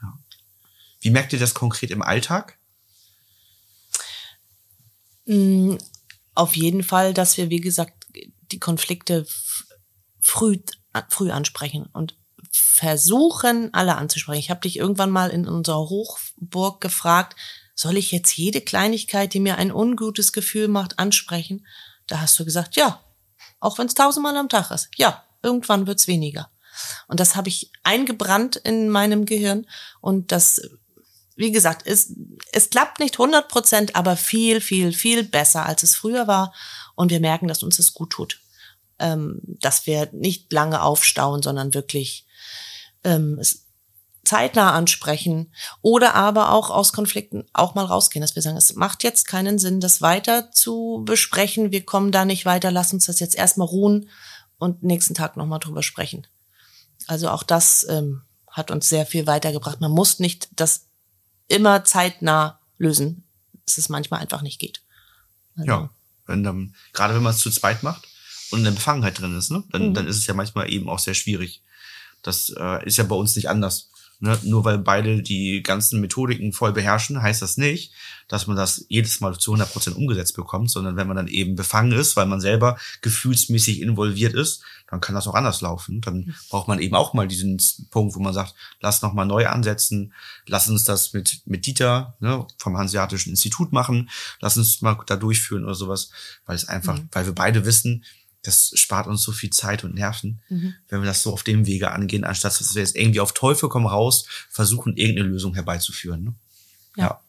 Ja. 0.00 0.18
Wie 1.00 1.10
merkt 1.10 1.32
ihr 1.32 1.40
das 1.40 1.54
konkret 1.54 1.90
im 1.90 2.00
Alltag? 2.00 2.56
Mm, 5.26 5.76
Auf 6.34 6.56
jeden 6.56 6.84
Fall, 6.84 7.12
dass 7.12 7.36
wir, 7.36 7.50
wie 7.50 7.60
gesagt, 7.60 8.06
die 8.52 8.60
Konflikte 8.60 9.26
früh, 10.20 10.58
früh 11.08 11.30
ansprechen 11.32 11.86
und 11.92 12.16
versuchen, 12.52 13.74
alle 13.74 13.96
anzusprechen. 13.96 14.40
Ich 14.40 14.50
habe 14.50 14.60
dich 14.60 14.78
irgendwann 14.78 15.10
mal 15.10 15.30
in 15.30 15.48
unserer 15.48 15.88
Hochburg 15.88 16.80
gefragt, 16.80 17.36
soll 17.74 17.96
ich 17.96 18.12
jetzt 18.12 18.36
jede 18.36 18.60
Kleinigkeit, 18.60 19.34
die 19.34 19.40
mir 19.40 19.58
ein 19.58 19.72
ungutes 19.72 20.32
Gefühl 20.32 20.68
macht, 20.68 20.98
ansprechen? 20.98 21.66
Da 22.06 22.20
hast 22.20 22.38
du 22.38 22.44
gesagt, 22.44 22.76
ja, 22.76 23.02
auch 23.60 23.78
wenn 23.78 23.86
es 23.86 23.94
tausendmal 23.94 24.36
am 24.36 24.48
Tag 24.48 24.70
ist. 24.70 24.88
Ja, 24.96 25.24
irgendwann 25.42 25.86
wird's 25.86 26.06
weniger. 26.06 26.50
Und 27.08 27.20
das 27.20 27.36
habe 27.36 27.48
ich 27.48 27.70
eingebrannt 27.82 28.56
in 28.56 28.88
meinem 28.88 29.26
Gehirn 29.26 29.66
und 30.00 30.32
das 30.32 30.60
wie 31.40 31.52
gesagt, 31.52 31.86
es, 31.86 32.12
es 32.52 32.68
klappt 32.68 33.00
nicht 33.00 33.14
100 33.14 33.48
Prozent, 33.48 33.96
aber 33.96 34.14
viel, 34.14 34.60
viel, 34.60 34.92
viel 34.92 35.24
besser, 35.24 35.64
als 35.64 35.82
es 35.82 35.96
früher 35.96 36.26
war. 36.26 36.52
Und 36.94 37.10
wir 37.10 37.18
merken, 37.18 37.48
dass 37.48 37.62
uns 37.62 37.78
das 37.78 37.94
gut 37.94 38.10
tut. 38.10 38.40
Ähm, 38.98 39.40
dass 39.42 39.86
wir 39.86 40.10
nicht 40.12 40.52
lange 40.52 40.82
aufstauen, 40.82 41.42
sondern 41.42 41.72
wirklich 41.72 42.26
ähm, 43.04 43.38
es 43.40 43.64
zeitnah 44.30 44.74
ansprechen 44.74 45.52
oder 45.82 46.14
aber 46.14 46.52
auch 46.52 46.70
aus 46.70 46.92
Konflikten 46.92 47.48
auch 47.52 47.74
mal 47.74 47.84
rausgehen, 47.84 48.20
dass 48.20 48.36
wir 48.36 48.42
sagen, 48.42 48.56
es 48.56 48.76
macht 48.76 49.02
jetzt 49.02 49.26
keinen 49.26 49.58
Sinn, 49.58 49.80
das 49.80 50.02
weiter 50.02 50.52
zu 50.52 51.02
besprechen. 51.04 51.72
Wir 51.72 51.84
kommen 51.84 52.12
da 52.12 52.24
nicht 52.24 52.46
weiter, 52.46 52.70
lass 52.70 52.92
uns 52.92 53.06
das 53.06 53.18
jetzt 53.18 53.34
erstmal 53.34 53.66
ruhen 53.66 54.08
und 54.56 54.84
nächsten 54.84 55.14
Tag 55.14 55.36
nochmal 55.36 55.58
drüber 55.58 55.82
sprechen. 55.82 56.28
Also 57.08 57.28
auch 57.28 57.42
das 57.42 57.84
ähm, 57.90 58.22
hat 58.48 58.70
uns 58.70 58.88
sehr 58.88 59.04
viel 59.04 59.26
weitergebracht. 59.26 59.80
Man 59.80 59.90
muss 59.90 60.20
nicht 60.20 60.48
das 60.52 60.86
immer 61.48 61.82
zeitnah 61.82 62.60
lösen, 62.78 63.24
dass 63.66 63.78
es 63.78 63.88
manchmal 63.88 64.20
einfach 64.20 64.42
nicht 64.42 64.60
geht. 64.60 64.80
Also, 65.56 65.68
Ja, 65.68 65.90
wenn 66.26 66.44
dann, 66.44 66.76
gerade 66.92 67.16
wenn 67.16 67.24
man 67.24 67.34
es 67.34 67.40
zu 67.40 67.50
zweit 67.50 67.82
macht 67.82 68.06
und 68.52 68.60
eine 68.60 68.70
Befangenheit 68.70 69.18
drin 69.18 69.36
ist, 69.36 69.50
ne, 69.50 69.64
dann, 69.72 69.92
dann 69.92 70.06
ist 70.06 70.18
es 70.18 70.28
ja 70.28 70.34
manchmal 70.34 70.70
eben 70.70 70.88
auch 70.88 71.00
sehr 71.00 71.14
schwierig. 71.14 71.64
Das 72.22 72.50
äh, 72.56 72.86
ist 72.86 72.98
ja 72.98 73.04
bei 73.04 73.16
uns 73.16 73.34
nicht 73.34 73.48
anders. 73.48 73.89
Ne? 74.20 74.38
Nur 74.42 74.64
weil 74.64 74.78
beide 74.78 75.22
die 75.22 75.62
ganzen 75.62 76.00
Methodiken 76.00 76.52
voll 76.52 76.72
beherrschen, 76.72 77.22
heißt 77.22 77.40
das 77.40 77.56
nicht, 77.56 77.92
dass 78.28 78.46
man 78.46 78.56
das 78.56 78.84
jedes 78.88 79.20
Mal 79.20 79.36
zu 79.38 79.52
100 79.52 79.72
Prozent 79.72 79.96
umgesetzt 79.96 80.36
bekommt, 80.36 80.70
sondern 80.70 80.96
wenn 80.96 81.06
man 81.06 81.16
dann 81.16 81.26
eben 81.26 81.56
befangen 81.56 81.92
ist, 81.92 82.16
weil 82.16 82.26
man 82.26 82.40
selber 82.40 82.78
gefühlsmäßig 83.00 83.80
involviert 83.80 84.34
ist, 84.34 84.62
dann 84.88 85.00
kann 85.00 85.14
das 85.14 85.26
auch 85.26 85.34
anders 85.34 85.62
laufen. 85.62 86.02
Dann 86.02 86.34
braucht 86.50 86.68
man 86.68 86.80
eben 86.80 86.94
auch 86.94 87.14
mal 87.14 87.28
diesen 87.28 87.58
Punkt, 87.90 88.14
wo 88.14 88.20
man 88.20 88.34
sagt, 88.34 88.54
lass 88.80 89.00
noch 89.00 89.14
mal 89.14 89.24
neu 89.24 89.46
ansetzen, 89.46 90.12
lass 90.46 90.68
uns 90.68 90.84
das 90.84 91.12
mit, 91.14 91.40
mit 91.46 91.64
Dieter 91.64 92.14
ne, 92.20 92.46
vom 92.58 92.76
Hanseatischen 92.76 93.30
Institut 93.30 93.72
machen, 93.72 94.10
lass 94.40 94.58
uns 94.58 94.82
mal 94.82 94.98
da 95.06 95.16
durchführen 95.16 95.64
oder 95.64 95.74
sowas, 95.74 96.10
weil 96.44 96.56
es 96.56 96.68
einfach, 96.68 97.00
weil 97.12 97.24
wir 97.24 97.34
beide 97.34 97.64
wissen, 97.64 98.04
das 98.42 98.72
spart 98.74 99.06
uns 99.06 99.22
so 99.22 99.32
viel 99.32 99.50
Zeit 99.50 99.84
und 99.84 99.94
Nerven, 99.94 100.40
wenn 100.88 101.00
wir 101.00 101.06
das 101.06 101.22
so 101.22 101.32
auf 101.32 101.42
dem 101.42 101.66
Wege 101.66 101.90
angehen, 101.90 102.24
anstatt 102.24 102.58
dass 102.58 102.74
wir 102.74 102.82
jetzt 102.82 102.96
irgendwie 102.96 103.20
auf 103.20 103.34
Teufel 103.34 103.68
komm 103.68 103.86
raus 103.86 104.24
versuchen, 104.48 104.96
irgendeine 104.96 105.28
Lösung 105.28 105.54
herbeizuführen. 105.54 106.24
Ne? 106.24 106.34
Ja. 106.96 107.22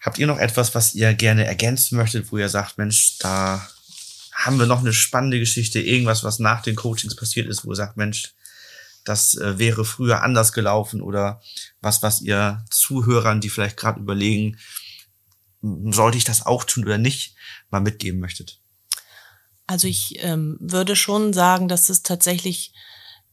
Habt 0.00 0.18
ihr 0.18 0.26
noch 0.26 0.38
etwas, 0.38 0.74
was 0.74 0.94
ihr 0.94 1.14
gerne 1.14 1.44
ergänzen 1.44 1.96
möchtet, 1.96 2.32
wo 2.32 2.38
ihr 2.38 2.48
sagt, 2.48 2.76
Mensch, 2.76 3.18
da 3.18 3.68
haben 4.32 4.58
wir 4.58 4.66
noch 4.66 4.80
eine 4.80 4.92
spannende 4.92 5.38
Geschichte, 5.38 5.80
irgendwas, 5.80 6.24
was 6.24 6.40
nach 6.40 6.62
den 6.62 6.74
Coachings 6.74 7.14
passiert 7.14 7.46
ist, 7.46 7.64
wo 7.64 7.70
ihr 7.70 7.76
sagt, 7.76 7.96
Mensch, 7.96 8.34
das 9.04 9.36
äh, 9.36 9.58
wäre 9.58 9.84
früher 9.84 10.22
anders 10.22 10.52
gelaufen 10.52 11.00
oder 11.02 11.40
was, 11.80 12.02
was 12.02 12.20
ihr 12.20 12.64
Zuhörern, 12.70 13.40
die 13.40 13.50
vielleicht 13.50 13.76
gerade 13.76 14.00
überlegen, 14.00 14.58
sollte 15.60 16.18
ich 16.18 16.24
das 16.24 16.44
auch 16.44 16.64
tun 16.64 16.84
oder 16.84 16.98
nicht, 16.98 17.36
mal 17.70 17.80
mitgeben 17.80 18.18
möchtet? 18.18 18.61
Also 19.72 19.88
ich 19.88 20.22
ähm, 20.22 20.58
würde 20.60 20.94
schon 20.96 21.32
sagen, 21.32 21.66
dass 21.66 21.88
es 21.88 22.02
tatsächlich 22.02 22.74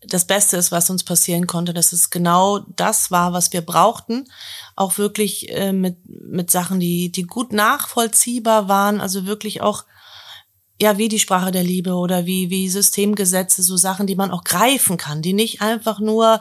das 0.07 0.23
Beste 0.23 0.55
ist, 0.55 0.71
was 0.71 0.89
uns 0.89 1.03
passieren 1.03 1.47
konnte, 1.47 1.73
dass 1.73 1.91
es 1.91 2.11
genau 2.11 2.59
das 2.77 3.11
war, 3.11 3.33
was 3.33 3.51
wir 3.51 3.59
brauchten. 3.59 4.23
Auch 4.77 4.97
wirklich 4.97 5.49
äh, 5.49 5.73
mit, 5.73 5.97
mit 6.07 6.49
Sachen, 6.49 6.79
die, 6.79 7.11
die 7.11 7.23
gut 7.23 7.51
nachvollziehbar 7.51 8.69
waren, 8.69 9.01
also 9.01 9.25
wirklich 9.25 9.61
auch, 9.61 9.83
ja, 10.81 10.97
wie 10.97 11.09
die 11.09 11.19
Sprache 11.19 11.51
der 11.51 11.63
Liebe 11.63 11.95
oder 11.95 12.25
wie, 12.25 12.49
wie 12.49 12.69
Systemgesetze, 12.69 13.61
so 13.61 13.75
Sachen, 13.75 14.07
die 14.07 14.15
man 14.15 14.31
auch 14.31 14.45
greifen 14.45 14.95
kann, 14.95 15.21
die 15.21 15.33
nicht 15.33 15.61
einfach 15.61 15.99
nur 15.99 16.39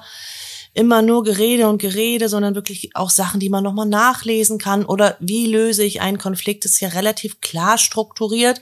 immer 0.74 1.03
nur 1.03 1.24
Gerede 1.24 1.68
und 1.68 1.78
Gerede, 1.78 2.28
sondern 2.28 2.55
wirklich 2.55 2.94
auch 2.94 3.11
Sachen, 3.11 3.40
die 3.40 3.49
man 3.49 3.64
nochmal 3.64 3.88
nachlesen 3.88 4.59
kann 4.59 4.84
oder 4.84 5.16
wie 5.18 5.46
löse 5.46 5.82
ich 5.82 6.01
einen 6.01 6.18
Konflikt, 6.18 6.64
ist 6.64 6.78
ja 6.78 6.90
relativ 6.90 7.40
klar 7.40 7.78
strukturiert. 7.78 8.61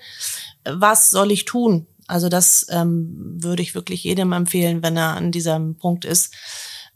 Was 0.66 1.10
soll 1.10 1.30
ich 1.32 1.44
tun? 1.44 1.86
Also 2.06 2.28
das 2.28 2.66
ähm, 2.70 3.14
würde 3.42 3.62
ich 3.62 3.74
wirklich 3.74 4.04
jedem 4.04 4.32
empfehlen, 4.32 4.82
wenn 4.82 4.96
er 4.96 5.16
an 5.16 5.32
diesem 5.32 5.76
Punkt 5.76 6.04
ist, 6.04 6.34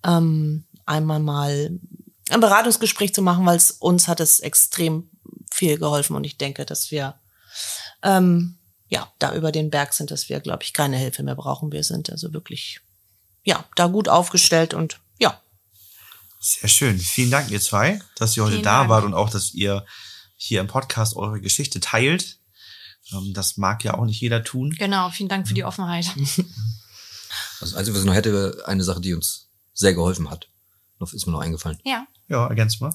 ähm, 0.05 0.64
einmal 0.87 1.21
mal 1.21 1.79
ein 2.31 2.41
Beratungsgespräch 2.41 3.12
zu 3.12 3.23
machen, 3.23 3.45
weil 3.45 3.57
es 3.57 3.73
uns 3.73 4.07
hat 4.07 4.21
es 4.21 4.41
extrem 4.41 5.11
viel 5.51 5.79
geholfen 5.79 6.14
und 6.14 6.25
ich 6.25 6.39
denke, 6.39 6.64
dass 6.64 6.91
wir 6.91 7.16
ähm, 8.03 8.59
ja 8.89 9.12
da 9.18 9.35
über 9.35 9.53
den 9.53 9.71
Berg 9.71 9.93
sind, 9.93 10.11
dass 10.11 10.29
wir, 10.29 10.41
glaube 10.41 10.62
ich, 10.62 10.73
keine 10.73 10.97
Hilfe 10.97 11.23
mehr 11.23 11.35
brauchen. 11.35 11.73
Wir 11.73 11.83
sind 11.83 12.11
also 12.11 12.33
wirklich 12.33 12.81
ja 13.45 13.64
da 13.77 13.87
gut 13.87 14.09
aufgestellt 14.09 14.75
und 14.75 15.01
ja. 15.18 15.41
Sehr 16.41 16.71
schön. 16.71 16.99
Vielen 16.99 17.31
Dank, 17.31 17.51
ihr 17.51 17.61
zwei, 17.61 18.01
dass 18.16 18.37
ihr 18.37 18.45
heute 18.45 18.53
Vielen 18.53 18.64
da 18.64 18.79
Dank. 18.79 18.91
wart 18.91 19.05
und 19.05 19.14
auch, 19.14 19.31
dass 19.31 19.53
ihr 19.53 19.85
hier 20.37 20.61
im 20.61 20.68
Podcast 20.68 21.16
eure 21.16 21.41
Geschichte 21.41 21.81
teilt. 21.81 22.39
Ähm, 23.13 23.33
Das 23.35 23.57
mag 23.57 23.85
ja 23.85 23.95
auch 23.95 24.05
nicht 24.05 24.21
jeder 24.21 24.45
tun. 24.45 24.75
Genau, 24.79 25.11
vielen 25.11 25.29
Dank 25.29 25.49
für 25.49 25.55
die 25.55 25.65
Offenheit. 25.65 26.07
Also, 27.61 27.77
also 27.77 27.93
was 27.93 28.01
ich 28.01 28.07
noch 28.07 28.15
hätte, 28.15 28.63
eine 28.67 28.83
Sache, 28.83 29.01
die 29.01 29.15
uns 29.15 29.51
sehr 29.73 29.95
geholfen 29.95 30.31
hat. 30.31 30.49
Noch 30.99 31.13
ist 31.13 31.27
mir 31.27 31.33
noch 31.33 31.41
eingefallen. 31.41 31.79
Ja. 31.85 32.07
Ja, 32.29 32.47
ergänzt 32.47 32.81
mal. 32.81 32.95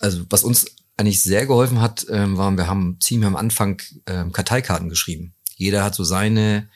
Also 0.00 0.26
was 0.28 0.44
uns 0.44 0.66
eigentlich 0.96 1.22
sehr 1.22 1.46
geholfen 1.46 1.80
hat, 1.80 2.06
ähm, 2.10 2.36
war, 2.36 2.50
wir 2.56 2.66
haben 2.66 2.98
ziemlich 3.00 3.26
am 3.26 3.36
Anfang 3.36 3.80
ähm, 4.06 4.32
Karteikarten 4.32 4.88
geschrieben. 4.88 5.34
Jeder 5.56 5.84
hat 5.84 5.94
so 5.94 6.04
seine 6.04 6.68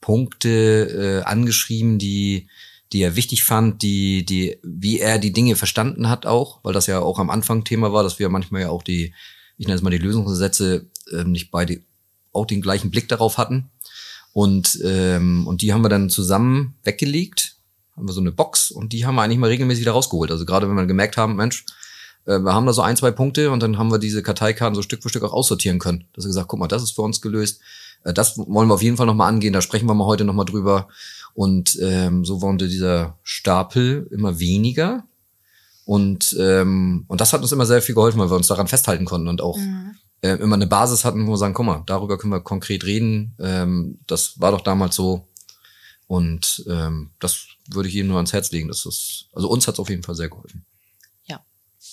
Punkte 0.00 1.22
äh, 1.22 1.24
angeschrieben, 1.24 1.98
die 1.98 2.48
die 2.92 3.02
er 3.02 3.16
wichtig 3.16 3.42
fand, 3.42 3.82
die 3.82 4.24
die 4.24 4.58
wie 4.62 5.00
er 5.00 5.18
die 5.18 5.32
Dinge 5.32 5.56
verstanden 5.56 6.08
hat 6.08 6.24
auch, 6.26 6.60
weil 6.62 6.72
das 6.72 6.86
ja 6.86 7.00
auch 7.00 7.18
am 7.18 7.30
Anfang 7.30 7.64
Thema 7.64 7.92
war, 7.92 8.04
dass 8.04 8.18
wir 8.18 8.28
manchmal 8.28 8.62
ja 8.62 8.68
auch 8.70 8.82
die 8.82 9.12
ich 9.58 9.66
nenne 9.66 9.76
es 9.76 9.82
mal 9.82 9.90
die 9.90 9.98
Lösungsansätze 9.98 10.86
ähm, 11.12 11.32
nicht 11.32 11.50
beide 11.50 11.80
auch 12.32 12.46
den 12.46 12.60
gleichen 12.60 12.90
Blick 12.90 13.08
darauf 13.08 13.38
hatten 13.38 13.70
und 14.36 14.78
ähm, 14.84 15.46
und 15.46 15.62
die 15.62 15.72
haben 15.72 15.82
wir 15.82 15.88
dann 15.88 16.10
zusammen 16.10 16.74
weggelegt, 16.84 17.56
haben 17.96 18.06
wir 18.06 18.12
so 18.12 18.20
eine 18.20 18.32
Box 18.32 18.70
und 18.70 18.92
die 18.92 19.06
haben 19.06 19.14
wir 19.14 19.22
eigentlich 19.22 19.38
mal 19.38 19.48
regelmäßig 19.48 19.80
wieder 19.80 19.92
rausgeholt. 19.92 20.30
Also 20.30 20.44
gerade 20.44 20.68
wenn 20.68 20.76
wir 20.76 20.84
gemerkt 20.84 21.16
haben, 21.16 21.36
Mensch, 21.36 21.64
äh, 22.26 22.38
wir 22.40 22.52
haben 22.52 22.66
da 22.66 22.74
so 22.74 22.82
ein, 22.82 22.98
zwei 22.98 23.10
Punkte 23.12 23.50
und 23.50 23.62
dann 23.62 23.78
haben 23.78 23.90
wir 23.90 23.98
diese 23.98 24.22
Karteikarten 24.22 24.74
so 24.74 24.82
Stück 24.82 25.02
für 25.02 25.08
Stück 25.08 25.22
auch 25.22 25.32
aussortieren 25.32 25.78
können. 25.78 26.04
Dass 26.12 26.24
wir 26.24 26.28
gesagt, 26.28 26.48
guck 26.48 26.58
mal, 26.58 26.68
das 26.68 26.82
ist 26.82 26.90
für 26.90 27.00
uns 27.00 27.22
gelöst. 27.22 27.60
Äh, 28.04 28.12
das 28.12 28.36
wollen 28.36 28.68
wir 28.68 28.74
auf 28.74 28.82
jeden 28.82 28.98
Fall 28.98 29.06
nochmal 29.06 29.30
angehen, 29.30 29.54
da 29.54 29.62
sprechen 29.62 29.88
wir 29.88 29.94
mal 29.94 30.04
heute 30.06 30.24
nochmal 30.24 30.44
drüber. 30.44 30.88
Und 31.32 31.78
ähm, 31.80 32.26
so 32.26 32.42
wurde 32.42 32.68
dieser 32.68 33.16
Stapel 33.22 34.06
immer 34.10 34.38
weniger. 34.38 35.04
Und, 35.86 36.36
ähm, 36.38 37.04
und 37.08 37.20
das 37.22 37.32
hat 37.32 37.40
uns 37.40 37.52
immer 37.52 37.64
sehr 37.64 37.80
viel 37.80 37.94
geholfen, 37.94 38.18
weil 38.18 38.30
wir 38.30 38.36
uns 38.36 38.48
daran 38.48 38.68
festhalten 38.68 39.06
konnten 39.06 39.28
und 39.28 39.40
auch 39.40 39.56
äh, 40.26 40.36
immer 40.42 40.56
eine 40.56 40.66
Basis 40.66 41.04
hatten, 41.04 41.26
wo 41.26 41.32
wir 41.32 41.36
sagen, 41.36 41.54
guck 41.54 41.66
mal, 41.66 41.82
darüber 41.86 42.18
können 42.18 42.32
wir 42.32 42.40
konkret 42.40 42.84
reden. 42.84 43.34
Ähm, 43.38 43.98
das 44.06 44.40
war 44.40 44.50
doch 44.52 44.60
damals 44.62 44.94
so. 44.96 45.28
Und 46.06 46.64
ähm, 46.68 47.10
das 47.18 47.46
würde 47.68 47.88
ich 47.88 47.94
jedem 47.94 48.08
nur 48.08 48.16
ans 48.18 48.32
Herz 48.32 48.50
legen. 48.52 48.68
Das 48.68 48.86
ist, 48.86 49.28
also 49.32 49.48
uns 49.48 49.66
hat 49.66 49.74
es 49.74 49.80
auf 49.80 49.88
jeden 49.90 50.02
Fall 50.02 50.14
sehr 50.14 50.28
geholfen. 50.28 50.64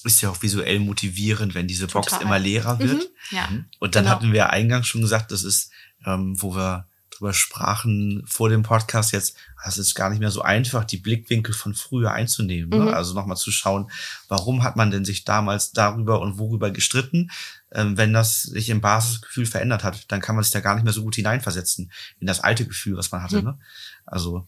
Ist 0.06 0.22
ja 0.22 0.30
auch 0.30 0.42
visuell 0.42 0.80
motivierend, 0.80 1.56
wenn 1.56 1.68
diese 1.68 1.88
Box 1.88 2.08
Total. 2.08 2.24
immer 2.24 2.38
leerer 2.38 2.78
wird. 2.80 3.10
Mhm. 3.32 3.38
Ja. 3.38 3.48
Und 3.80 3.96
dann 3.96 4.04
Genau. 4.04 4.16
hatten 4.16 4.34
wir 4.34 4.50
eingangs 4.50 4.88
schon 4.88 5.02
gesagt, 5.02 5.32
das 5.32 5.44
ist, 5.44 5.72
ähm, 6.06 6.36
wo 6.42 6.56
wir 6.56 6.88
drüber 7.10 7.32
sprachen 7.32 8.24
vor 8.28 8.50
dem 8.50 8.64
Podcast 8.64 9.14
jetzt, 9.14 9.38
das 9.64 9.78
ist 9.78 9.96
gar 9.96 10.10
nicht 10.10 10.20
mehr 10.20 10.32
so 10.32 10.42
einfach, 10.42 10.84
die 10.84 10.98
Blickwinkel 10.98 11.54
von 11.54 11.74
früher 11.74 12.12
einzunehmen. 12.12 12.70
Ne? 12.70 12.88
Mhm. 12.88 12.94
Also 12.94 13.14
nochmal 13.14 13.38
zu 13.38 13.52
schauen, 13.52 13.90
warum 14.28 14.64
hat 14.64 14.76
man 14.76 14.92
denn 14.92 15.06
sich 15.06 15.24
damals 15.24 15.72
darüber 15.72 16.20
und 16.20 16.38
worüber 16.38 16.72
gestritten? 16.72 17.30
Ähm, 17.74 17.98
wenn 17.98 18.14
das 18.14 18.44
sich 18.44 18.70
im 18.70 18.82
Basisgefühl 18.82 19.46
verändert 19.46 19.84
hat, 19.84 20.12
dann 20.12 20.22
kann 20.22 20.36
man 20.36 20.44
sich 20.44 20.54
da 20.54 20.60
gar 20.60 20.76
nicht 20.76 20.84
mehr 20.84 20.94
so 20.94 21.04
gut 21.04 21.16
hineinversetzen 21.16 21.92
in 22.20 22.28
das 22.28 22.40
alte 22.40 22.66
Gefühl, 22.66 22.98
was 22.98 23.12
man 23.12 23.24
hatte. 23.24 23.40
Mhm. 23.40 23.46
Ne? 23.46 23.60
Also 24.06 24.48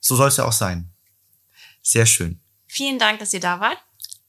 so 0.00 0.16
soll 0.16 0.28
es 0.28 0.36
ja 0.36 0.44
auch 0.44 0.52
sein. 0.52 0.90
Sehr 1.80 2.06
schön. 2.06 2.40
Vielen 2.66 2.98
Dank, 2.98 3.18
dass 3.20 3.32
ihr 3.32 3.40
da 3.40 3.60
wart. 3.60 3.78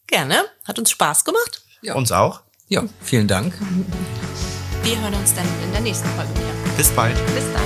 Gerne. 0.07 0.43
Hat 0.65 0.77
uns 0.77 0.91
Spaß 0.91 1.25
gemacht. 1.25 1.63
Ja. 1.81 1.95
Uns 1.95 2.11
auch. 2.11 2.43
Ja, 2.67 2.83
vielen 3.01 3.27
Dank. 3.27 3.53
Wir 4.83 4.99
hören 4.99 5.13
uns 5.13 5.33
dann 5.33 5.47
in 5.63 5.71
der 5.71 5.81
nächsten 5.81 6.07
Folge 6.09 6.31
wieder. 6.31 6.75
Bis 6.77 6.89
bald. 6.91 7.15
Bis 7.33 7.45
dann. 7.53 7.62